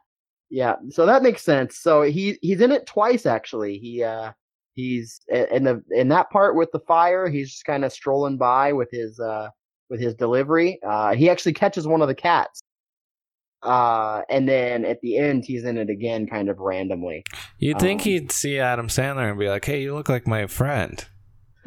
yeah. 0.50 0.74
So 0.90 1.06
that 1.06 1.22
makes 1.22 1.42
sense. 1.42 1.78
So 1.78 2.02
he 2.02 2.38
he's 2.42 2.60
in 2.60 2.72
it 2.72 2.84
twice 2.86 3.24
actually. 3.24 3.78
He 3.78 4.02
uh 4.04 4.32
he's 4.74 5.20
in 5.28 5.64
the 5.64 5.82
in 5.90 6.08
that 6.08 6.30
part 6.30 6.56
with 6.56 6.70
the 6.72 6.80
fire. 6.80 7.28
He's 7.28 7.50
just 7.50 7.64
kind 7.64 7.84
of 7.84 7.92
strolling 7.92 8.36
by 8.38 8.72
with 8.72 8.88
his 8.90 9.18
uh 9.20 9.48
with 9.88 10.00
his 10.00 10.14
delivery. 10.14 10.78
Uh, 10.86 11.14
he 11.14 11.28
actually 11.28 11.52
catches 11.52 11.86
one 11.86 12.00
of 12.02 12.08
the 12.08 12.14
cats. 12.14 12.62
Uh, 13.62 14.22
and 14.30 14.48
then 14.48 14.84
at 14.86 15.00
the 15.02 15.18
end, 15.18 15.44
he's 15.44 15.64
in 15.64 15.76
it 15.76 15.90
again, 15.90 16.26
kind 16.26 16.48
of 16.48 16.58
randomly. 16.60 17.22
You'd 17.58 17.78
think 17.78 18.00
Um, 18.00 18.04
he'd 18.04 18.32
see 18.32 18.58
Adam 18.58 18.88
Sandler 18.88 19.28
and 19.28 19.38
be 19.38 19.48
like, 19.48 19.64
"Hey, 19.64 19.82
you 19.82 19.94
look 19.94 20.08
like 20.08 20.26
my 20.26 20.46
friend." 20.46 21.04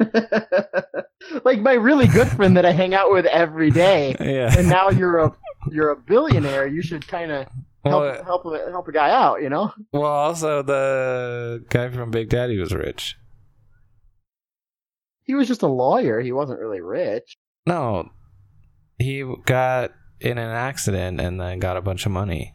like 1.44 1.60
my 1.60 1.74
really 1.74 2.06
good 2.08 2.28
friend 2.28 2.56
that 2.56 2.66
I 2.66 2.72
hang 2.72 2.94
out 2.94 3.12
with 3.12 3.26
every 3.26 3.70
day. 3.70 4.16
Yeah. 4.24 4.52
And 4.56 4.68
now 4.68 4.88
you're 4.90 5.18
a 5.18 5.32
you're 5.70 5.90
a 5.90 5.96
billionaire. 5.96 6.66
You 6.66 6.82
should 6.82 7.06
kind 7.06 7.30
of 7.30 7.46
Well, 7.84 8.22
help 8.24 8.44
a- 8.46 8.70
help 8.70 8.88
a 8.88 8.92
guy 8.92 9.10
out. 9.10 9.42
You 9.42 9.48
know. 9.50 9.72
well, 9.92 10.04
also 10.10 10.62
the 10.62 11.64
guy 11.68 11.90
from 11.90 12.10
Big 12.10 12.28
Daddy 12.30 12.58
was 12.58 12.72
rich. 12.72 13.16
He 15.24 15.34
was 15.34 15.48
just 15.48 15.62
a 15.62 15.66
lawyer. 15.68 16.20
He 16.20 16.32
wasn't 16.32 16.60
really 16.60 16.80
rich. 16.80 17.36
No, 17.66 18.10
he 18.98 19.24
got 19.46 19.92
in 20.20 20.36
an 20.38 20.50
accident 20.50 21.20
and 21.20 21.40
then 21.40 21.58
got 21.58 21.76
a 21.76 21.82
bunch 21.82 22.04
of 22.06 22.12
money. 22.12 22.54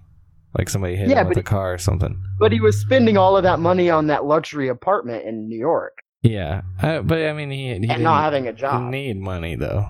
Like 0.57 0.69
somebody 0.69 0.95
hit 0.95 1.09
Yeah, 1.09 1.21
him 1.21 1.29
with 1.29 1.37
a 1.37 1.43
car 1.43 1.73
or 1.73 1.77
something. 1.77 2.19
But 2.39 2.51
he 2.51 2.59
was 2.59 2.79
spending 2.79 3.17
all 3.17 3.37
of 3.37 3.43
that 3.43 3.59
money 3.59 3.89
on 3.89 4.07
that 4.07 4.25
luxury 4.25 4.67
apartment 4.67 5.25
in 5.25 5.47
New 5.47 5.59
York 5.59 5.99
Yeah, 6.23 6.61
uh, 6.81 7.01
but 7.03 7.19
I 7.23 7.33
mean, 7.33 7.51
he, 7.51 7.67
he 7.77 7.89
and 7.89 8.03
not 8.03 8.23
having 8.23 8.47
a 8.47 8.53
job. 8.53 8.89
need 8.89 9.17
money 9.17 9.55
though. 9.55 9.85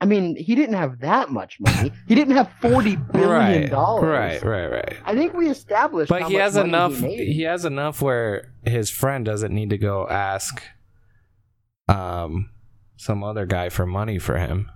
I 0.00 0.06
mean, 0.06 0.36
he 0.36 0.54
didn't 0.54 0.74
have 0.74 1.00
that 1.00 1.30
much 1.30 1.58
money. 1.60 1.92
He 2.06 2.14
didn't 2.14 2.36
have 2.36 2.52
forty 2.60 2.96
billion 3.12 3.70
dollars. 3.70 4.04
right, 4.04 4.42
right, 4.42 4.66
right. 4.66 4.96
I 5.04 5.14
think 5.14 5.34
we 5.34 5.48
established. 5.48 6.10
But 6.10 6.24
he 6.24 6.34
has 6.34 6.56
enough. 6.56 6.98
He 6.98 7.32
He, 7.32 7.42
has 7.42 7.64
enough 7.64 8.02
where 8.02 8.52
his 8.64 8.90
friend 8.90 9.24
doesn't 9.24 9.54
need 9.54 9.70
to 9.70 9.78
go 9.78 10.06
ask, 10.08 10.62
um, 11.88 12.50
some 12.96 13.22
other 13.24 13.46
guy 13.46 13.68
for 13.68 13.86
money 13.86 14.18
for 14.18 14.36
him. 14.38 14.70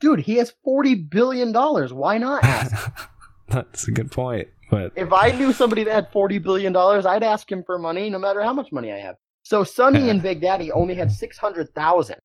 Dude, 0.00 0.20
he 0.20 0.36
has 0.36 0.52
forty 0.62 0.94
billion 0.94 1.50
dollars. 1.52 1.92
Why 1.92 2.18
not 2.18 2.44
ask? 2.44 2.92
That's 3.48 3.88
a 3.88 3.90
good 3.90 4.10
point. 4.12 4.48
But 4.70 4.92
if 4.94 5.12
I 5.12 5.30
knew 5.30 5.52
somebody 5.52 5.84
that 5.84 5.94
had 5.94 6.12
forty 6.12 6.38
billion 6.38 6.72
dollars, 6.72 7.06
I'd 7.06 7.22
ask 7.22 7.50
him 7.50 7.64
for 7.64 7.78
money, 7.78 8.10
no 8.10 8.18
matter 8.18 8.42
how 8.42 8.52
much 8.52 8.70
money 8.70 8.92
I 8.92 8.98
have. 8.98 9.16
So 9.42 9.64
Sonny 9.64 10.10
and 10.10 10.22
Big 10.22 10.40
Daddy 10.40 10.70
only 10.70 10.94
had 10.94 11.10
six 11.10 11.38
hundred 11.38 11.74
thousand. 11.74 12.18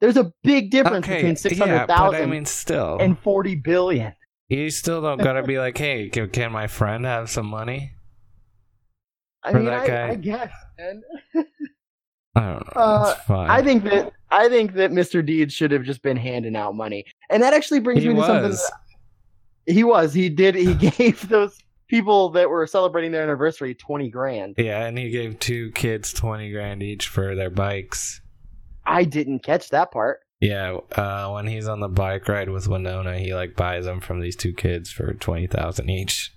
There's 0.00 0.16
a 0.16 0.32
big 0.42 0.70
difference 0.70 1.06
okay, 1.06 1.16
between 1.16 1.36
six 1.36 1.56
yeah, 1.56 1.66
hundred 1.66 1.86
thousand 1.86 2.22
I 2.22 2.26
mean, 2.26 2.44
still, 2.44 2.98
and 3.00 3.18
forty 3.18 3.54
billion. 3.54 4.12
you 4.48 4.70
still 4.70 5.00
don't 5.00 5.18
gotta 5.18 5.42
be 5.42 5.58
like, 5.58 5.78
hey, 5.78 6.08
can, 6.08 6.28
can 6.30 6.52
my 6.52 6.66
friend 6.66 7.04
have 7.04 7.30
some 7.30 7.46
money? 7.46 7.92
I 9.42 9.52
mean, 9.52 9.64
that 9.66 9.82
I, 9.82 9.86
guy. 9.86 10.08
I 10.10 10.14
guess, 10.16 10.52
man. 10.78 11.02
I 12.34 12.40
don't 12.40 12.76
know. 12.76 12.82
Uh, 12.82 13.14
it's 13.16 13.26
fine. 13.26 13.50
I 13.50 13.62
think 13.62 13.84
that 13.84 14.12
I 14.30 14.48
think 14.48 14.74
that 14.74 14.90
Mr. 14.90 15.24
Deeds 15.24 15.54
should 15.54 15.70
have 15.70 15.84
just 15.84 16.02
been 16.02 16.16
handing 16.16 16.56
out 16.56 16.74
money, 16.74 17.04
and 17.30 17.42
that 17.42 17.54
actually 17.54 17.80
brings 17.80 18.02
he 18.02 18.08
me 18.10 18.16
to 18.16 18.26
something. 18.26 18.50
that- 18.50 18.72
he 19.66 19.82
was. 19.82 20.14
He 20.14 20.28
did. 20.28 20.54
He 20.54 20.74
gave 20.90 21.28
those 21.28 21.58
people 21.88 22.30
that 22.30 22.48
were 22.48 22.66
celebrating 22.66 23.12
their 23.12 23.22
anniversary 23.22 23.74
twenty 23.74 24.08
grand. 24.08 24.54
Yeah, 24.58 24.86
and 24.86 24.98
he 24.98 25.10
gave 25.10 25.38
two 25.38 25.70
kids 25.72 26.12
twenty 26.12 26.50
grand 26.52 26.82
each 26.82 27.08
for 27.08 27.34
their 27.34 27.50
bikes. 27.50 28.20
I 28.86 29.04
didn't 29.04 29.40
catch 29.42 29.70
that 29.70 29.90
part. 29.92 30.20
Yeah, 30.40 30.78
uh, 30.94 31.30
when 31.32 31.46
he's 31.46 31.66
on 31.66 31.80
the 31.80 31.88
bike 31.88 32.28
ride 32.28 32.50
with 32.50 32.68
Winona, 32.68 33.18
he 33.18 33.34
like 33.34 33.56
buys 33.56 33.86
them 33.86 34.00
from 34.00 34.20
these 34.20 34.36
two 34.36 34.52
kids 34.52 34.90
for 34.90 35.14
twenty 35.14 35.46
thousand 35.46 35.88
each. 35.90 36.32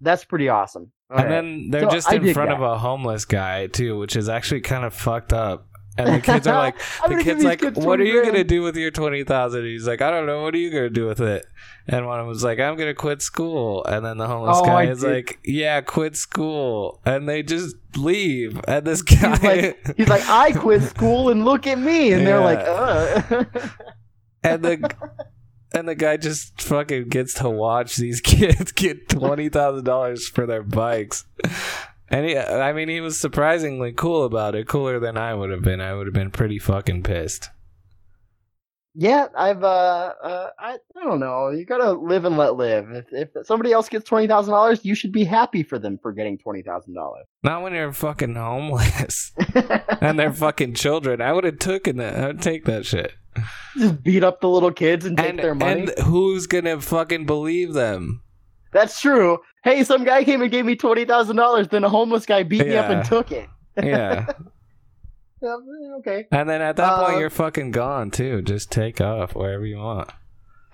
That's 0.00 0.24
pretty 0.24 0.48
awesome. 0.48 0.92
All 1.10 1.18
and 1.18 1.24
right. 1.26 1.30
then 1.30 1.70
they're 1.70 1.82
So, 1.82 1.90
just 1.90 2.08
I 2.10 2.16
in 2.16 2.32
front 2.34 2.50
that. 2.50 2.56
of 2.56 2.62
a 2.62 2.78
homeless 2.78 3.24
guy 3.24 3.66
too, 3.68 3.98
which 3.98 4.16
is 4.16 4.28
actually 4.28 4.62
kind 4.62 4.84
of 4.84 4.94
fucked 4.94 5.32
up. 5.32 5.66
And 5.98 6.14
the 6.14 6.20
kids 6.20 6.46
are 6.46 6.54
like, 6.56 6.76
the 7.08 7.22
kid's 7.22 7.44
like, 7.44 7.62
"What 7.62 8.00
are 8.00 8.04
20 8.04 8.06
you 8.08 8.24
gonna 8.24 8.44
do 8.44 8.62
with 8.62 8.76
your 8.76 8.90
twenty 8.90 9.24
thousand? 9.24 9.64
He's 9.64 9.86
like, 9.86 10.00
"I 10.00 10.10
don't 10.10 10.24
know. 10.26 10.42
What 10.42 10.54
are 10.54 10.58
you 10.58 10.70
gonna 10.70 10.88
do 10.88 11.06
with 11.06 11.20
it?" 11.20 11.44
And 11.88 12.06
one 12.06 12.18
of 12.20 12.24
them 12.24 12.28
was 12.28 12.44
like, 12.44 12.58
"I'm 12.60 12.76
gonna 12.76 12.94
quit 12.94 13.20
school." 13.22 13.84
And 13.84 14.04
then 14.06 14.16
the 14.16 14.26
homeless 14.26 14.58
Oh, 14.60 14.64
guy 14.64 14.82
I 14.82 14.86
is 14.86 15.00
did. 15.00 15.12
like, 15.12 15.38
"Yeah, 15.44 15.80
quit 15.82 16.16
school." 16.16 17.00
And 17.04 17.28
they 17.28 17.42
just 17.42 17.74
leave. 17.96 18.60
And 18.68 18.86
this 18.86 19.02
guy, 19.02 19.30
He's 19.30 19.42
like, 19.42 19.96
he's 19.96 20.08
like, 20.08 20.28
I 20.28 20.52
quit 20.52 20.82
school 20.82 21.28
and 21.28 21.44
look 21.44 21.66
at 21.66 21.78
me, 21.78 22.12
and 22.12 22.26
they're 22.26 22.40
like, 22.40 22.60
Yeah. 22.60 23.24
uh. 23.30 23.44
and 24.44 24.62
the 24.62 24.90
and 25.74 25.88
the 25.88 25.94
guy 25.96 26.16
just 26.16 26.62
fucking 26.62 27.08
gets 27.08 27.34
to 27.34 27.50
watch 27.50 27.96
these 27.96 28.20
kids 28.22 28.72
get 28.72 29.08
twenty 29.08 29.48
thousand 29.48 29.84
dollars 29.84 30.28
for 30.28 30.46
their 30.46 30.62
bikes. 30.62 31.24
And 32.10 32.26
he, 32.26 32.36
I 32.36 32.72
mean, 32.72 32.88
he 32.88 33.00
was 33.00 33.18
surprisingly 33.20 33.92
cool 33.92 34.24
about 34.24 34.54
it, 34.56 34.66
cooler 34.66 34.98
than 34.98 35.16
I 35.16 35.32
would 35.34 35.50
have 35.50 35.62
been. 35.62 35.80
I 35.80 35.94
would 35.94 36.06
have 36.08 36.14
been 36.14 36.32
pretty 36.32 36.58
fucking 36.58 37.04
pissed. 37.04 37.48
yeah, 38.96 39.28
I've 39.36 39.62
uh, 39.62 40.12
uh 40.20 40.50
I, 40.58 40.78
I 40.96 41.04
don't 41.04 41.20
know. 41.20 41.50
You 41.50 41.64
gotta 41.64 41.92
live 41.92 42.24
and 42.24 42.36
let 42.36 42.56
live. 42.56 42.90
If 42.90 43.06
if 43.12 43.46
somebody 43.46 43.70
else 43.72 43.88
gets 43.88 44.04
twenty 44.04 44.26
thousand 44.26 44.52
dollars, 44.52 44.84
you 44.84 44.96
should 44.96 45.12
be 45.12 45.22
happy 45.22 45.62
for 45.62 45.78
them 45.78 45.98
for 46.02 46.12
getting 46.12 46.36
twenty 46.36 46.62
thousand 46.62 46.94
dollars. 46.94 47.26
Not 47.44 47.62
when 47.62 47.72
you're 47.74 47.92
fucking 47.92 48.34
homeless 48.34 49.30
and 50.00 50.18
they're 50.18 50.32
fucking 50.32 50.74
children. 50.74 51.20
I 51.20 51.32
would 51.32 51.44
have 51.44 51.60
taken 51.60 51.98
that. 51.98 52.16
I 52.16 52.26
would 52.26 52.42
take 52.42 52.64
that 52.64 52.84
shit. 52.84 53.12
Just 53.78 54.02
beat 54.02 54.24
up 54.24 54.40
the 54.40 54.48
little 54.48 54.72
kids 54.72 55.06
and 55.06 55.16
take 55.16 55.28
And, 55.30 55.38
their 55.38 55.54
money. 55.54 55.82
and 55.82 55.92
who's 56.06 56.48
gonna 56.48 56.80
fucking 56.80 57.26
believe 57.26 57.72
them? 57.74 58.22
That's 58.72 59.00
true. 59.00 59.38
Hey, 59.64 59.82
some 59.84 60.04
guy 60.04 60.24
came 60.24 60.42
and 60.42 60.50
gave 60.50 60.64
me 60.64 60.76
twenty 60.76 61.04
thousand 61.04 61.36
dollars, 61.36 61.68
then 61.68 61.84
a 61.84 61.88
homeless 61.88 62.24
guy 62.26 62.42
beat 62.44 62.66
me 62.66 62.76
up 62.76 62.90
and 62.90 63.04
took 63.04 63.32
it. 63.32 63.48
Yeah. 63.82 64.26
Yeah, 65.42 65.56
okay. 66.00 66.26
And 66.32 66.46
then 66.48 66.60
at 66.60 66.76
that 66.76 66.92
Uh, 66.92 67.06
point, 67.06 67.18
you're 67.18 67.30
fucking 67.30 67.70
gone 67.70 68.10
too. 68.10 68.42
Just 68.42 68.70
take 68.70 69.00
off 69.00 69.34
wherever 69.34 69.64
you 69.64 69.78
want. 69.78 70.10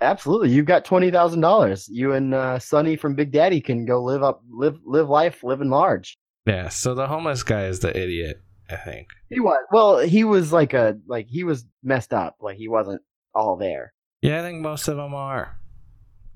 Absolutely. 0.01 0.49
You've 0.49 0.65
got 0.65 0.83
twenty 0.83 1.09
thousand 1.09 1.39
dollars. 1.39 1.87
You 1.89 2.11
and 2.11 2.33
uh, 2.33 2.59
Sonny 2.59 2.97
from 2.97 3.15
Big 3.15 3.31
Daddy 3.31 3.61
can 3.61 3.85
go 3.85 4.03
live 4.03 4.23
up 4.23 4.41
live 4.49 4.77
live 4.85 5.07
life, 5.07 5.41
living 5.41 5.69
large. 5.69 6.17
Yeah. 6.45 6.67
So 6.67 6.93
the 6.95 7.07
homeless 7.07 7.43
guy 7.43 7.65
is 7.67 7.79
the 7.79 7.97
idiot. 7.97 8.41
I 8.69 8.75
think. 8.75 9.07
He 9.29 9.39
was 9.39 9.57
well, 9.71 9.99
he 9.99 10.25
was 10.25 10.51
like 10.51 10.73
a 10.73 10.97
like 11.07 11.27
he 11.29 11.45
was 11.45 11.65
messed 11.81 12.13
up. 12.13 12.35
Like 12.41 12.57
he 12.57 12.67
wasn't 12.67 13.01
all 13.33 13.55
there. 13.55 13.93
Yeah, 14.21 14.39
I 14.39 14.41
think 14.41 14.59
most 14.59 14.89
of 14.89 14.97
them 14.97 15.13
are. 15.13 15.57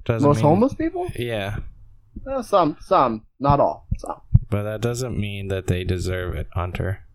Doesn't 0.05 0.27
Most 0.27 0.37
mean- 0.37 0.45
homeless 0.45 0.73
people? 0.73 1.07
Yeah, 1.15 1.57
Uh, 2.29 2.41
some, 2.41 2.77
some, 2.81 3.25
not 3.39 3.59
all. 3.59 3.87
Some. 3.97 4.19
but 4.49 4.63
that 4.63 4.81
doesn't 4.81 5.17
mean 5.17 5.47
that 5.49 5.67
they 5.67 5.83
deserve 5.83 6.35
it, 6.35 6.47
Hunter. 6.53 7.05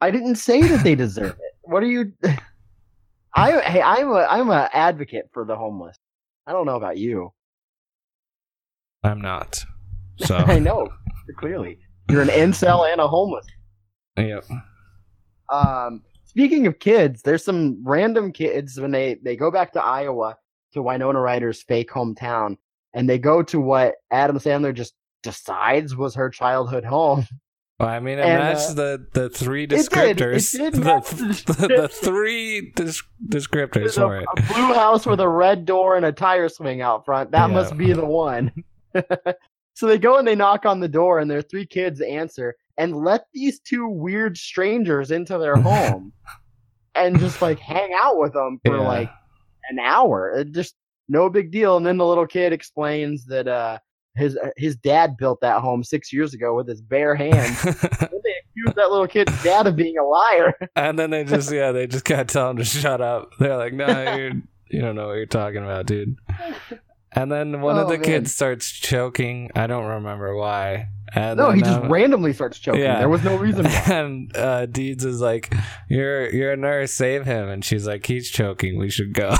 I 0.00 0.10
didn't 0.10 0.36
say 0.36 0.62
that 0.62 0.84
they 0.84 0.94
deserve 0.94 1.32
it. 1.32 1.56
what 1.62 1.82
are 1.82 1.86
you? 1.86 2.12
I 3.34 3.60
hey, 3.60 3.82
I'm 3.82 4.08
a 4.10 4.26
I'm 4.28 4.50
a 4.50 4.68
advocate 4.72 5.28
for 5.32 5.44
the 5.44 5.54
homeless. 5.56 5.96
I 6.46 6.52
don't 6.52 6.66
know 6.66 6.76
about 6.76 6.96
you. 6.98 7.32
I'm 9.04 9.20
not. 9.20 9.62
So 10.18 10.36
I 10.46 10.58
know 10.58 10.88
clearly 11.36 11.78
you're 12.10 12.22
an 12.22 12.28
incel 12.28 12.90
and 12.90 13.00
a 13.00 13.06
homeless. 13.08 13.46
yep. 14.16 14.44
Um, 15.52 16.02
speaking 16.24 16.66
of 16.66 16.78
kids, 16.78 17.22
there's 17.22 17.44
some 17.44 17.82
random 17.84 18.32
kids 18.32 18.78
when 18.80 18.90
they 18.92 19.16
they 19.22 19.36
go 19.36 19.50
back 19.50 19.72
to 19.74 19.82
Iowa 19.82 20.36
to 20.72 20.82
Winona 20.82 21.20
Ryder's 21.20 21.62
fake 21.62 21.90
hometown, 21.90 22.56
and 22.94 23.08
they 23.08 23.18
go 23.18 23.42
to 23.44 23.60
what 23.60 23.94
Adam 24.10 24.38
Sandler 24.38 24.74
just 24.74 24.94
decides 25.22 25.96
was 25.96 26.14
her 26.14 26.30
childhood 26.30 26.84
home. 26.84 27.26
Well, 27.80 27.88
I 27.88 28.00
mean, 28.00 28.18
it 28.18 28.22
And, 28.24 28.38
matched 28.42 28.70
uh, 28.70 28.74
the 28.74 29.06
the 29.12 29.30
three 29.30 29.66
did, 29.66 29.78
it 29.80 29.86
descriptors. 29.88 30.50
did 30.52 30.74
the, 30.74 31.44
the, 31.46 31.68
the 31.82 31.88
three 31.88 32.72
des- 32.74 32.92
descriptors 33.28 33.90
a, 33.96 34.00
for 34.00 34.16
it. 34.16 34.26
a 34.36 34.42
blue 34.52 34.74
house 34.74 35.06
with 35.06 35.20
a 35.20 35.28
red 35.28 35.64
door 35.64 35.96
and 35.96 36.04
a 36.04 36.10
tire 36.12 36.48
swing 36.48 36.80
out 36.82 37.04
front. 37.04 37.30
That 37.30 37.48
Yeah. 37.48 37.54
must 37.54 37.76
be 37.76 37.92
the 37.92 38.04
one. 38.04 38.50
so 39.74 39.86
they 39.86 39.98
go 39.98 40.18
and 40.18 40.26
they 40.26 40.34
knock 40.34 40.66
on 40.66 40.80
the 40.80 40.88
door, 40.88 41.20
and 41.20 41.30
their 41.30 41.42
three 41.42 41.66
kids 41.66 42.00
answer 42.00 42.56
and 42.78 42.96
let 42.96 43.26
these 43.32 43.60
two 43.60 43.88
weird 43.88 44.36
strangers 44.36 45.10
into 45.12 45.38
their 45.38 45.56
home 45.56 46.12
and 46.94 47.18
just 47.20 47.40
like 47.42 47.58
hang 47.60 47.92
out 47.94 48.18
with 48.18 48.32
them 48.32 48.60
for 48.64 48.76
Yeah. 48.76 48.82
like 48.88 49.10
an 49.68 49.78
hour. 49.78 50.32
It 50.32 50.52
just 50.52 50.74
no 51.08 51.28
big 51.28 51.50
deal. 51.50 51.76
And 51.76 51.86
then 51.86 51.96
the 51.96 52.06
little 52.06 52.26
kid 52.26 52.52
explains 52.52 53.24
that 53.26 53.48
uh, 53.48 53.78
his 54.16 54.38
his 54.56 54.76
dad 54.76 55.16
built 55.16 55.40
that 55.40 55.60
home 55.60 55.82
six 55.82 56.12
years 56.12 56.34
ago 56.34 56.54
with 56.54 56.68
his 56.68 56.82
bare 56.82 57.14
hands. 57.14 57.62
then 57.62 57.74
they 57.82 58.34
accuse 58.60 58.74
that 58.76 58.90
little 58.90 59.06
kid's 59.06 59.42
dad 59.42 59.66
of 59.66 59.76
being 59.76 59.96
a 59.98 60.04
liar. 60.04 60.54
and 60.76 60.98
then 60.98 61.10
they 61.10 61.24
just 61.24 61.52
yeah, 61.52 61.72
they 61.72 61.86
just 61.86 62.04
gotta 62.04 62.24
tell 62.24 62.50
him 62.50 62.56
to 62.58 62.64
shut 62.64 63.00
up. 63.00 63.32
They're 63.38 63.56
like, 63.56 63.72
no, 63.72 64.16
you're 64.16 64.32
you 64.70 64.80
don't 64.80 64.96
know 64.96 65.08
what 65.08 65.14
you're 65.14 65.26
talking 65.26 65.62
about, 65.62 65.86
dude. 65.86 66.16
And 67.20 67.32
then 67.32 67.60
one 67.60 67.76
of 67.78 67.86
Oh, 67.86 67.90
the 67.90 67.98
man. 67.98 68.04
kids 68.04 68.34
starts 68.34 68.70
choking. 68.70 69.50
I 69.56 69.66
don't 69.66 69.86
remember 69.86 70.36
why. 70.36 70.88
And 71.14 71.38
No, 71.38 71.50
he 71.50 71.60
just 71.62 71.80
um, 71.80 71.90
randomly 71.90 72.32
starts 72.32 72.58
choking. 72.58 72.82
yeah. 72.82 72.98
There 72.98 73.08
was 73.08 73.24
no 73.24 73.36
reason 73.36 73.64
why. 73.64 73.82
And 73.88 74.36
uh, 74.36 74.66
Deeds 74.66 75.04
is 75.04 75.20
like, 75.20 75.52
"You're 75.88 76.28
you're 76.30 76.52
a 76.52 76.56
nurse, 76.56 76.92
save 76.92 77.24
him." 77.24 77.48
And 77.48 77.64
she's 77.64 77.86
like, 77.86 78.06
"He's 78.06 78.30
choking. 78.30 78.78
We 78.78 78.90
should 78.90 79.14
go." 79.14 79.34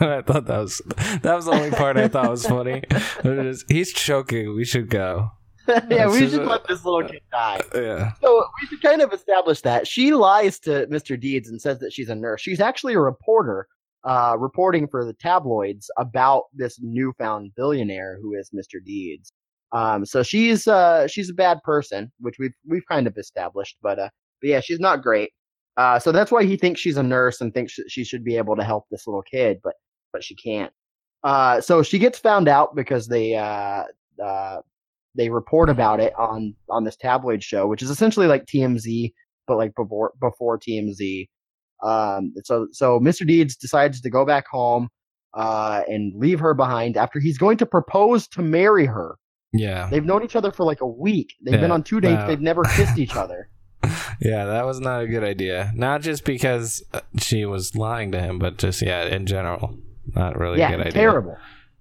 and 0.00 0.08
I 0.10 0.22
thought 0.22 0.46
that 0.46 0.58
was 0.58 0.80
that 1.22 1.34
was 1.34 1.46
the 1.46 1.50
only 1.52 1.70
part 1.72 1.96
I 1.96 2.08
thought 2.08 2.30
was 2.30 2.46
funny. 2.46 2.82
Was, 3.24 3.64
He's 3.68 3.92
choking. 3.92 4.54
We 4.54 4.64
should 4.64 4.88
go. 4.88 5.32
yeah, 5.90 6.08
we 6.08 6.28
should 6.28 6.46
let 6.46 6.66
this 6.66 6.84
little 6.84 7.06
kid 7.08 7.20
die. 7.30 7.60
Yeah. 7.74 8.12
So 8.20 8.44
we 8.62 8.66
should 8.68 8.82
kind 8.82 9.02
of 9.02 9.12
establish 9.12 9.60
that 9.62 9.86
she 9.86 10.12
lies 10.14 10.58
to 10.60 10.86
Mr. 10.86 11.20
Deeds 11.20 11.48
and 11.48 11.60
says 11.60 11.78
that 11.80 11.92
she's 11.92 12.08
a 12.08 12.14
nurse. 12.14 12.40
She's 12.40 12.60
actually 12.60 12.94
a 12.94 13.00
reporter, 13.00 13.68
uh, 14.04 14.36
reporting 14.38 14.88
for 14.88 15.04
the 15.04 15.14
tabloids 15.14 15.90
about 15.98 16.44
this 16.54 16.78
newfound 16.80 17.52
billionaire 17.56 18.18
who 18.20 18.34
is 18.34 18.50
Mr. 18.54 18.82
Deeds. 18.84 19.32
Um, 19.72 20.04
so 20.04 20.22
she's 20.22 20.66
uh 20.66 21.06
she's 21.06 21.30
a 21.30 21.34
bad 21.34 21.62
person, 21.62 22.10
which 22.20 22.36
we've 22.38 22.54
we've 22.66 22.86
kind 22.86 23.06
of 23.06 23.16
established, 23.16 23.76
but 23.82 23.98
uh, 23.98 24.08
but 24.40 24.48
yeah, 24.48 24.60
she's 24.60 24.80
not 24.80 25.02
great. 25.02 25.30
Uh, 25.76 25.98
so 25.98 26.12
that's 26.12 26.32
why 26.32 26.44
he 26.44 26.56
thinks 26.56 26.80
she's 26.80 26.96
a 26.96 27.02
nurse 27.02 27.40
and 27.40 27.54
thinks 27.54 27.72
sh- 27.72 27.80
she 27.88 28.04
should 28.04 28.24
be 28.24 28.36
able 28.36 28.56
to 28.56 28.64
help 28.64 28.86
this 28.90 29.06
little 29.06 29.22
kid, 29.22 29.60
but 29.62 29.74
but 30.12 30.24
she 30.24 30.34
can't. 30.34 30.72
Uh, 31.22 31.60
so 31.60 31.82
she 31.82 31.98
gets 31.98 32.18
found 32.18 32.48
out 32.48 32.74
because 32.74 33.06
they 33.06 33.36
uh, 33.36 33.84
uh, 34.22 34.60
they 35.14 35.28
report 35.28 35.68
about 35.70 36.00
it 36.00 36.12
on 36.18 36.54
on 36.68 36.84
this 36.84 36.96
tabloid 36.96 37.42
show, 37.42 37.66
which 37.66 37.82
is 37.82 37.90
essentially 37.90 38.26
like 38.26 38.46
TMZ, 38.46 39.12
but 39.46 39.56
like 39.56 39.74
before 39.74 40.12
before 40.20 40.58
TMZ. 40.58 41.28
Um, 41.82 42.32
so 42.44 42.66
so 42.72 43.00
Mr. 43.00 43.26
Deeds 43.26 43.56
decides 43.56 44.00
to 44.00 44.10
go 44.10 44.24
back 44.24 44.46
home 44.46 44.88
uh, 45.34 45.82
and 45.88 46.12
leave 46.16 46.40
her 46.40 46.54
behind 46.54 46.96
after 46.96 47.20
he's 47.20 47.38
going 47.38 47.56
to 47.58 47.66
propose 47.66 48.26
to 48.28 48.42
marry 48.42 48.86
her. 48.86 49.16
Yeah. 49.52 49.88
They've 49.90 50.04
known 50.04 50.22
each 50.22 50.36
other 50.36 50.52
for 50.52 50.64
like 50.64 50.80
a 50.80 50.86
week. 50.86 51.34
They've 51.42 51.60
been 51.60 51.72
on 51.72 51.82
two 51.82 52.00
dates. 52.00 52.20
wow. 52.20 52.26
They've 52.26 52.40
never 52.40 52.62
kissed 52.62 52.98
each 52.98 53.16
other. 53.16 53.48
Yeah, 54.20 54.44
that 54.44 54.66
was 54.66 54.80
not 54.80 55.02
a 55.02 55.06
good 55.06 55.24
idea. 55.24 55.72
Not 55.74 56.02
just 56.02 56.24
because 56.24 56.82
uh, 56.92 57.00
she 57.18 57.46
was 57.46 57.74
lying 57.74 58.12
to 58.12 58.20
him, 58.20 58.38
but 58.38 58.58
just 58.58 58.82
yeah, 58.82 59.04
in 59.04 59.26
general, 59.26 59.78
not 60.14 60.38
really 60.38 60.56
a 60.56 60.58
yeah, 60.58 60.70
good 60.72 60.80
idea. 60.80 60.92
terrible, 60.92 61.36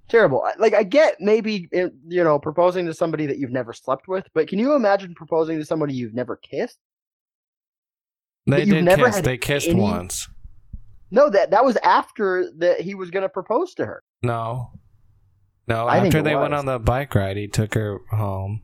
terrible. 0.07 0.47
Like 0.57 0.73
I 0.73 0.83
get 0.83 1.17
maybe 1.19 1.67
eh, 1.73 1.89
you 2.07 2.23
know 2.23 2.39
proposing 2.39 2.85
to 2.85 2.93
somebody 2.93 3.25
that 3.25 3.37
you've 3.37 3.51
never 3.51 3.73
slept 3.73 4.07
with, 4.07 4.25
but 4.33 4.47
can 4.47 4.57
you 4.57 4.73
imagine 4.73 5.13
proposing 5.13 5.59
to 5.59 5.65
somebody 5.65 5.93
you've 5.93 6.13
never 6.13 6.37
kissed? 6.37 6.79
They 8.49 8.65
did 8.65 8.83
never 8.83 9.05
kiss. 9.07 9.21
They 9.21 9.37
kissed 9.37 9.67
any- 9.69 9.79
once. 9.79 10.27
No, 11.11 11.29
that 11.29 11.51
that 11.51 11.65
was 11.65 11.75
after 11.77 12.51
that 12.59 12.81
he 12.81 12.93
was 12.95 13.09
going 13.09 13.23
to 13.23 13.29
propose 13.29 13.73
to 13.75 13.85
her. 13.85 14.03
No. 14.21 14.71
No, 15.67 15.85
I 15.87 15.97
after 16.05 16.21
they 16.21 16.35
went 16.35 16.53
on 16.53 16.65
the 16.65 16.79
bike 16.79 17.13
ride, 17.15 17.37
he 17.37 17.47
took 17.47 17.73
her 17.75 17.99
home. 18.11 18.61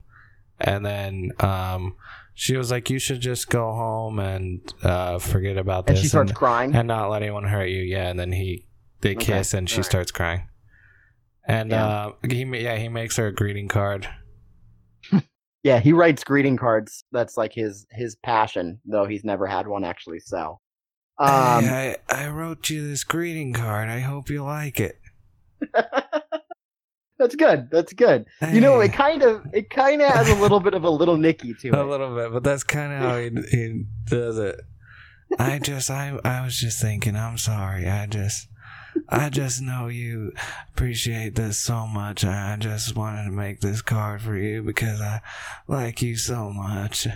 And 0.60 0.86
then 0.86 1.32
um, 1.40 1.96
she 2.34 2.56
was 2.56 2.72
like, 2.72 2.90
You 2.90 2.98
should 3.00 3.20
just 3.20 3.50
go 3.50 3.74
home 3.74 4.20
and 4.20 4.62
uh, 4.84 5.20
forget 5.20 5.58
about 5.58 5.88
And 5.88 5.98
this 5.98 6.04
she 6.04 6.08
starts 6.08 6.32
and, 6.32 6.38
crying. 6.38 6.76
and 6.76 6.88
not 6.88 7.10
let 7.10 7.22
anyone 7.24 7.44
hurt 7.46 7.66
you. 7.70 7.82
Yeah. 7.82 8.10
And 8.10 8.20
then 8.20 8.32
he, 8.32 8.68
they 9.02 9.16
Okay, 9.16 9.26
kiss 9.26 9.54
and 9.54 9.70
she 9.70 9.78
alright. 9.78 9.86
starts 9.86 10.12
crying. 10.12 10.48
And 11.48 11.72
Yeah. 11.72 11.86
uh, 11.86 12.12
he, 12.28 12.44
yeah, 12.44 12.78
he 12.78 12.90
makes 12.90 13.18
her 13.18 13.28
a 13.28 13.34
greeting 13.34 13.68
card. 13.68 14.08
Yeah, 15.66 15.80
he 15.80 15.94
writes 15.94 16.24
greeting 16.24 16.58
cards. 16.58 17.04
That's 17.12 17.38
like 17.38 17.52
his 17.52 17.88
his 17.90 18.16
passion, 18.18 18.80
though 18.86 19.06
he's 19.06 19.24
never 19.24 19.48
had 19.48 19.66
one 19.68 19.84
actually 19.84 20.20
sell. 20.20 20.62
Um, 21.18 21.64
hey, 21.64 21.96
I, 22.08 22.26
I 22.26 22.30
wrote 22.30 22.70
you 22.70 22.88
this 22.88 23.04
greeting 23.04 23.52
card. 23.52 23.90
I 23.90 24.02
hope 24.02 24.30
you 24.30 24.44
like 24.44 24.80
it. 24.80 25.00
that's 27.18 27.36
good. 27.36 27.72
That's 27.72 27.94
good. 27.94 28.28
You 28.54 28.62
know, 28.62 28.80
it 28.80 28.94
kind 28.94 29.24
of 29.24 29.44
it 29.54 29.72
kind 29.72 30.04
of 30.04 30.14
has 30.14 30.30
a 30.30 30.36
little 30.36 30.60
bit 30.60 30.76
of 30.76 30.84
a 30.84 30.90
little 30.92 31.18
Nicky 31.18 31.54
to 31.62 31.70
it. 31.70 31.74
a 31.74 31.84
little 31.84 32.14
bit, 32.14 32.32
but 32.32 32.44
that's 32.44 32.64
kind 32.64 32.94
of 32.94 33.00
how 33.00 33.18
he, 33.18 33.32
he 33.50 33.86
does 34.06 34.38
it. 34.38 34.62
I 35.40 35.58
just, 35.58 35.90
I, 35.90 36.20
I 36.24 36.46
was 36.46 36.60
just 36.60 36.80
thinking. 36.80 37.16
I'm 37.16 37.40
sorry. 37.40 37.90
I 37.90 38.06
just, 38.06 38.50
I 39.10 39.30
just 39.30 39.62
know 39.62 39.88
you 39.88 40.34
appreciate 40.74 41.36
this 41.36 41.58
so 41.60 41.86
much. 41.88 42.24
I 42.26 42.56
just 42.60 42.96
wanted 42.96 43.26
to 43.26 43.32
make 43.32 43.62
this 43.62 43.82
card 43.82 44.22
for 44.22 44.36
you 44.38 44.62
because 44.64 45.02
I 45.02 45.22
like 45.68 46.02
you 46.02 46.16
so 46.18 46.50
much. 46.52 47.08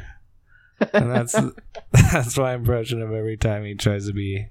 And 0.94 1.12
that's 1.12 1.36
that's 1.92 2.38
my 2.38 2.54
impression 2.54 3.02
of 3.02 3.12
every 3.12 3.38
time 3.38 3.64
he 3.66 3.76
tries 3.76 4.08
to 4.08 4.14
be 4.14 4.48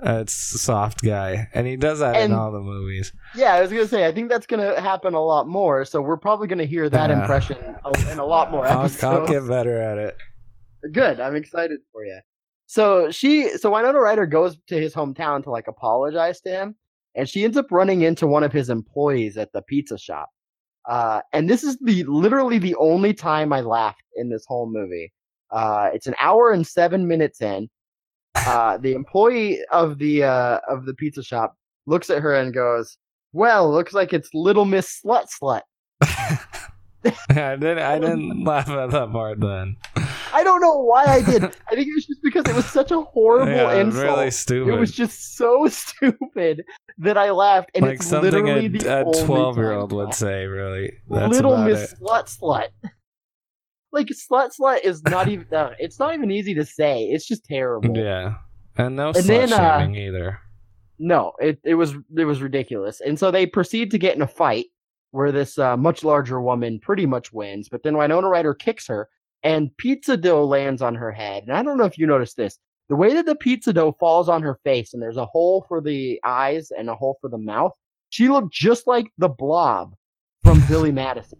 a 0.00 0.24
soft 0.28 1.02
guy, 1.02 1.48
and 1.54 1.66
he 1.66 1.76
does 1.76 1.98
that 2.00 2.16
And- 2.16 2.32
in 2.32 2.38
all 2.38 2.52
the 2.52 2.60
movies. 2.60 3.12
Yeah, 3.34 3.54
I 3.54 3.60
was 3.62 3.70
gonna 3.70 3.88
say 3.88 4.06
I 4.06 4.12
think 4.12 4.28
that's 4.28 4.46
gonna 4.46 4.80
happen 4.80 5.14
a 5.14 5.24
lot 5.24 5.48
more. 5.48 5.84
So 5.84 6.00
we're 6.00 6.16
probably 6.18 6.48
gonna 6.48 6.64
hear 6.66 6.88
that 6.88 7.10
Yeah. 7.10 7.20
impression 7.22 7.56
in 8.10 8.18
a 8.18 8.24
lot 8.24 8.50
more 8.50 8.66
I'll, 8.66 8.80
episodes. 8.80 9.04
I'll 9.04 9.26
get 9.26 9.46
better 9.48 9.80
at 9.80 9.98
it. 9.98 10.16
Good. 10.92 11.18
I'm 11.20 11.34
excited 11.34 11.80
for 11.92 12.04
you. 12.04 12.20
So 12.68 13.10
she, 13.10 13.56
so 13.56 13.70
Winona 13.70 13.98
Ryder 13.98 14.26
goes 14.26 14.58
to 14.66 14.78
his 14.78 14.94
hometown 14.94 15.42
to 15.44 15.50
like 15.50 15.68
apologize 15.68 16.42
to 16.42 16.50
him, 16.50 16.76
and 17.14 17.26
she 17.26 17.42
ends 17.42 17.56
up 17.56 17.72
running 17.72 18.02
into 18.02 18.26
one 18.26 18.44
of 18.44 18.52
his 18.52 18.68
employees 18.68 19.38
at 19.38 19.50
the 19.54 19.62
pizza 19.62 19.96
shop. 19.96 20.28
Uh, 20.86 21.22
and 21.32 21.48
this 21.48 21.64
is 21.64 21.78
the 21.78 22.04
literally 22.04 22.58
the 22.58 22.74
only 22.74 23.14
time 23.14 23.54
I 23.54 23.62
laughed 23.62 24.04
in 24.16 24.28
this 24.28 24.44
whole 24.46 24.70
movie. 24.70 25.10
Uh, 25.50 25.88
it's 25.94 26.06
an 26.06 26.14
hour 26.20 26.52
and 26.52 26.66
seven 26.66 27.08
minutes 27.08 27.40
in. 27.40 27.70
Uh, 28.34 28.76
the 28.76 28.92
employee 28.92 29.60
of 29.72 29.96
the 29.96 30.24
uh, 30.24 30.58
of 30.68 30.84
the 30.84 30.92
pizza 30.92 31.22
shop 31.22 31.56
looks 31.86 32.10
at 32.10 32.20
her 32.20 32.34
and 32.34 32.52
goes, 32.52 32.98
"Well, 33.32 33.72
looks 33.72 33.94
like 33.94 34.12
it's 34.12 34.28
Little 34.34 34.66
Miss 34.66 35.00
Slut 35.02 35.24
Slut." 35.42 35.62
I 36.02 37.56
didn't. 37.56 37.78
I 37.78 37.98
didn't 37.98 38.44
laugh 38.44 38.68
at 38.68 38.90
that 38.90 39.10
part 39.10 39.40
then. 39.40 39.76
I 40.32 40.44
don't 40.44 40.60
know 40.60 40.78
why 40.78 41.04
I 41.04 41.22
did. 41.22 41.42
I 41.70 41.74
think 41.74 41.88
it 41.88 41.94
was 41.94 42.06
just 42.06 42.22
because 42.22 42.44
it 42.46 42.54
was 42.54 42.66
such 42.66 42.90
a 42.90 43.00
horrible 43.00 43.52
yeah, 43.52 43.80
insult. 43.80 44.04
really 44.04 44.30
stupid. 44.30 44.74
It 44.74 44.78
was 44.78 44.92
just 44.92 45.36
so 45.36 45.66
stupid 45.68 46.64
that 46.98 47.16
I 47.16 47.30
laughed, 47.30 47.70
and 47.74 47.84
like 47.84 47.96
it's 47.96 48.06
something 48.06 48.30
literally 48.32 48.78
a, 48.86 49.08
a 49.08 49.24
twelve-year-old 49.24 49.92
would 49.92 50.14
say 50.14 50.46
really 50.46 50.92
that's 51.08 51.32
Little 51.32 51.56
Miss 51.58 51.92
it. 51.92 51.98
Slut 52.00 52.38
Slut. 52.38 52.68
Like 53.90 54.08
slut 54.08 54.50
slut 54.58 54.84
is 54.84 55.02
not 55.04 55.28
even. 55.34 55.46
Uh, 55.52 55.72
it's 55.78 55.98
not 55.98 56.14
even 56.14 56.30
easy 56.30 56.54
to 56.54 56.64
say. 56.64 57.04
It's 57.04 57.26
just 57.26 57.44
terrible. 57.44 57.96
yeah 57.96 58.34
and 58.76 58.96
no 58.96 59.08
And 59.08 59.16
slut 59.16 59.26
then, 59.26 59.52
uh, 59.52 59.88
either 59.94 60.40
No, 60.98 61.32
it 61.40 61.58
it 61.64 61.74
was 61.74 61.94
it 62.16 62.24
was 62.24 62.42
ridiculous. 62.42 63.00
And 63.00 63.18
so 63.18 63.30
they 63.30 63.46
proceed 63.46 63.90
to 63.92 63.98
get 63.98 64.14
in 64.14 64.22
a 64.22 64.26
fight 64.26 64.66
where 65.10 65.32
this 65.32 65.58
uh, 65.58 65.76
much 65.76 66.04
larger 66.04 66.40
woman 66.40 66.78
pretty 66.80 67.06
much 67.06 67.32
wins, 67.32 67.68
but 67.68 67.82
then 67.82 67.96
Winona 67.96 68.28
Ryder 68.28 68.54
kicks 68.54 68.86
her 68.88 69.08
and 69.42 69.76
pizza 69.76 70.16
dough 70.16 70.44
lands 70.44 70.82
on 70.82 70.94
her 70.94 71.12
head. 71.12 71.44
And 71.44 71.52
I 71.52 71.62
don't 71.62 71.78
know 71.78 71.84
if 71.84 71.98
you 71.98 72.06
noticed 72.06 72.36
this. 72.36 72.58
The 72.88 72.96
way 72.96 73.14
that 73.14 73.26
the 73.26 73.34
pizza 73.36 73.72
dough 73.72 73.96
falls 74.00 74.28
on 74.28 74.42
her 74.42 74.58
face 74.64 74.94
and 74.94 75.02
there's 75.02 75.16
a 75.18 75.26
hole 75.26 75.64
for 75.68 75.80
the 75.80 76.20
eyes 76.24 76.70
and 76.70 76.88
a 76.88 76.94
hole 76.94 77.18
for 77.20 77.28
the 77.28 77.38
mouth, 77.38 77.72
she 78.10 78.28
looked 78.28 78.52
just 78.52 78.86
like 78.86 79.10
the 79.18 79.28
blob 79.28 79.94
from 80.42 80.62
Billy 80.68 80.92
Madison. 80.92 81.38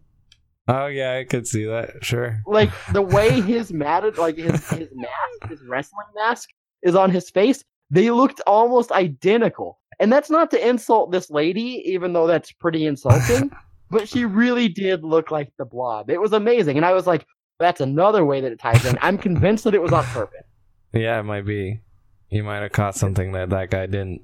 oh 0.68 0.86
yeah 0.86 1.14
i 1.14 1.24
could 1.24 1.46
see 1.46 1.64
that 1.64 2.05
sure 2.05 2.42
Like 2.46 2.70
the 2.92 3.01
way 3.01 3.40
his 3.55 3.72
mat 3.72 4.18
like 4.18 4.36
his 4.36 4.68
his 4.68 4.90
mask 4.92 5.49
his 5.49 5.62
wrestling 5.62 6.07
mask 6.14 6.51
is 6.82 6.94
on 6.94 7.11
his 7.11 7.30
face. 7.30 7.64
They 7.90 8.11
looked 8.11 8.40
almost 8.46 8.92
identical. 8.92 9.78
And 10.01 10.12
that's 10.12 10.30
not 10.30 10.51
to 10.53 10.68
insult 10.68 11.11
this 11.11 11.30
lady, 11.30 11.82
even 11.86 12.12
though 12.12 12.26
that's 12.26 12.53
pretty 12.53 12.86
insulting. 12.86 13.51
but 13.90 14.09
she 14.09 14.24
really 14.24 14.68
did 14.68 15.03
look 15.03 15.30
like 15.30 15.51
the 15.59 15.64
blob. 15.64 16.11
It 16.11 16.20
was 16.20 16.32
amazing. 16.32 16.76
And 16.76 16.86
I 16.86 16.92
was 16.92 17.07
like, 17.07 17.26
that's 17.59 17.81
another 17.81 18.25
way 18.25 18.41
that 18.41 18.53
it 18.53 18.59
ties 18.61 18.85
in. 18.85 18.99
I'm 19.03 19.19
convinced 19.19 19.65
that 19.65 19.75
it 19.75 19.83
was 19.83 19.93
on 19.93 20.05
purpose. 20.13 20.45
Yeah, 20.93 21.19
it 21.21 21.25
might 21.25 21.45
be. 21.47 21.81
He 22.29 22.41
might 22.43 22.63
have 22.63 22.73
caught 22.73 22.95
something 22.95 23.33
that 23.33 23.51
that 23.51 23.71
guy 23.71 23.87
didn't. 23.87 24.23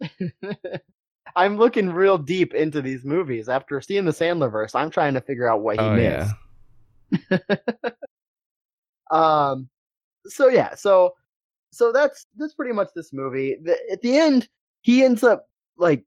I'm 1.36 1.56
looking 1.58 1.90
real 1.90 2.18
deep 2.18 2.54
into 2.54 2.82
these 2.82 3.04
movies. 3.04 3.48
After 3.48 3.80
seeing 3.80 4.04
the 4.04 4.10
Sandlerverse, 4.12 4.74
I'm 4.74 4.90
trying 4.90 5.14
to 5.14 5.20
figure 5.20 5.48
out 5.50 5.60
what 5.60 5.78
he 5.78 5.84
Oh 5.84 5.94
missed. 5.94 6.34
yeah. 7.30 7.38
Um, 9.10 9.68
so 10.26 10.48
yeah, 10.48 10.74
so 10.74 11.14
so 11.72 11.92
that's 11.92 12.26
that's 12.36 12.54
pretty 12.54 12.72
much 12.72 12.88
this 12.94 13.12
movie. 13.12 13.56
The, 13.62 13.76
at 13.90 14.00
the 14.02 14.16
end, 14.16 14.48
he 14.82 15.02
ends 15.04 15.24
up 15.24 15.46
like 15.76 16.04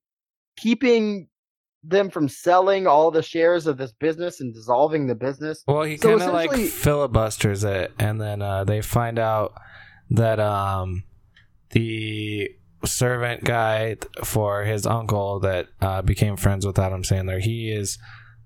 keeping 0.57 1.27
them 1.83 2.09
from 2.09 2.29
selling 2.29 2.87
all 2.87 3.11
the 3.11 3.21
shares 3.21 3.67
of 3.67 3.77
this 3.77 3.91
business 3.91 4.39
and 4.39 4.53
dissolving 4.53 5.07
the 5.07 5.15
business. 5.15 5.63
Well, 5.67 5.83
he 5.83 5.97
So 5.97 6.17
kind 6.17 6.29
of 6.29 6.33
like 6.33 6.55
filibusters 6.55 7.63
it, 7.63 7.93
and 7.99 8.19
then 8.21 8.41
uh, 8.41 8.63
they 8.63 8.81
find 8.81 9.19
out 9.19 9.53
that 10.09 10.39
um, 10.39 11.03
the 11.71 12.49
servant 12.85 13.43
guy 13.43 13.97
for 14.23 14.63
his 14.63 14.85
uncle 14.85 15.39
that 15.41 15.67
uh, 15.81 16.01
became 16.01 16.37
friends 16.37 16.65
with 16.65 16.79
Adam 16.79 17.03
Sandler, 17.03 17.39
he 17.39 17.71
is 17.71 17.97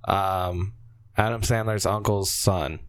um, 0.07 0.73
Adam 1.17 1.41
Sandler's 1.41 1.85
uncle's 1.85 2.31
son. 2.31 2.79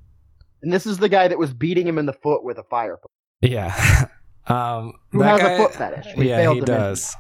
And 0.63 0.73
this 0.73 0.87
is 0.87 0.99
the 0.99 1.09
guy 1.09 1.29
that 1.29 1.39
was 1.39 1.55
beating 1.55 1.87
him 1.87 1.99
in 1.99 2.07
the 2.07 2.13
foot 2.13 2.45
with 2.45 2.59
a 2.59 2.65
fire. 2.65 2.99
Yeah. 3.41 4.07
um, 4.47 4.93
Who 5.13 5.23
has 5.23 5.41
guy- 5.41 5.53
a 5.53 5.59
foot 5.59 5.75
fetish? 5.75 6.07
We 6.17 6.29
yeah, 6.29 6.53
he 6.53 6.61
does. 6.61 7.15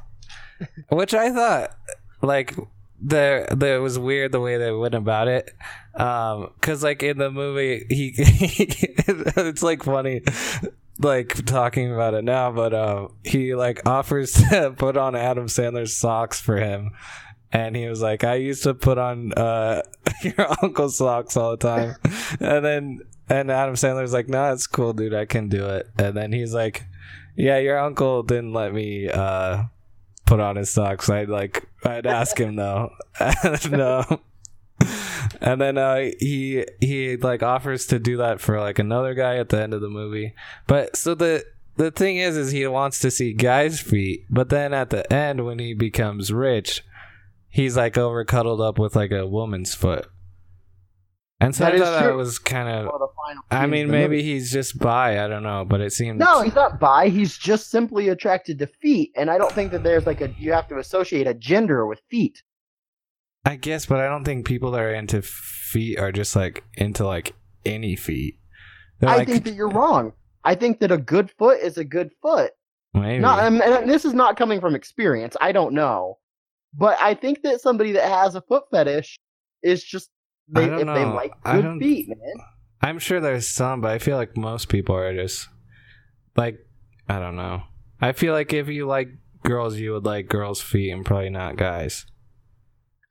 Which 0.90 1.14
I 1.14 1.30
thought, 1.32 1.76
like, 2.20 2.56
the 3.00 3.46
the 3.50 3.74
it 3.74 3.78
was 3.78 3.98
weird 3.98 4.32
the 4.32 4.40
way 4.40 4.58
they 4.58 4.72
went 4.72 4.94
about 4.94 5.28
it, 5.28 5.50
um, 5.94 6.50
because 6.54 6.82
like 6.82 7.02
in 7.02 7.18
the 7.18 7.30
movie, 7.30 7.86
he 7.88 8.14
it's 8.16 9.62
like 9.62 9.82
funny, 9.82 10.22
like 10.98 11.44
talking 11.44 11.92
about 11.92 12.14
it 12.14 12.24
now, 12.24 12.50
but 12.50 12.74
uh, 12.74 13.08
he 13.24 13.54
like 13.54 13.86
offers 13.86 14.32
to 14.50 14.74
put 14.76 14.96
on 14.96 15.14
Adam 15.14 15.46
Sandler's 15.46 15.96
socks 15.96 16.40
for 16.40 16.56
him. 16.56 16.92
And 17.50 17.74
he 17.74 17.88
was 17.88 18.02
like, 18.02 18.24
I 18.24 18.34
used 18.34 18.64
to 18.64 18.74
put 18.74 18.98
on 18.98 19.32
uh, 19.32 19.80
your 20.22 20.54
uncle's 20.62 20.98
socks 20.98 21.34
all 21.34 21.52
the 21.52 21.56
time. 21.56 21.96
and 22.40 22.62
then 22.62 23.00
and 23.28 23.50
Adam 23.50 23.74
Sandler's 23.74 24.12
like, 24.12 24.28
No, 24.28 24.52
it's 24.52 24.66
cool, 24.66 24.92
dude. 24.92 25.14
I 25.14 25.24
can 25.24 25.48
do 25.48 25.66
it. 25.66 25.88
And 25.98 26.16
then 26.16 26.32
he's 26.32 26.52
like, 26.52 26.84
Yeah, 27.36 27.58
your 27.58 27.78
uncle 27.78 28.22
didn't 28.22 28.52
let 28.52 28.72
me 28.72 29.08
uh, 29.08 29.64
put 30.26 30.40
on 30.40 30.56
his 30.56 30.70
socks. 30.70 31.08
I'd 31.08 31.28
like, 31.28 31.67
I'd 31.84 32.06
ask 32.06 32.38
him 32.38 32.56
though. 32.56 32.90
no. 33.70 34.20
And 35.40 35.60
then 35.60 35.78
uh, 35.78 36.10
he 36.18 36.64
he 36.80 37.16
like 37.16 37.42
offers 37.42 37.86
to 37.86 37.98
do 37.98 38.16
that 38.18 38.40
for 38.40 38.58
like 38.60 38.78
another 38.78 39.14
guy 39.14 39.36
at 39.36 39.50
the 39.50 39.60
end 39.60 39.74
of 39.74 39.80
the 39.80 39.88
movie. 39.88 40.34
But 40.66 40.96
so 40.96 41.14
the 41.14 41.44
the 41.76 41.90
thing 41.90 42.16
is, 42.16 42.36
is 42.36 42.50
he 42.50 42.66
wants 42.66 42.98
to 43.00 43.10
see 43.10 43.32
guys' 43.32 43.80
feet. 43.80 44.24
But 44.28 44.48
then 44.48 44.74
at 44.74 44.90
the 44.90 45.10
end, 45.12 45.44
when 45.44 45.58
he 45.60 45.74
becomes 45.74 46.32
rich, 46.32 46.84
he's 47.48 47.76
like 47.76 47.96
over 47.96 48.24
cuddled 48.24 48.60
up 48.60 48.78
with 48.78 48.96
like 48.96 49.12
a 49.12 49.26
woman's 49.26 49.74
foot. 49.74 50.08
And 51.40 51.54
so 51.54 51.64
That 51.64 51.72
I 51.74 51.76
is 51.76 51.82
thought 51.82 51.90
that 52.00 52.06
true. 52.08 52.16
was 52.16 52.38
kind 52.40 52.68
of. 52.68 52.86
One 52.86 52.94
of 52.94 53.00
the 53.00 53.08
final 53.26 53.42
I 53.50 53.66
mean, 53.66 53.88
maybe 53.90 54.16
movie. 54.16 54.22
he's 54.24 54.50
just 54.50 54.78
bi. 54.78 55.24
I 55.24 55.28
don't 55.28 55.44
know, 55.44 55.64
but 55.64 55.80
it 55.80 55.92
seemed. 55.92 56.18
No, 56.18 56.42
he's 56.42 56.54
not 56.54 56.80
bi. 56.80 57.08
He's 57.10 57.38
just 57.38 57.70
simply 57.70 58.08
attracted 58.08 58.58
to 58.58 58.66
feet, 58.66 59.12
and 59.16 59.30
I 59.30 59.38
don't 59.38 59.52
think 59.52 59.70
that 59.70 59.84
there's 59.84 60.04
like 60.06 60.20
a 60.20 60.30
you 60.38 60.52
have 60.52 60.66
to 60.68 60.78
associate 60.78 61.26
a 61.28 61.34
gender 61.34 61.86
with 61.86 62.00
feet. 62.10 62.42
I 63.44 63.54
guess, 63.56 63.86
but 63.86 64.00
I 64.00 64.08
don't 64.08 64.24
think 64.24 64.46
people 64.46 64.72
that 64.72 64.80
are 64.80 64.92
into 64.92 65.22
feet 65.22 65.98
are 65.98 66.10
just 66.10 66.34
like 66.34 66.64
into 66.76 67.06
like 67.06 67.34
any 67.64 67.94
feet. 67.94 68.34
They're 68.98 69.08
I 69.10 69.18
like, 69.18 69.28
think 69.28 69.44
that 69.44 69.54
you're 69.54 69.68
wrong. 69.70 70.12
I 70.44 70.56
think 70.56 70.80
that 70.80 70.90
a 70.90 70.98
good 70.98 71.30
foot 71.30 71.60
is 71.60 71.78
a 71.78 71.84
good 71.84 72.10
foot. 72.20 72.50
maybe. 72.94 73.20
Not, 73.20 73.44
and 73.44 73.62
and 73.62 73.88
this 73.88 74.04
is 74.04 74.12
not 74.12 74.36
coming 74.36 74.60
from 74.60 74.74
experience. 74.74 75.36
I 75.40 75.52
don't 75.52 75.72
know, 75.72 76.18
but 76.74 76.98
I 77.00 77.14
think 77.14 77.42
that 77.42 77.60
somebody 77.60 77.92
that 77.92 78.08
has 78.10 78.34
a 78.34 78.40
foot 78.40 78.64
fetish 78.72 79.16
is 79.62 79.84
just 79.84 80.10
I 80.10 80.17
they, 80.50 80.66
don't 80.66 80.78
they 80.78 81.04
know. 81.04 81.14
like 81.14 81.32
I 81.44 81.60
good 81.60 81.78
feet, 81.78 82.08
man. 82.08 82.18
I'm 82.80 82.98
sure 82.98 83.20
there's 83.20 83.48
some, 83.48 83.80
but 83.80 83.90
I 83.90 83.98
feel 83.98 84.16
like 84.16 84.36
most 84.36 84.68
people 84.68 84.94
are 84.96 85.14
just 85.14 85.48
like 86.36 86.64
I 87.08 87.18
don't 87.18 87.36
know. 87.36 87.62
I 88.00 88.12
feel 88.12 88.32
like 88.32 88.52
if 88.52 88.68
you 88.68 88.86
like 88.86 89.08
girls, 89.42 89.76
you 89.76 89.92
would 89.92 90.04
like 90.04 90.28
girls' 90.28 90.60
feet 90.60 90.90
and 90.90 91.04
probably 91.04 91.30
not 91.30 91.56
guys. 91.56 92.06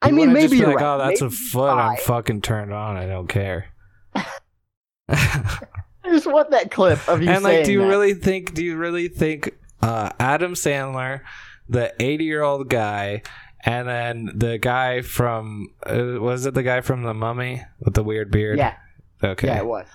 I 0.01 0.09
You 0.09 0.15
mean, 0.15 0.33
maybe 0.33 0.63
like, 0.63 0.75
right. 0.75 0.85
oh, 0.85 0.97
that's 0.99 1.21
a 1.21 1.29
foot. 1.29 1.69
I'm 1.71 1.97
fucking 1.97 2.41
turned 2.41 2.71
on. 2.71 2.97
I 2.97 3.07
don't 3.07 3.27
care. 3.27 3.67
I 5.09 5.59
just 6.05 6.27
want 6.27 6.51
that 6.51 6.69
clip 6.71 7.07
of 7.09 7.21
you 7.21 7.29
and 7.29 7.43
like, 7.43 7.65
do 7.65 7.71
you 7.71 7.81
that. 7.81 7.87
really 7.87 8.13
think? 8.13 8.53
Do 8.53 8.63
you 8.63 8.77
really 8.77 9.07
think 9.07 9.51
uh, 9.81 10.11
Adam 10.19 10.53
Sandler, 10.53 11.21
the 11.67 11.93
80 12.01 12.23
year 12.23 12.43
old 12.43 12.69
guy, 12.69 13.23
and 13.67 13.87
then 13.87 14.31
the 14.35 14.57
guy 14.57 15.01
from 15.01 15.67
uh, 15.85 16.15
was 16.19 16.45
it 16.45 16.53
the 16.53 16.63
guy 16.63 16.81
from 16.81 17.03
the 17.03 17.13
Mummy 17.13 17.61
with 17.79 17.93
the 17.93 18.03
weird 18.03 18.31
beard? 18.31 18.57
Yeah, 18.57 18.75
Okay. 19.23 19.47
yeah, 19.47 19.57
it 19.59 19.65
was. 19.65 19.87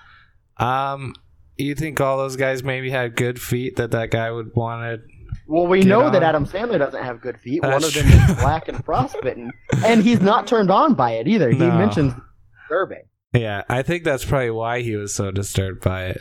Um, 0.58 1.14
you 1.56 1.74
think 1.74 2.00
all 2.00 2.18
those 2.18 2.36
guys 2.36 2.62
maybe 2.62 2.90
had 2.90 3.16
good 3.16 3.40
feet 3.40 3.76
that 3.76 3.90
that 3.92 4.10
guy 4.10 4.30
would 4.30 4.54
want 4.54 4.82
to? 4.82 5.06
Well, 5.46 5.66
we 5.66 5.82
know 5.82 6.10
that. 6.10 6.22
Adam 6.22 6.46
Sandler 6.46 6.78
doesn't 6.78 7.02
have 7.02 7.20
good 7.20 7.38
feet. 7.40 7.62
One 7.62 7.72
of 7.82 7.92
them 7.94 8.06
true. 8.06 8.18
is 8.34 8.34
black 8.40 8.68
and 8.68 8.84
frostbitten, 8.84 9.50
and 9.84 10.02
he's 10.02 10.20
not 10.20 10.46
turned 10.46 10.70
on 10.70 10.94
by 10.94 11.12
it 11.12 11.26
either. 11.26 11.50
He 11.50 11.58
No. 11.58 11.76
mentions 11.78 12.12
disturbing. 12.60 13.02
Yeah, 13.32 13.62
I 13.68 13.82
think 13.82 14.04
that's 14.04 14.24
probably 14.24 14.50
why 14.50 14.80
he 14.82 14.94
was 14.96 15.14
so 15.14 15.30
disturbed 15.30 15.82
by 15.82 16.06
it. 16.08 16.20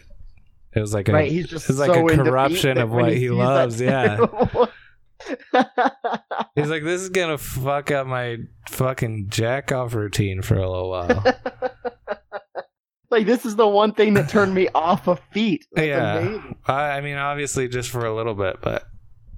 It 0.73 0.79
was 0.79 0.93
like 0.93 1.09
a 1.09 1.13
Right, 1.13 1.29
he's 1.31 1.47
just 1.47 1.69
it's 1.69 1.77
like 1.79 1.93
so 1.93 2.07
a 2.07 2.15
corruption 2.15 2.77
of 2.77 2.89
what 2.91 3.11
he 3.13 3.29
loves, 3.29 3.79
that- 3.79 4.19
he's 6.55 6.69
like 6.69 6.83
this 6.83 7.01
is 7.01 7.09
gonna 7.09 7.37
fuck 7.37 7.91
up 7.91 8.07
my 8.07 8.37
fucking 8.69 9.27
jack 9.29 9.71
off 9.71 9.93
routine 9.93 10.41
for 10.41 10.55
a 10.55 10.69
little 10.69 10.89
while. 10.89 11.23
like 13.09 13.25
this 13.25 13.45
is 13.45 13.55
the 13.55 13.67
one 13.67 13.93
thing 13.93 14.13
that 14.13 14.29
turned 14.29 14.53
me 14.53 14.67
off 14.75 15.07
of 15.07 15.19
feet. 15.31 15.65
That's 15.73 15.87
Yeah. 15.87 16.17
amazing. 16.17 16.55
I, 16.67 16.73
I 16.97 17.01
mean, 17.01 17.17
obviously 17.17 17.67
just 17.67 17.89
for 17.89 18.05
a 18.05 18.15
little 18.15 18.35
bit, 18.35 18.57
but 18.61 18.83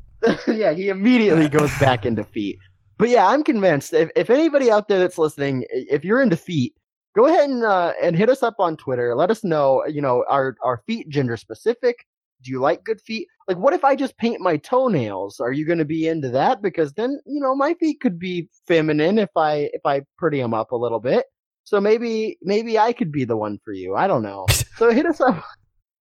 yeah, 0.47 0.73
he 0.73 0.89
immediately 0.89 1.49
goes 1.49 1.71
back 1.79 2.05
into 2.05 2.23
feet. 2.23 2.57
But 2.97 3.09
yeah, 3.09 3.27
I'm 3.27 3.43
convinced. 3.43 3.93
If, 3.93 4.09
if 4.15 4.29
anybody 4.29 4.71
out 4.71 4.87
there 4.87 4.99
that's 4.99 5.17
listening, 5.17 5.65
if 5.69 6.05
you're 6.05 6.21
into 6.21 6.37
feet, 6.37 6.75
go 7.15 7.25
ahead 7.25 7.49
and 7.49 7.63
uh, 7.63 7.93
and 8.01 8.15
hit 8.15 8.29
us 8.29 8.43
up 8.43 8.55
on 8.59 8.77
Twitter. 8.77 9.15
Let 9.15 9.31
us 9.31 9.43
know. 9.43 9.83
You 9.87 10.01
know, 10.01 10.23
our 10.29 10.55
are 10.63 10.81
feet 10.85 11.09
gender 11.09 11.35
specific? 11.35 12.05
Do 12.43 12.51
you 12.51 12.59
like 12.59 12.83
good 12.83 13.01
feet? 13.01 13.27
Like, 13.47 13.57
what 13.57 13.73
if 13.73 13.83
I 13.83 13.95
just 13.95 14.17
paint 14.17 14.39
my 14.41 14.57
toenails? 14.57 15.39
Are 15.39 15.51
you 15.51 15.65
going 15.65 15.79
to 15.79 15.85
be 15.85 16.07
into 16.07 16.29
that? 16.29 16.61
Because 16.61 16.93
then, 16.93 17.19
you 17.25 17.41
know, 17.41 17.55
my 17.55 17.73
feet 17.75 17.99
could 17.99 18.19
be 18.19 18.49
feminine 18.67 19.17
if 19.17 19.29
I 19.35 19.69
if 19.73 19.81
I 19.85 20.01
pretty 20.17 20.39
them 20.39 20.53
up 20.53 20.71
a 20.71 20.77
little 20.77 20.99
bit. 20.99 21.25
So 21.65 21.79
maybe 21.79 22.37
maybe 22.41 22.77
I 22.77 22.93
could 22.93 23.11
be 23.11 23.25
the 23.25 23.37
one 23.37 23.59
for 23.63 23.73
you. 23.73 23.95
I 23.95 24.07
don't 24.07 24.23
know. 24.23 24.45
So 24.77 24.89
hit 24.91 25.05
us 25.05 25.21
up. 25.21 25.43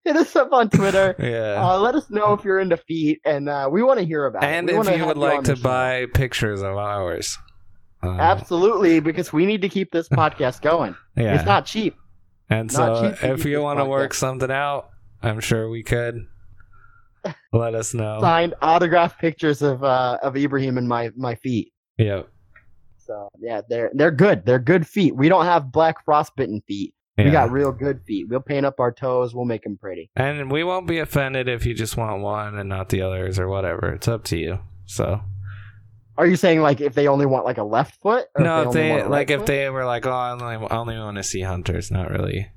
Hit 0.04 0.16
us 0.16 0.34
up 0.34 0.50
on 0.50 0.70
Twitter. 0.70 1.14
yeah. 1.18 1.62
Uh, 1.62 1.78
let 1.78 1.94
us 1.94 2.08
know 2.08 2.32
if 2.32 2.42
you're 2.42 2.58
into 2.58 2.78
feet, 2.78 3.20
and 3.26 3.50
uh, 3.50 3.68
we 3.70 3.82
want 3.82 4.00
to 4.00 4.06
hear 4.06 4.24
about 4.24 4.42
and 4.42 4.68
it. 4.68 4.72
We 4.72 4.88
if 4.88 4.96
you 4.96 5.04
would 5.04 5.18
like 5.18 5.44
to 5.44 5.54
show. 5.54 5.62
buy 5.62 6.06
pictures 6.14 6.62
of 6.62 6.78
ours, 6.78 7.38
uh, 8.02 8.08
absolutely, 8.12 8.98
because 9.00 9.30
we 9.32 9.44
need 9.44 9.60
to 9.60 9.68
keep 9.68 9.92
this 9.92 10.08
podcast 10.12 10.62
going. 10.62 10.96
yeah. 11.16 11.34
It's 11.34 11.44
not 11.44 11.66
cheap. 11.66 11.94
and 12.48 12.72
not 12.72 12.96
so 12.96 13.10
cheap 13.10 13.24
if 13.24 13.44
you 13.44 13.60
want 13.60 13.78
to 13.78 13.84
work 13.84 14.14
something 14.14 14.50
out, 14.50 14.88
I'm 15.22 15.38
sure 15.40 15.68
we 15.68 15.82
could. 15.82 16.26
Let 17.52 17.74
us 17.74 17.94
know. 17.94 18.18
Signed 18.20 18.54
autograph 18.62 19.18
pictures 19.18 19.62
of 19.62 19.84
uh, 19.84 20.18
of 20.22 20.36
Ibrahim 20.36 20.78
and 20.78 20.88
my 20.88 21.10
my 21.16 21.34
feet. 21.36 21.72
Yep. 21.98 22.28
So 22.98 23.28
yeah, 23.40 23.60
they're 23.68 23.90
they're 23.94 24.10
good. 24.10 24.44
They're 24.46 24.58
good 24.58 24.86
feet. 24.86 25.16
We 25.16 25.28
don't 25.28 25.44
have 25.44 25.70
black 25.72 26.04
frostbitten 26.04 26.62
feet. 26.66 26.94
Yeah. 27.18 27.24
We 27.26 27.30
got 27.30 27.50
real 27.50 27.72
good 27.72 28.00
feet. 28.06 28.26
We'll 28.28 28.40
paint 28.40 28.64
up 28.64 28.80
our 28.80 28.90
toes. 28.90 29.34
We'll 29.34 29.44
make 29.44 29.64
them 29.64 29.76
pretty. 29.76 30.10
And 30.16 30.50
we 30.50 30.64
won't 30.64 30.86
be 30.86 30.98
offended 30.98 31.46
if 31.46 31.66
you 31.66 31.74
just 31.74 31.96
want 31.96 32.22
one 32.22 32.56
and 32.56 32.68
not 32.68 32.88
the 32.88 33.02
others 33.02 33.38
or 33.38 33.48
whatever. 33.48 33.92
It's 33.92 34.08
up 34.08 34.24
to 34.24 34.38
you. 34.38 34.60
So 34.86 35.20
Are 36.16 36.26
you 36.26 36.36
saying 36.36 36.62
like 36.62 36.80
if 36.80 36.94
they 36.94 37.08
only 37.08 37.26
want 37.26 37.44
like 37.44 37.58
a 37.58 37.64
left 37.64 38.00
foot? 38.00 38.26
Or 38.34 38.44
no, 38.44 38.68
if 38.68 38.72
they 38.72 38.90
want 38.90 39.02
a 39.02 39.08
like 39.08 39.28
right 39.28 39.30
if 39.30 39.40
foot? 39.40 39.46
they 39.46 39.68
were 39.68 39.84
like, 39.84 40.06
oh, 40.06 40.10
I 40.10 40.30
only, 40.30 40.66
I 40.68 40.76
only 40.76 40.96
want 40.96 41.16
to 41.18 41.22
see 41.22 41.42
hunters. 41.42 41.90
Not 41.90 42.10
really. 42.10 42.48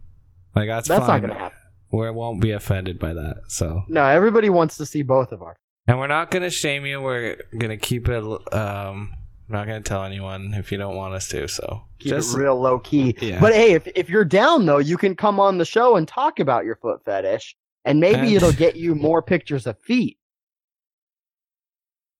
Like 0.55 0.69
that's, 0.69 0.87
that's 0.87 1.05
fine. 1.05 1.21
not 1.21 1.27
gonna 1.27 1.39
happen. 1.39 1.57
We 1.91 2.09
won't 2.11 2.41
be 2.41 2.51
offended 2.51 2.99
by 2.99 3.13
that. 3.13 3.43
So 3.47 3.83
No, 3.87 4.05
everybody 4.05 4.49
wants 4.49 4.77
to 4.77 4.85
see 4.85 5.01
both 5.03 5.31
of 5.31 5.41
our. 5.41 5.55
and 5.87 5.99
we're 5.99 6.07
not 6.07 6.31
gonna 6.31 6.49
shame 6.49 6.85
you. 6.85 7.01
We're 7.01 7.37
gonna 7.57 7.77
keep 7.77 8.09
it. 8.09 8.23
Um, 8.53 9.13
we're 9.47 9.57
not 9.57 9.67
gonna 9.67 9.81
tell 9.81 10.03
anyone 10.03 10.53
if 10.55 10.71
you 10.71 10.77
don't 10.77 10.95
want 10.95 11.13
us 11.13 11.27
to. 11.29 11.47
So 11.47 11.83
Keep 11.99 12.09
just 12.09 12.35
it 12.35 12.39
real 12.39 12.59
low 12.59 12.79
key. 12.79 13.15
Yeah. 13.21 13.39
But 13.39 13.53
hey, 13.53 13.73
if 13.73 13.87
if 13.95 14.09
you're 14.09 14.25
down 14.25 14.65
though, 14.65 14.79
you 14.79 14.97
can 14.97 15.15
come 15.15 15.39
on 15.39 15.57
the 15.57 15.65
show 15.65 15.95
and 15.95 16.07
talk 16.07 16.39
about 16.39 16.65
your 16.65 16.75
foot 16.77 17.03
fetish, 17.05 17.55
and 17.85 17.99
maybe 17.99 18.19
And- 18.19 18.35
it'll 18.35 18.51
get 18.51 18.75
you 18.75 18.95
more 18.95 19.21
pictures 19.21 19.67
of 19.67 19.77
feet. 19.81 20.17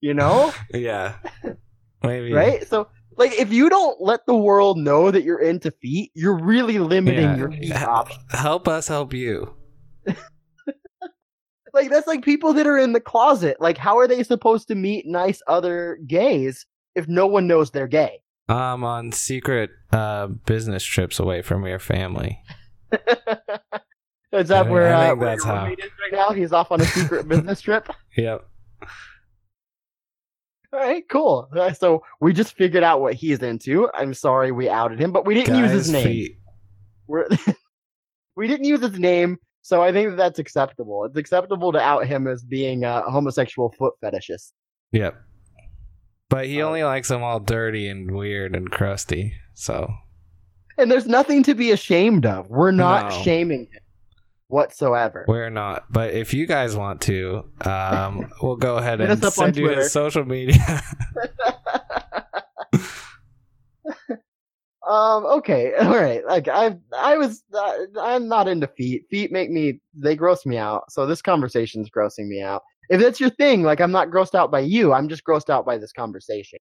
You 0.01 0.13
know, 0.13 0.53
Yeah. 0.74 1.16
Maybe. 2.03 2.32
right? 2.34 2.68
So, 2.68 2.88
like, 3.18 3.34
if 3.39 3.51
you 3.51 3.70
don't 3.70 4.01
let 4.01 4.26
the 4.26 4.36
world 4.36 4.78
know 4.78 5.11
that 5.11 5.24
you're 5.24 5.41
into 5.41 5.72
feet, 5.72 6.11
you're 6.16 6.38
really 6.38 6.80
limiting 6.80 7.22
Yeah. 7.22 7.36
your 7.38 7.51
feet 7.51 7.76
options. 7.76 8.24
Help 8.32 8.68
us 8.68 8.88
help 8.88 9.13
you. 9.13 9.53
Like, 11.74 11.89
that's 11.89 12.07
like 12.07 12.24
people 12.24 12.53
that 12.53 12.66
are 12.68 12.78
in 12.78 12.93
the 12.93 13.01
closet. 13.01 13.57
Like, 13.59 13.78
how 13.78 13.97
are 13.97 14.07
they 14.07 14.24
supposed 14.24 14.70
to 14.70 14.76
meet 14.76 15.05
nice 15.05 15.41
other 15.45 15.99
gays 16.07 16.66
if 16.95 17.05
no 17.09 17.28
one 17.28 17.47
knows 17.47 17.72
they're 17.72 17.86
gay? 17.89 18.22
Um, 18.47 18.86
on 18.86 19.11
secret 19.11 19.72
uh 19.91 20.28
business 20.28 20.86
trips 20.86 21.20
away 21.20 21.41
from 21.41 21.66
your 21.66 21.80
family. 21.80 22.39
Is 24.32 24.47
that 24.47 24.68
I 24.68 24.70
where, 24.70 24.97
think 24.97 25.11
uh, 25.11 25.16
where 25.16 25.30
that's 25.32 25.43
how. 25.43 25.66
right 25.66 25.78
now? 26.13 26.30
He's 26.32 26.53
off 26.53 26.72
on 26.72 26.80
a 26.80 26.86
secret 26.86 27.28
business 27.28 27.59
trip. 27.59 27.89
Yep. 28.16 28.47
All 30.76 30.82
right, 30.82 31.08
cool. 31.10 31.48
Uh, 31.56 31.72
So 31.72 32.04
we 32.20 32.34
just 32.34 32.58
figured 32.58 32.84
out 32.84 33.00
what 33.00 33.14
he's 33.14 33.42
into. 33.42 33.90
I'm 33.94 34.14
sorry 34.14 34.52
we 34.52 34.68
outed 34.68 35.00
him, 35.00 35.14
but 35.14 35.26
we 35.26 35.34
didn't 35.34 35.56
use 35.58 35.72
his 35.72 35.90
name. 35.90 36.36
We're, 37.08 37.28
we 38.36 38.48
didn't 38.50 38.66
use 38.66 38.82
his 38.82 39.00
name, 39.00 39.38
so 39.62 39.82
I 39.82 39.94
think 39.94 40.10
that 40.10 40.18
that's 40.18 40.40
acceptable. 40.40 41.06
It's 41.06 41.16
acceptable 41.18 41.72
to 41.72 41.80
out 41.80 42.06
him 42.06 42.28
as 42.28 42.44
being 42.44 42.84
a 42.84 43.02
homosexual 43.10 43.74
foot 43.78 43.94
fetishist. 44.04 44.52
Yep. 44.92 45.16
But 46.30 46.48
he 46.48 46.62
Uh, 46.62 46.66
only 46.68 46.84
likes 46.84 47.08
them 47.08 47.24
all 47.24 47.40
dirty 47.40 47.88
and 47.88 48.12
weird 48.14 48.54
and 48.56 48.70
crusty. 48.70 49.34
So 49.54 49.90
And 50.78 50.92
there's 50.92 51.08
nothing 51.08 51.42
to 51.44 51.54
be 51.56 51.72
ashamed 51.72 52.26
of. 52.26 52.50
We're 52.50 52.72
not 52.72 53.12
No. 53.12 53.22
shaming 53.24 53.62
him 53.72 53.80
whatsoever. 54.48 55.26
we're 55.28 55.50
not. 55.50 55.91
But 55.91 56.14
if 56.14 56.34
you 56.34 56.46
guys 56.46 56.76
want 56.76 57.02
to, 57.02 57.46
um, 57.62 58.32
we'll 58.41 58.56
go 58.56 58.78
ahead 58.78 59.02
and 59.02 59.12
us 59.12 59.20
up 59.20 59.26
on 59.26 59.32
send 59.32 59.58
you 59.58 59.66
Twitter. 59.66 59.82
his 59.82 59.91
social 59.91 60.26
media. 60.26 60.56
um. 64.88 65.26
Okay. 65.26 65.74
All 65.76 65.96
right. 65.96 66.26
Like 66.26 66.48
I, 66.48 66.78
I 66.96 67.18
was. 67.18 67.43
Uh, 67.54 67.74
I'm 68.00 68.28
not 68.28 68.48
into 68.48 68.68
feet. 68.68 69.04
Feet 69.10 69.32
make 69.32 69.50
me. 69.50 69.80
They 69.93 70.16
gross 70.16 70.46
me 70.46 70.58
out. 70.58 70.91
So 70.91 71.06
this 71.06 71.22
conversation's 71.22 71.89
grossing 71.89 72.28
me 72.28 72.41
out. 72.41 72.64
If 72.89 73.02
that's 73.02 73.20
your 73.20 73.32
thing, 73.32 73.64
like 73.64 73.82
I'm 73.82 73.91
not 73.91 74.10
grossed 74.10 74.36
out 74.36 74.52
by 74.52 74.60
you. 74.60 74.93
I'm 74.93 75.10
just 75.10 75.24
grossed 75.24 75.50
out 75.50 75.66
by 75.66 75.78
this 75.78 75.91
conversation. 75.91 76.60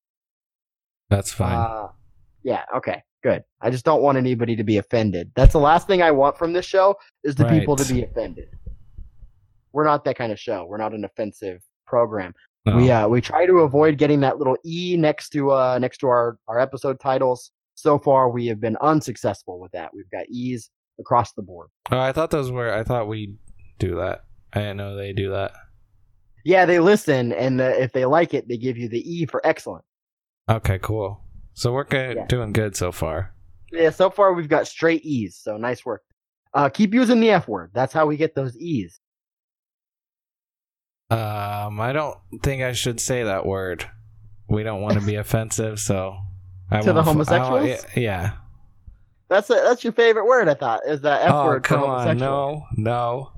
That's 1.11 1.33
fine. 1.33 1.55
Uh, 1.55 1.89
yeah. 2.43 2.65
Okay. 2.77 3.03
Good. 3.25 3.43
I 3.63 3.71
just 3.71 3.87
don't 3.87 4.03
want 4.03 4.19
anybody 4.19 4.55
to 4.55 4.65
be 4.65 4.77
offended. 4.77 5.33
That's 5.35 5.55
the 5.55 5.59
last 5.59 5.87
thing 5.87 6.03
I 6.03 6.11
want 6.11 6.37
from 6.37 6.53
this 6.53 6.67
show 6.67 6.95
is 7.25 7.35
the 7.35 7.47
people 7.47 7.75
to 7.75 7.93
be 7.93 8.03
offended. 8.03 8.49
We're 9.73 9.87
not 9.87 10.05
that 10.05 10.17
kind 10.17 10.31
of 10.31 10.39
show. 10.39 10.67
We're 10.67 10.77
not 10.77 10.93
an 10.93 11.07
offensive 11.07 11.63
program. 11.87 12.35
No. 12.67 12.77
We 12.77 12.91
uh 12.91 13.09
we 13.09 13.23
try 13.23 13.47
to 13.47 13.61
avoid 13.61 13.97
getting 13.97 14.21
that 14.21 14.37
little 14.37 14.59
e 14.63 14.99
next 14.99 15.31
to 15.31 15.53
uh 15.53 15.79
next 15.79 15.99
to 15.99 16.09
our 16.09 16.37
our 16.49 16.61
episode 16.61 17.01
titles. 17.01 17.51
So 17.75 17.99
far, 17.99 18.29
we 18.29 18.47
have 18.49 18.61
been 18.61 18.77
unsuccessful 18.83 19.59
with 19.59 19.73
that. 19.73 19.91
We've 19.95 20.11
got 20.11 20.27
e's 20.29 20.71
across 21.01 21.33
the 21.33 21.43
board. 21.43 21.69
Oh, 21.91 21.99
I 21.99 22.13
thought 22.13 22.31
those 22.31 22.53
were. 22.53 22.73
I 22.73 22.85
thought 22.85 23.09
we 23.09 23.37
do 23.79 23.97
that. 23.97 24.25
I 24.53 24.61
didn't 24.61 24.77
know 24.77 24.97
they 24.97 25.15
do 25.15 25.31
that. 25.31 25.53
Yeah, 26.45 26.67
they 26.67 26.79
listen, 26.79 27.33
and 27.33 27.59
uh, 27.59 27.73
if 27.79 27.93
they 27.93 28.05
like 28.05 28.35
it, 28.35 28.49
they 28.49 28.59
give 28.59 28.77
you 28.77 28.87
the 28.87 29.01
e 29.01 29.25
for 29.25 29.45
excellent. 29.47 29.85
Okay, 30.51 30.79
cool. 30.79 31.24
So 31.55 31.73
we're 31.73 31.85
good, 31.85 32.17
Yeah. 32.17 32.27
doing 32.27 32.53
good 32.53 32.77
so 32.77 32.93
far. 32.93 33.33
Yeah, 33.73 33.91
so 33.91 34.11
far 34.11 34.33
we've 34.35 34.49
got 34.49 34.67
straight 34.69 35.03
e's. 35.05 35.37
So 35.37 35.57
nice 35.57 35.85
work. 35.85 36.03
Uh, 36.53 36.69
keep 36.69 36.95
using 36.95 37.21
the 37.21 37.31
f 37.31 37.49
word. 37.49 37.71
That's 37.75 37.93
how 37.93 38.07
we 38.07 38.17
get 38.17 38.35
those 38.35 38.57
e's. 38.57 39.01
Um, 41.11 41.81
I 41.81 41.93
don't 41.93 42.17
think 42.43 42.63
I 42.63 42.73
should 42.73 43.01
say 43.01 43.25
that 43.25 43.47
word. 43.47 43.89
We 44.49 44.63
don't 44.63 44.81
want 44.83 44.99
to 44.99 45.05
be 45.07 45.15
offensive, 45.17 45.79
so 45.81 46.17
I 46.71 46.81
To 46.81 46.87
the 46.93 46.95
won't 47.03 47.21
f- 47.21 47.29
I 47.33 47.39
homosexuals? 47.39 47.97
yeah. 47.97 48.33
That's 49.29 49.49
a, 49.51 49.55
that's 49.55 49.83
your 49.85 49.93
favorite 49.93 50.27
word, 50.27 50.49
I 50.49 50.55
thought, 50.55 50.81
is 50.87 51.01
that 51.03 51.23
f 51.23 51.33
oh, 51.33 51.47
word. 51.47 51.63
come 51.65 51.83
on, 51.83 52.17
no, 52.19 52.65
no. 52.77 53.33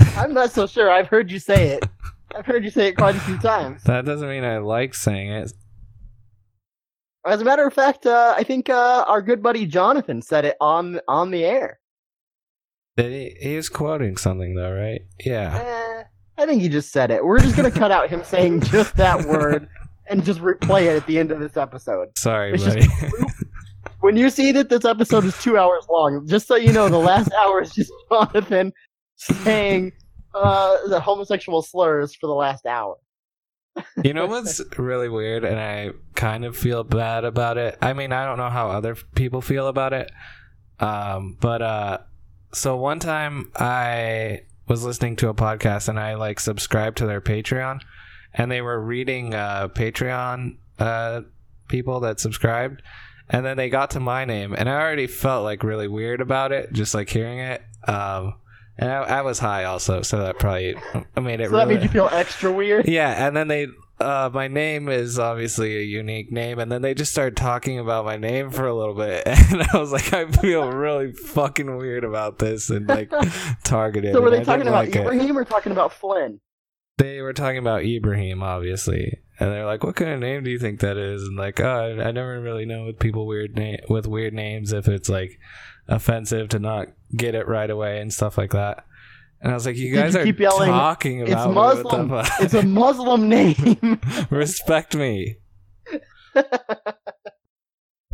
I'm 0.16 0.34
not 0.34 0.52
so 0.52 0.66
sure. 0.66 0.90
I've 0.90 1.08
heard 1.08 1.30
you 1.30 1.38
say 1.38 1.68
it. 1.70 1.84
I've 2.36 2.44
heard 2.46 2.62
you 2.62 2.70
say 2.70 2.88
it 2.88 2.96
quite 2.96 3.16
a 3.16 3.20
few 3.20 3.38
times. 3.38 3.82
That 3.84 4.04
doesn't 4.04 4.28
mean 4.28 4.44
I 4.44 4.58
like 4.58 4.94
saying 4.94 5.30
it. 5.30 5.52
As 7.26 7.40
a 7.40 7.44
matter 7.44 7.66
of 7.66 7.74
fact, 7.74 8.06
uh, 8.06 8.34
I 8.36 8.42
think 8.42 8.70
uh, 8.70 9.04
our 9.06 9.20
good 9.20 9.42
buddy 9.42 9.66
Jonathan 9.66 10.22
said 10.22 10.44
it 10.44 10.56
on 10.60 11.00
on 11.08 11.30
the 11.30 11.44
air. 11.44 11.80
He, 12.96 13.36
he 13.40 13.56
was 13.56 13.68
quoting 13.68 14.16
something 14.16 14.54
though, 14.54 14.72
right? 14.72 15.02
Yeah. 15.24 15.58
Eh, 15.98 16.42
I 16.42 16.46
think 16.46 16.62
he 16.62 16.68
just 16.68 16.90
said 16.92 17.10
it. 17.10 17.24
We're 17.24 17.38
just 17.40 17.56
gonna 17.56 17.70
cut 17.70 17.90
out 17.90 18.08
him 18.08 18.24
saying 18.24 18.62
just 18.62 18.96
that 18.96 19.24
word 19.28 19.68
and 20.08 20.24
just 20.24 20.40
replay 20.40 20.82
it 20.86 20.96
at 20.96 21.06
the 21.06 21.18
end 21.18 21.30
of 21.30 21.38
this 21.40 21.56
episode. 21.56 22.16
Sorry, 22.16 22.52
It's 22.54 22.64
buddy. 22.64 22.82
just- 22.82 23.14
When 24.00 24.16
you 24.16 24.30
see 24.30 24.52
that 24.52 24.68
this 24.68 24.84
episode 24.84 25.24
is 25.24 25.36
two 25.42 25.58
hours 25.58 25.84
long, 25.90 26.24
just 26.28 26.46
so 26.46 26.54
you 26.54 26.72
know, 26.72 26.88
the 26.88 26.98
last 26.98 27.32
hour 27.42 27.60
is 27.62 27.72
just 27.72 27.92
Jonathan 28.08 28.72
saying 29.16 29.90
uh, 30.34 30.76
the 30.86 31.00
homosexual 31.00 31.62
slurs 31.62 32.14
for 32.14 32.28
the 32.28 32.34
last 32.34 32.64
hour. 32.64 32.96
You 34.04 34.12
know 34.14 34.26
what's 34.26 34.60
really 34.78 35.08
weird, 35.08 35.44
and 35.44 35.58
I 35.58 35.90
kind 36.14 36.44
of 36.44 36.56
feel 36.56 36.84
bad 36.84 37.24
about 37.24 37.58
it. 37.58 37.76
I 37.80 37.92
mean, 37.92 38.12
I 38.12 38.24
don't 38.24 38.38
know 38.38 38.50
how 38.50 38.70
other 38.70 38.96
people 39.14 39.40
feel 39.40 39.68
about 39.68 39.92
it. 39.92 40.10
Um, 40.80 41.36
but 41.40 41.62
uh, 41.62 41.98
so 42.52 42.76
one 42.76 42.98
time 42.98 43.50
I 43.56 44.42
was 44.68 44.84
listening 44.84 45.16
to 45.16 45.28
a 45.28 45.34
podcast 45.34 45.88
and 45.88 45.98
I 45.98 46.14
like 46.14 46.40
subscribed 46.40 46.98
to 46.98 47.06
their 47.06 47.20
Patreon, 47.20 47.80
and 48.34 48.50
they 48.50 48.60
were 48.60 48.80
reading 48.80 49.34
uh, 49.34 49.68
Patreon 49.68 50.56
uh, 50.78 51.22
people 51.68 52.00
that 52.00 52.20
subscribed, 52.20 52.82
and 53.28 53.44
then 53.44 53.56
they 53.56 53.68
got 53.68 53.90
to 53.92 54.00
my 54.00 54.24
name, 54.24 54.54
and 54.56 54.68
I 54.68 54.80
already 54.80 55.06
felt 55.06 55.44
like 55.44 55.62
really 55.62 55.88
weird 55.88 56.20
about 56.20 56.52
it, 56.52 56.72
just 56.72 56.94
like 56.94 57.08
hearing 57.08 57.38
it. 57.38 57.62
Um, 57.86 58.34
and 58.78 58.90
I, 58.90 59.02
I 59.02 59.22
was 59.22 59.38
high 59.38 59.64
also, 59.64 60.02
so 60.02 60.18
that 60.18 60.38
probably 60.38 60.76
made 61.20 61.40
it. 61.40 61.50
So 61.50 61.56
that 61.56 61.66
really, 61.66 61.74
made 61.74 61.82
you 61.82 61.88
feel 61.88 62.08
extra 62.10 62.52
weird. 62.52 62.88
yeah, 62.88 63.26
and 63.26 63.36
then 63.36 63.48
they 63.48 63.66
uh 64.00 64.30
my 64.32 64.46
name 64.46 64.88
is 64.88 65.18
obviously 65.18 65.76
a 65.76 65.82
unique 65.82 66.30
name 66.30 66.60
and 66.60 66.70
then 66.70 66.82
they 66.82 66.94
just 66.94 67.10
started 67.10 67.36
talking 67.36 67.80
about 67.80 68.04
my 68.04 68.16
name 68.16 68.48
for 68.48 68.64
a 68.64 68.72
little 68.72 68.94
bit 68.94 69.24
and 69.26 69.60
I 69.60 69.76
was 69.76 69.90
like 69.90 70.12
I 70.12 70.30
feel 70.30 70.70
really 70.70 71.12
fucking 71.12 71.76
weird 71.76 72.04
about 72.04 72.38
this 72.38 72.70
and 72.70 72.88
like 72.88 73.12
targeted. 73.64 74.14
So 74.14 74.20
were 74.20 74.30
they 74.30 74.44
talking 74.44 74.68
about 74.68 74.86
like 74.86 74.94
it. 74.94 75.00
Ibrahim 75.00 75.36
or 75.36 75.44
talking 75.44 75.72
about 75.72 75.92
Flynn? 75.92 76.38
They 76.98 77.20
were 77.22 77.32
talking 77.32 77.58
about 77.58 77.84
Ibrahim 77.84 78.40
obviously. 78.40 79.18
And 79.40 79.52
they're 79.52 79.66
like, 79.66 79.84
"What 79.84 79.94
kind 79.94 80.10
of 80.10 80.18
name 80.18 80.42
do 80.42 80.50
you 80.50 80.58
think 80.58 80.80
that 80.80 80.96
is?" 80.96 81.22
And 81.22 81.36
like, 81.36 81.60
"Oh, 81.60 81.96
I, 82.00 82.08
I 82.08 82.10
never 82.10 82.40
really 82.40 82.66
know 82.66 82.86
with 82.86 82.98
people 82.98 83.24
weird 83.24 83.54
name 83.54 83.78
with 83.88 84.04
weird 84.04 84.34
names 84.34 84.72
if 84.72 84.88
it's 84.88 85.08
like 85.08 85.38
offensive 85.88 86.48
to 86.50 86.58
not 86.58 86.88
get 87.16 87.34
it 87.34 87.48
right 87.48 87.70
away 87.70 88.00
and 88.00 88.12
stuff 88.12 88.36
like 88.38 88.52
that." 88.52 88.84
And 89.40 89.52
I 89.52 89.54
was 89.54 89.66
like, 89.66 89.76
"You 89.76 89.94
guys 89.94 90.14
you 90.14 90.20
are 90.20 90.24
keep 90.24 90.40
yelling, 90.40 90.70
talking 90.70 91.20
It's 91.20 91.30
about. 91.30 91.54
What 91.54 92.06
Muslim. 92.08 92.26
It's 92.40 92.54
a 92.54 92.62
Muslim 92.62 93.28
name. 93.28 94.00
Respect 94.30 94.96
me. 94.96 95.36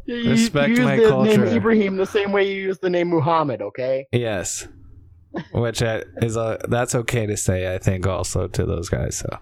you, 0.06 0.30
Respect 0.30 0.68
you 0.68 0.76
use 0.76 0.84
my 0.84 0.96
the 0.96 1.08
culture. 1.08 1.44
name 1.46 1.56
Ibrahim 1.56 1.96
the 1.96 2.06
same 2.06 2.32
way 2.32 2.50
you 2.52 2.62
use 2.62 2.78
the 2.78 2.90
name 2.90 3.08
Muhammad, 3.08 3.62
okay? 3.62 4.06
Yes, 4.12 4.68
which 5.52 5.82
is 5.82 6.36
a 6.36 6.58
that's 6.68 6.94
okay 6.94 7.26
to 7.26 7.36
say. 7.36 7.74
I 7.74 7.78
think 7.78 8.06
also 8.06 8.46
to 8.48 8.66
those 8.66 8.88
guys. 8.88 9.18
So, 9.18 9.38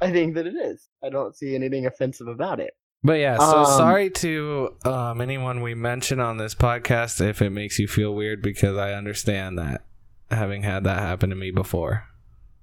I 0.00 0.10
think 0.10 0.34
that 0.34 0.46
it 0.46 0.54
is. 0.54 0.88
I 1.02 1.10
don't 1.10 1.36
see 1.36 1.54
anything 1.54 1.86
offensive 1.86 2.26
about 2.28 2.60
it. 2.60 2.74
But 3.04 3.14
yeah. 3.14 3.38
So 3.38 3.58
Um, 3.58 3.66
sorry 3.66 4.10
to 4.10 4.74
um, 4.84 5.20
anyone 5.20 5.60
we 5.60 5.74
mention 5.74 6.18
on 6.18 6.38
this 6.38 6.54
podcast 6.54 7.20
if 7.20 7.40
it 7.42 7.50
makes 7.50 7.78
you 7.78 7.86
feel 7.86 8.14
weird 8.14 8.42
because 8.42 8.76
I 8.76 8.94
understand 8.94 9.58
that 9.58 9.84
having 10.30 10.62
had 10.62 10.84
that 10.84 10.98
happen 10.98 11.30
to 11.30 11.36
me 11.36 11.50
before. 11.50 12.08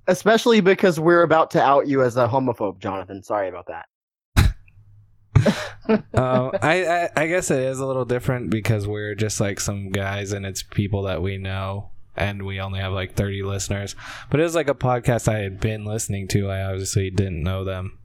Especially 0.08 0.60
because 0.60 1.00
we're 1.00 1.22
about 1.22 1.52
to 1.52 1.62
out 1.62 1.88
you 1.88 2.02
as 2.02 2.18
a 2.18 2.28
homophobe, 2.28 2.80
Jonathan. 2.80 3.22
Sorry 3.22 3.48
about 3.48 3.68
that. 3.68 3.86
um, 5.88 6.52
I, 6.62 6.86
I 6.86 7.10
I 7.16 7.28
guess 7.28 7.52
it 7.52 7.60
is 7.60 7.80
a 7.80 7.86
little 7.86 8.06
different 8.06 8.50
because 8.50 8.88
we're 8.88 9.16
just 9.16 9.39
like 9.39 9.60
some 9.60 9.89
guys 9.89 10.34
and 10.34 10.46
it's 10.46 10.64
people 10.64 11.04
that 11.04 11.22
we 11.22 11.38
know 11.38 11.92
and 12.18 12.44
we 12.44 12.60
only 12.60 12.80
have 12.80 12.92
like 12.92 13.16
30 13.16 13.44
listeners 13.44 13.96
but 14.30 14.42
it 14.42 14.44
was 14.44 14.54
like 14.54 14.68
a 14.68 14.76
podcast 14.76 15.30
i 15.30 15.39
had 15.39 15.62
been 15.62 15.86
listening 15.86 16.28
to 16.28 16.50
i 16.50 16.62
obviously 16.62 17.10
didn't 17.10 17.42
know 17.42 17.64
them 17.64 17.98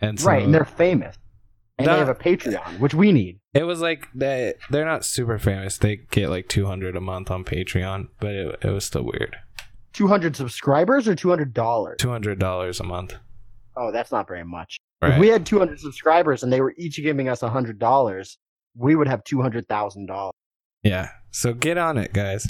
and 0.00 0.18
so 0.20 0.26
right, 0.26 0.44
and 0.44 0.54
they're 0.54 0.64
famous. 0.64 1.16
And 1.78 1.86
That- 1.86 1.92
they 1.94 1.98
have 2.00 2.08
a 2.08 2.14
Patreon, 2.14 2.80
which 2.80 2.94
we 2.94 3.12
need. 3.12 3.38
it 3.54 3.62
was 3.64 3.80
like 3.80 4.08
they 4.14 4.54
they're 4.70 4.84
not 4.84 5.04
super 5.04 5.38
famous 5.38 5.78
they 5.78 5.96
get 6.10 6.28
like 6.28 6.48
200 6.48 6.96
a 6.96 7.00
month 7.00 7.30
on 7.30 7.44
patreon 7.44 8.08
but 8.20 8.30
it, 8.34 8.58
it 8.62 8.70
was 8.70 8.84
still 8.84 9.04
weird 9.04 9.36
200 9.94 10.36
subscribers 10.36 11.08
or 11.08 11.14
$200? 11.16 11.52
$200 11.54 12.80
a 12.80 12.84
month 12.84 13.14
Oh, 13.76 13.92
that's 13.92 14.10
not 14.10 14.26
very 14.26 14.44
much. 14.44 14.76
right 15.00 15.12
If 15.14 15.18
we 15.20 15.28
had 15.28 15.46
200 15.46 15.78
subscribers 15.78 16.42
and 16.42 16.52
they 16.52 16.60
were 16.60 16.74
each 16.76 16.96
giving 17.00 17.28
us 17.28 17.40
$100, 17.42 18.36
we 18.76 18.96
would 18.96 19.06
have 19.08 19.22
$200,000. 19.24 20.30
yeah 20.82 21.08
so 21.30 21.52
get 21.54 21.78
on 21.78 21.96
it 21.96 22.12
guys 22.12 22.46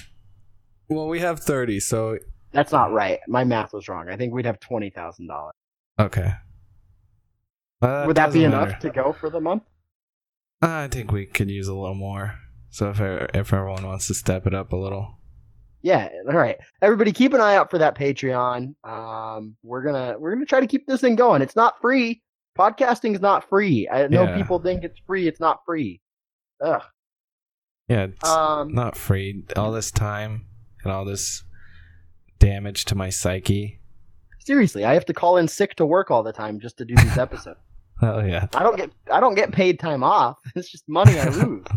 Well, 0.89 1.07
we 1.09 1.20
have 1.20 1.41
thirty, 1.41 1.81
so 1.81 2.16
That's 2.53 2.72
not 2.72 2.93
right. 2.93 3.18
My 3.29 3.45
math 3.45 3.74
was 3.74 3.89
wrong. 3.91 4.09
I 4.09 4.16
think 4.16 4.33
we'd 4.33 4.47
have 4.47 4.59
twenty 4.59 4.89
thousand 4.91 5.29
okay. 7.83 7.93
Uh, 7.93 8.07
Would 8.07 8.16
that 8.16 8.33
be 8.33 8.45
enough 8.45 8.68
matter. 8.68 8.89
to 8.89 8.91
go 8.91 9.12
for 9.12 9.31
the 9.31 9.41
month? 9.41 9.62
I 10.62 10.89
think 10.89 11.12
we 11.12 11.26
could 11.26 11.51
use 11.51 11.68
a 11.68 11.74
little 11.74 11.95
more. 11.95 12.35
So 12.70 12.91
if 12.91 13.01
if 13.01 13.53
everyone 13.53 13.87
wants 13.87 14.07
to 14.09 14.14
step 14.14 14.47
it 14.47 14.55
up 14.55 14.72
a 14.72 14.76
little, 14.76 15.18
Yeah. 15.83 16.09
All 16.29 16.37
right. 16.37 16.57
Everybody, 16.83 17.12
keep 17.12 17.33
an 17.33 17.41
eye 17.41 17.55
out 17.57 17.70
for 17.70 17.79
that 17.79 17.97
Patreon. 17.97 18.74
Um, 18.85 19.57
we're 19.62 19.83
gonna 19.83 20.16
we're 20.18 20.35
gonna 20.35 20.47
try 20.47 20.61
to 20.61 20.66
keep 20.66 20.87
this 20.87 21.01
thing 21.01 21.14
going. 21.16 21.41
It's 21.43 21.57
not 21.57 21.81
free. 21.81 22.20
Podcasting 22.59 23.14
is 23.14 23.20
not 23.20 23.49
free. 23.49 23.89
I 23.89 24.09
know 24.09 24.24
Yeah. 24.24 24.37
people 24.37 24.59
think 24.59 24.83
it's 24.85 24.99
free. 25.07 25.29
It's 25.29 25.39
not 25.41 25.61
free. 25.64 26.01
Ugh. 26.61 26.83
yeah, 27.89 28.03
it's 28.07 28.29
Um. 28.29 28.74
not 28.74 28.97
free. 28.97 29.45
All 29.57 29.70
this 29.70 29.93
time 29.93 30.47
and 30.83 30.93
all 30.93 31.05
this 31.05 31.45
damage 32.41 32.85
to 32.87 32.95
my 32.97 33.09
psyche. 33.11 33.81
Seriously, 34.41 34.85
I 34.85 34.95
have 34.95 35.05
to 35.07 35.14
call 35.14 35.37
in 35.37 35.47
sick 35.47 35.76
to 35.76 35.87
work 35.87 36.11
all 36.11 36.22
the 36.24 36.33
time 36.33 36.59
just 36.59 36.79
to 36.79 36.85
do 36.85 36.97
these 36.97 37.16
episodes. 37.26 37.61
Oh 38.03 38.20
yeah. 38.20 38.46
I 38.55 38.62
don't 38.62 38.76
get 38.76 38.90
I 39.12 39.20
don't 39.20 39.34
get 39.34 39.53
paid 39.53 39.78
time 39.80 40.03
off. 40.05 40.38
It's 40.57 40.70
just 40.70 40.88
money 40.88 41.18
I 41.18 41.28
lose. 41.28 41.64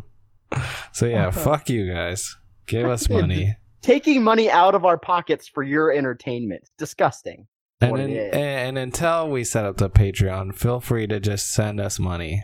So 0.93 1.05
yeah, 1.05 1.31
fuck 1.31 1.69
you 1.69 1.91
guys. 1.91 2.35
Give 2.67 2.85
us 2.87 3.09
money. 3.09 3.55
Taking 3.81 4.21
money 4.23 4.51
out 4.51 4.75
of 4.75 4.83
our 4.85 4.97
pockets 4.97 5.47
for 5.47 5.63
your 5.63 5.91
entertainment. 5.93 6.69
Disgusting. 6.77 7.47
And, 7.79 7.97
in- 7.97 8.33
and 8.35 8.77
until 8.77 9.29
we 9.29 9.43
set 9.45 9.63
up 9.65 9.77
the 9.77 9.89
Patreon, 9.89 10.53
feel 10.53 10.79
free 10.81 11.07
to 11.07 11.19
just 11.21 11.51
send 11.53 11.79
us 11.79 11.97
money 11.99 12.43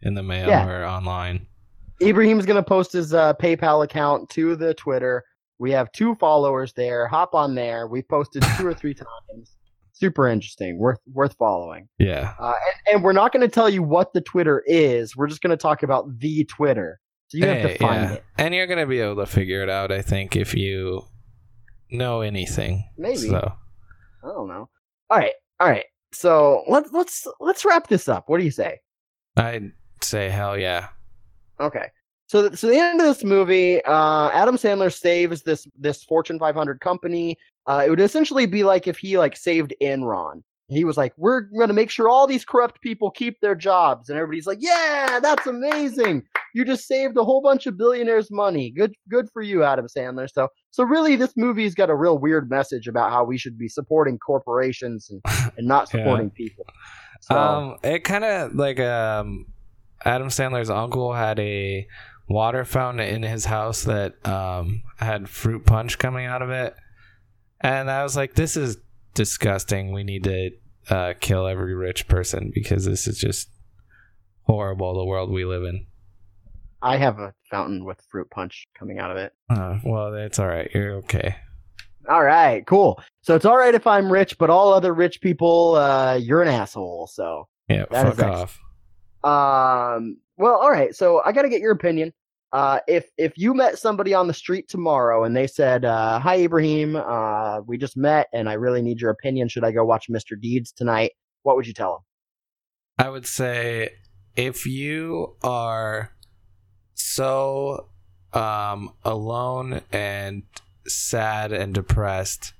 in 0.00 0.14
the 0.14 0.22
mail 0.22 0.48
Yeah. 0.48 0.66
or 0.68 0.86
online. 0.86 1.48
Ibrahim's 2.00 2.46
gonna 2.46 2.62
post 2.62 2.92
his 2.92 3.12
uh, 3.12 3.34
PayPal 3.34 3.84
account 3.84 4.30
to 4.30 4.54
the 4.56 4.72
Twitter. 4.74 5.24
We 5.58 5.70
have 5.72 5.90
two 5.92 6.14
followers 6.16 6.72
there. 6.74 7.06
Hop 7.08 7.34
on 7.34 7.54
there. 7.54 7.86
We 7.88 8.02
posted 8.02 8.44
two 8.56 8.66
or 8.66 8.74
three 8.74 8.94
times. 8.94 9.53
Super 9.94 10.28
interesting. 10.28 10.78
Worth 10.78 11.00
worth 11.12 11.34
following. 11.38 11.88
Yeah. 11.98 12.34
Uh, 12.38 12.52
and, 12.52 12.96
and 12.96 13.04
we're 13.04 13.12
not 13.12 13.32
going 13.32 13.48
to 13.48 13.52
tell 13.52 13.70
you 13.70 13.82
what 13.82 14.12
the 14.12 14.20
Twitter 14.20 14.62
is. 14.66 15.16
We're 15.16 15.28
just 15.28 15.40
going 15.40 15.50
to 15.50 15.56
talk 15.56 15.82
about 15.82 16.18
the 16.18 16.44
Twitter. 16.44 17.00
So 17.28 17.38
you 17.38 17.46
have 17.46 17.62
to 17.62 17.78
find 17.78 18.02
yeah. 18.02 18.12
it. 18.12 18.24
And 18.38 18.54
you're 18.54 18.66
gonna 18.66 18.86
be 18.86 19.00
able 19.00 19.16
to 19.16 19.26
figure 19.26 19.62
it 19.62 19.70
out, 19.70 19.90
I 19.90 20.02
think, 20.02 20.36
if 20.36 20.54
you 20.54 21.02
know 21.90 22.20
anything. 22.20 22.88
Maybe. 22.96 23.16
So 23.16 23.52
I 24.22 24.26
don't 24.28 24.48
know. 24.48 24.68
All 25.10 25.18
right. 25.18 25.32
All 25.58 25.68
right. 25.68 25.86
So 26.12 26.62
let's 26.68 26.92
let's 26.92 27.26
let's 27.40 27.64
wrap 27.64 27.88
this 27.88 28.08
up. 28.08 28.28
What 28.28 28.38
do 28.38 28.44
you 28.44 28.50
say? 28.50 28.78
I'd 29.36 29.72
say 30.00 30.28
hell 30.28 30.56
yeah. 30.56 30.88
Okay. 31.58 31.86
So, 32.26 32.50
so 32.52 32.68
the 32.68 32.78
end 32.78 33.00
of 33.00 33.06
this 33.06 33.22
movie, 33.22 33.84
uh, 33.84 34.30
Adam 34.30 34.56
Sandler 34.56 34.92
saves 34.92 35.42
this 35.42 35.66
this 35.78 36.02
Fortune 36.04 36.38
500 36.38 36.80
company. 36.80 37.36
Uh, 37.66 37.82
it 37.86 37.90
would 37.90 38.00
essentially 38.00 38.46
be 38.46 38.64
like 38.64 38.86
if 38.86 38.96
he 38.98 39.18
like 39.18 39.36
saved 39.36 39.74
Enron. 39.82 40.42
He 40.68 40.84
was 40.84 40.96
like, 40.96 41.12
"We're 41.18 41.42
going 41.42 41.68
to 41.68 41.74
make 41.74 41.90
sure 41.90 42.08
all 42.08 42.26
these 42.26 42.44
corrupt 42.44 42.80
people 42.80 43.10
keep 43.10 43.38
their 43.40 43.54
jobs," 43.54 44.08
and 44.08 44.18
everybody's 44.18 44.46
like, 44.46 44.58
"Yeah, 44.62 45.20
that's 45.20 45.46
amazing! 45.46 46.22
You 46.54 46.64
just 46.64 46.86
saved 46.88 47.18
a 47.18 47.24
whole 47.24 47.42
bunch 47.42 47.66
of 47.66 47.76
billionaires' 47.76 48.30
money. 48.30 48.70
Good, 48.70 48.94
good 49.10 49.28
for 49.30 49.42
you, 49.42 49.62
Adam 49.62 49.86
Sandler." 49.94 50.26
So, 50.32 50.48
so 50.70 50.82
really, 50.84 51.16
this 51.16 51.34
movie's 51.36 51.74
got 51.74 51.90
a 51.90 51.94
real 51.94 52.16
weird 52.18 52.48
message 52.48 52.88
about 52.88 53.10
how 53.12 53.24
we 53.24 53.36
should 53.36 53.58
be 53.58 53.68
supporting 53.68 54.18
corporations 54.18 55.10
and, 55.10 55.20
and 55.58 55.68
not 55.68 55.90
Yeah. 55.92 56.00
supporting 56.00 56.30
people. 56.30 56.64
So, 57.20 57.36
Um, 57.36 57.76
it 57.82 58.04
kind 58.04 58.24
of 58.24 58.54
like 58.54 58.80
um, 58.80 59.44
Adam 60.06 60.28
Sandler's 60.28 60.70
uncle 60.70 61.12
had 61.12 61.38
a 61.40 61.86
water 62.28 62.64
fountain 62.64 63.06
in 63.06 63.22
his 63.22 63.44
house 63.44 63.84
that 63.84 64.26
um 64.26 64.82
had 64.98 65.28
fruit 65.28 65.66
punch 65.66 65.98
coming 65.98 66.26
out 66.26 66.42
of 66.42 66.50
it, 66.50 66.74
and 67.60 67.90
I 67.90 68.02
was 68.02 68.16
like, 68.16 68.34
this 68.34 68.56
is 68.56 68.78
disgusting. 69.14 69.92
We 69.92 70.04
need 70.04 70.24
to 70.24 70.50
uh, 70.90 71.14
kill 71.20 71.46
every 71.46 71.74
rich 71.74 72.08
person 72.08 72.50
because 72.54 72.84
this 72.84 73.06
is 73.06 73.18
just 73.18 73.48
horrible. 74.42 74.94
The 74.94 75.04
world 75.04 75.30
we 75.30 75.44
live 75.44 75.64
in. 75.64 75.86
I 76.82 76.98
have 76.98 77.18
a 77.18 77.32
fountain 77.50 77.84
with 77.84 78.02
fruit 78.10 78.28
punch 78.30 78.66
coming 78.78 78.98
out 78.98 79.10
of 79.10 79.16
it. 79.16 79.32
Uh, 79.48 79.78
well, 79.84 80.12
it's 80.14 80.38
all 80.38 80.48
right. 80.48 80.70
You're 80.74 80.96
okay. 80.96 81.36
All 82.06 82.22
right, 82.22 82.66
cool. 82.66 83.00
So 83.22 83.34
it's 83.34 83.46
all 83.46 83.56
right 83.56 83.74
if 83.74 83.86
I'm 83.86 84.12
rich, 84.12 84.36
but 84.36 84.50
all 84.50 84.74
other 84.74 84.92
rich 84.92 85.22
people, 85.22 85.76
uh, 85.76 86.16
you're 86.16 86.42
an 86.42 86.48
asshole. 86.48 87.06
So, 87.06 87.48
Yeah, 87.70 87.86
fuck 87.90 88.18
off. 88.22 88.60
Um, 89.24 90.18
well, 90.36 90.56
all 90.56 90.70
right. 90.70 90.94
So 90.94 91.22
I 91.24 91.32
got 91.32 91.42
to 91.42 91.48
get 91.48 91.60
your 91.60 91.72
opinion. 91.72 92.12
Uh, 92.52 92.78
if 92.86 93.10
if 93.18 93.32
you 93.36 93.52
met 93.52 93.78
somebody 93.78 94.14
on 94.14 94.28
the 94.28 94.34
street 94.34 94.68
tomorrow 94.68 95.24
and 95.24 95.36
they 95.36 95.46
said, 95.46 95.84
uh, 95.84 96.20
"Hi, 96.20 96.36
Ibrahim, 96.36 96.94
uh, 96.94 97.60
we 97.62 97.78
just 97.78 97.96
met, 97.96 98.28
and 98.32 98.48
I 98.48 98.52
really 98.52 98.82
need 98.82 99.00
your 99.00 99.10
opinion. 99.10 99.48
Should 99.48 99.64
I 99.64 99.72
go 99.72 99.84
watch 99.84 100.08
Mr. 100.08 100.40
Deeds 100.40 100.70
tonight?" 100.70 101.12
What 101.42 101.56
would 101.56 101.66
you 101.66 101.74
tell 101.74 101.92
them? 102.98 103.06
I 103.06 103.10
would 103.10 103.26
say 103.26 103.90
if 104.36 104.66
you 104.66 105.36
are 105.42 106.12
so 106.94 107.88
um, 108.32 108.92
alone 109.04 109.82
and 109.92 110.44
sad 110.86 111.52
and 111.52 111.74
depressed 111.74 112.52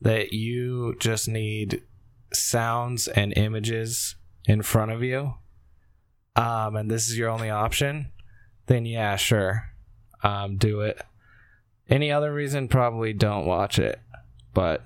that 0.00 0.32
you 0.32 0.96
just 0.98 1.28
need 1.28 1.82
sounds 2.32 3.08
and 3.08 3.32
images 3.36 4.16
in 4.44 4.62
front 4.62 4.92
of 4.92 5.02
you, 5.02 5.34
um, 6.36 6.76
and 6.76 6.90
this 6.90 7.08
is 7.08 7.18
your 7.18 7.30
only 7.30 7.50
option, 7.50 8.12
then 8.66 8.86
yeah, 8.86 9.16
sure, 9.16 9.64
um, 10.22 10.56
do 10.56 10.80
it. 10.82 11.00
Any 11.88 12.10
other 12.12 12.32
reason, 12.32 12.68
probably 12.68 13.12
don't 13.12 13.46
watch 13.46 13.78
it. 13.78 13.98
But 14.54 14.82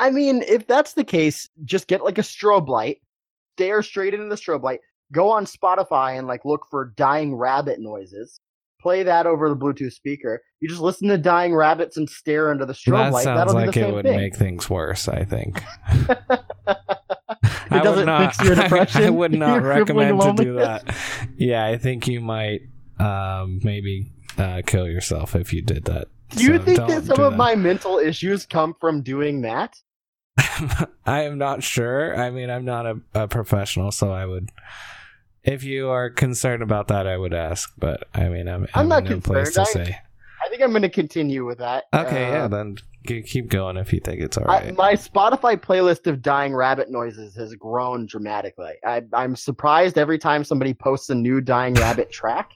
I 0.00 0.10
mean, 0.10 0.42
if 0.42 0.66
that's 0.66 0.94
the 0.94 1.04
case, 1.04 1.48
just 1.64 1.86
get 1.86 2.02
like 2.04 2.18
a 2.18 2.22
strobe 2.22 2.68
light, 2.68 2.98
stare 3.56 3.82
straight 3.82 4.14
into 4.14 4.26
the 4.26 4.34
strobe 4.36 4.62
light, 4.62 4.80
go 5.12 5.30
on 5.30 5.44
Spotify 5.46 6.18
and 6.18 6.26
like 6.26 6.44
look 6.44 6.66
for 6.70 6.92
dying 6.96 7.34
rabbit 7.36 7.80
noises. 7.80 8.40
Play 8.80 9.04
that 9.04 9.26
over 9.26 9.48
the 9.48 9.54
Bluetooth 9.54 9.92
speaker. 9.92 10.42
You 10.58 10.68
just 10.68 10.80
listen 10.80 11.06
to 11.06 11.16
dying 11.16 11.54
rabbits 11.54 11.96
and 11.96 12.10
stare 12.10 12.50
into 12.50 12.66
the 12.66 12.72
strobe 12.72 12.98
that 13.04 13.12
light. 13.12 13.22
sounds 13.24 13.38
That'll 13.38 13.54
like 13.54 13.68
it 13.68 13.74
same 13.74 13.94
would 13.94 14.04
thing. 14.04 14.16
make 14.16 14.34
things 14.34 14.68
worse. 14.68 15.06
I 15.06 15.22
think. 15.22 15.62
It 17.70 17.82
doesn't 17.82 18.18
fix 18.18 18.42
your 18.44 18.54
depression. 18.62 19.04
I, 19.04 19.10
would 19.10 19.32
not 19.32 19.62
recommend 19.62 20.20
to 20.20 20.32
do 20.44 20.54
that. 20.54 20.94
Yeah, 21.36 21.64
I 21.66 21.78
think 21.78 22.08
you 22.08 22.20
might 22.20 22.62
um, 22.98 23.60
maybe 23.62 24.12
uh, 24.38 24.62
kill 24.66 24.88
yourself 24.88 25.34
if 25.34 25.52
you 25.52 25.62
did 25.62 25.84
that. 25.84 26.08
Do 26.30 26.44
you 26.44 26.58
So 26.58 26.64
think 26.64 26.78
that 26.78 27.04
some 27.04 27.16
do 27.16 27.22
of 27.24 27.36
my 27.36 27.54
mental 27.54 27.98
issues 27.98 28.46
come 28.46 28.74
from 28.80 29.02
doing 29.02 29.42
that? 29.42 29.76
I 31.06 31.22
am 31.22 31.36
not 31.38 31.62
sure. 31.62 32.18
I 32.18 32.30
mean, 32.30 32.48
I'm 32.50 32.64
not 32.64 32.86
a, 32.86 33.00
a 33.14 33.28
professional, 33.28 33.90
so 33.90 34.10
I 34.10 34.24
would. 34.24 34.50
If 35.44 35.64
you 35.64 35.88
are 35.88 36.08
concerned 36.08 36.62
about 36.62 36.88
that, 36.88 37.06
I 37.06 37.16
would 37.16 37.34
ask. 37.34 37.72
But 37.76 38.04
I 38.14 38.28
mean, 38.28 38.48
I'm, 38.48 38.66
I'm 38.74 38.88
not 38.88 39.06
in 39.06 39.14
no 39.14 39.20
place 39.20 39.54
to. 39.54 39.62
I- 39.62 39.64
say. 39.64 39.98
I 40.44 40.48
think 40.48 40.62
I'm 40.62 40.70
going 40.70 40.82
to 40.82 40.88
continue 40.88 41.44
with 41.44 41.58
that. 41.58 41.84
Okay, 41.94 42.26
Uh, 42.26 42.32
yeah, 42.32 42.48
then 42.48 42.76
keep 43.04 43.48
going 43.48 43.76
if 43.76 43.92
you 43.92 44.00
think 44.00 44.20
it's 44.20 44.36
all 44.36 44.44
right. 44.44 44.68
I, 44.68 44.72
my 44.72 44.94
Spotify 44.94 45.56
playlist 45.56 46.06
of 46.06 46.22
dying 46.22 46.54
rabbit 46.54 46.90
noises 46.90 47.34
has 47.36 47.54
grown 47.54 48.06
dramatically. 48.06 48.74
I, 48.84 49.02
I'm 49.12 49.36
surprised 49.36 49.98
every 49.98 50.18
time 50.18 50.44
somebody 50.44 50.74
posts 50.74 51.10
a 51.10 51.14
new 51.14 51.40
dying 51.40 51.74
rabbit 51.74 52.10
track, 52.20 52.52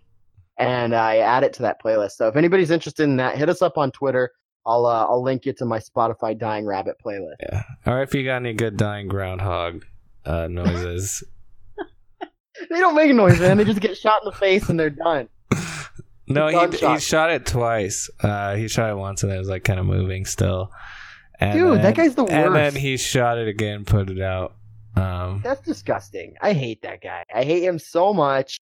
and 0.59 0.95
I 0.95 1.19
add 1.19 1.45
it 1.45 1.53
to 1.55 1.63
that 1.63 1.83
playlist. 1.83 2.13
So 2.13 2.29
if 2.29 2.37
anybody's 2.37 2.71
interested 2.71 3.05
in 3.05 3.17
that, 3.17 3.37
hit 3.37 3.49
us 3.49 3.63
up 3.63 3.77
on 3.79 3.91
Twitter. 3.91 4.33
I'll 4.65 4.87
uh, 4.87 5.05
I'll 5.05 5.23
link 5.23 5.47
you 5.47 5.53
to 5.55 5.65
my 5.65 5.79
Spotify 5.79 6.37
dying 6.37 6.67
rabbit 6.67 6.97
playlist. 7.05 7.37
yeah. 7.41 7.63
Or 7.87 8.03
if 8.03 8.15
you 8.15 8.25
got 8.25 8.37
any 8.37 8.53
good 8.53 8.77
dying 8.77 9.07
groundhog 9.07 9.85
uh, 10.25 10.49
noises. 10.49 11.23
They 12.71 12.81
don't 12.81 12.95
make 12.95 13.11
a 13.11 13.13
noise, 13.13 13.39
man. 13.39 13.59
They 13.59 13.65
just 13.65 13.81
get 13.81 13.99
shot 13.99 14.23
in 14.25 14.31
the 14.31 14.37
face 14.37 14.71
and 14.71 14.81
they're 14.81 14.89
done. 14.89 15.29
No, 16.29 16.49
he, 16.49 16.55
Gunshot. 16.55 16.95
he 16.95 17.01
shot 17.01 17.31
it 17.31 17.47
twice. 17.47 18.11
Uh, 18.21 18.57
he 18.57 18.69
shot 18.69 18.91
it 18.91 18.97
once 18.97 19.23
and 19.23 19.33
it 19.33 19.39
was 19.39 19.49
like 19.49 19.65
kind 19.65 19.79
of 19.79 19.87
moving 19.87 20.25
still. 20.25 20.71
And 21.39 21.59
Dude, 21.59 21.83
that 21.83 21.95
guy's 21.95 22.15
the 22.15 22.25
worst. 22.25 22.35
And 22.35 22.55
then 22.55 22.75
he 22.75 22.97
shot 22.97 23.39
it 23.39 23.47
again, 23.49 23.85
put 23.85 24.11
it 24.11 24.21
out. 24.21 24.55
Um, 24.97 25.41
That's 25.45 25.61
disgusting. 25.61 26.35
I 26.41 26.53
hate 26.55 26.81
that 26.83 27.03
guy. 27.03 27.23
I 27.35 27.45
hate 27.45 27.63
him 27.63 27.79
so 27.79 28.15
much. 28.15 28.59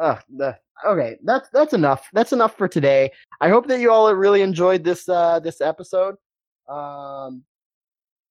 Ugh. 0.00 0.18
The, 0.36 0.56
okay, 0.86 1.16
that's 1.24 1.48
that's 1.50 1.74
enough. 1.74 2.08
That's 2.12 2.32
enough 2.32 2.56
for 2.56 2.68
today. 2.68 3.10
I 3.40 3.48
hope 3.48 3.66
that 3.68 3.80
you 3.80 3.90
all 3.92 4.12
really 4.14 4.42
enjoyed 4.42 4.84
this 4.84 5.08
uh 5.08 5.40
this 5.40 5.60
episode. 5.60 6.14
Um, 6.68 7.42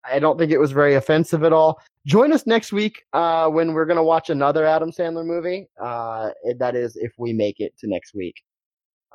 I 0.10 0.20
don't 0.20 0.38
think 0.40 0.52
it 0.52 0.58
was 0.58 0.72
very 0.72 0.96
offensive 0.96 1.44
at 1.44 1.54
all. 1.54 1.80
Join 2.06 2.32
us 2.34 2.48
next 2.48 2.72
week 2.72 3.04
uh 3.14 3.50
when 3.50 3.74
we're 3.74 3.86
gonna 3.86 4.04
watch 4.04 4.30
another 4.30 4.66
Adam 4.66 4.92
Sandler 4.92 5.26
movie. 5.26 5.68
Uh, 5.80 6.30
that 6.58 6.76
is 6.76 6.96
if 6.96 7.14
we 7.18 7.34
make 7.34 7.60
it 7.60 7.78
to 7.80 7.88
next 7.88 8.16
week. 8.16 8.36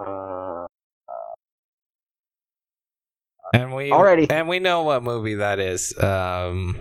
Uh, 0.07 0.67
and 3.55 3.75
we 3.75 3.93
already 3.93 4.31
and 4.31 4.49
we 4.49 4.59
know 4.59 4.83
what 4.83 5.03
movie 5.03 5.35
that 5.35 5.59
is. 5.59 5.97
Um, 6.03 6.79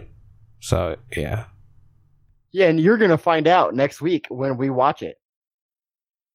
so 0.59 0.95
yeah. 1.15 1.45
yeah, 2.51 2.67
and 2.67 2.79
you're 2.79 2.97
gonna 2.97 3.17
find 3.17 3.47
out 3.47 3.75
next 3.75 4.01
week 4.01 4.27
when 4.29 4.57
we 4.57 4.69
watch 4.69 5.01
it. 5.01 5.17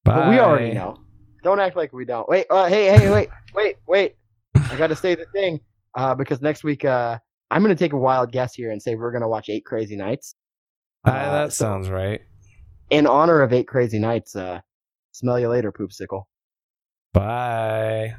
Bye. 0.05 0.17
But 0.17 0.29
we 0.29 0.39
already 0.39 0.73
know. 0.75 0.99
Don't 1.43 1.61
act 1.61 1.77
like 1.77 1.93
we 1.93 2.05
don't. 2.05 2.29
Wait, 2.29 2.47
uh, 2.51 2.67
hey, 2.67 2.87
hey, 2.97 3.11
wait, 3.11 3.29
wait, 3.55 3.77
wait. 3.87 4.17
I 4.55 4.77
got 4.77 4.89
to 4.89 4.97
say 4.97 5.15
the 5.15 5.27
thing 5.27 5.61
uh, 5.97 6.15
because 6.15 6.41
next 6.41 6.65
week 6.65 6.85
uh, 6.85 7.19
I'm 7.51 7.63
going 7.63 7.75
to 7.75 7.79
take 7.79 7.93
a 7.93 7.97
wild 7.99 8.33
guess 8.33 8.55
here 8.55 8.73
and 8.73 8.83
say 8.83 8.95
we're 8.97 9.13
going 9.13 9.23
to 9.23 9.29
watch 9.29 9.49
Eight 9.49 9.65
Crazy 9.65 9.97
Nights. 9.97 10.35
Uh, 11.07 11.11
Uh, 11.11 11.33
that 11.33 11.53
so 11.53 11.65
sounds 11.65 11.89
right. 11.89 12.21
in 12.91 13.07
honor 13.07 13.43
of 13.43 13.53
Eight 13.53 13.69
Crazy 13.69 13.99
Nights. 13.99 14.35
Uh, 14.35 14.61
smell 15.13 15.39
you 15.39 15.49
later, 15.49 15.71
poopsicle. 15.73 16.25
Bye. 17.17 18.15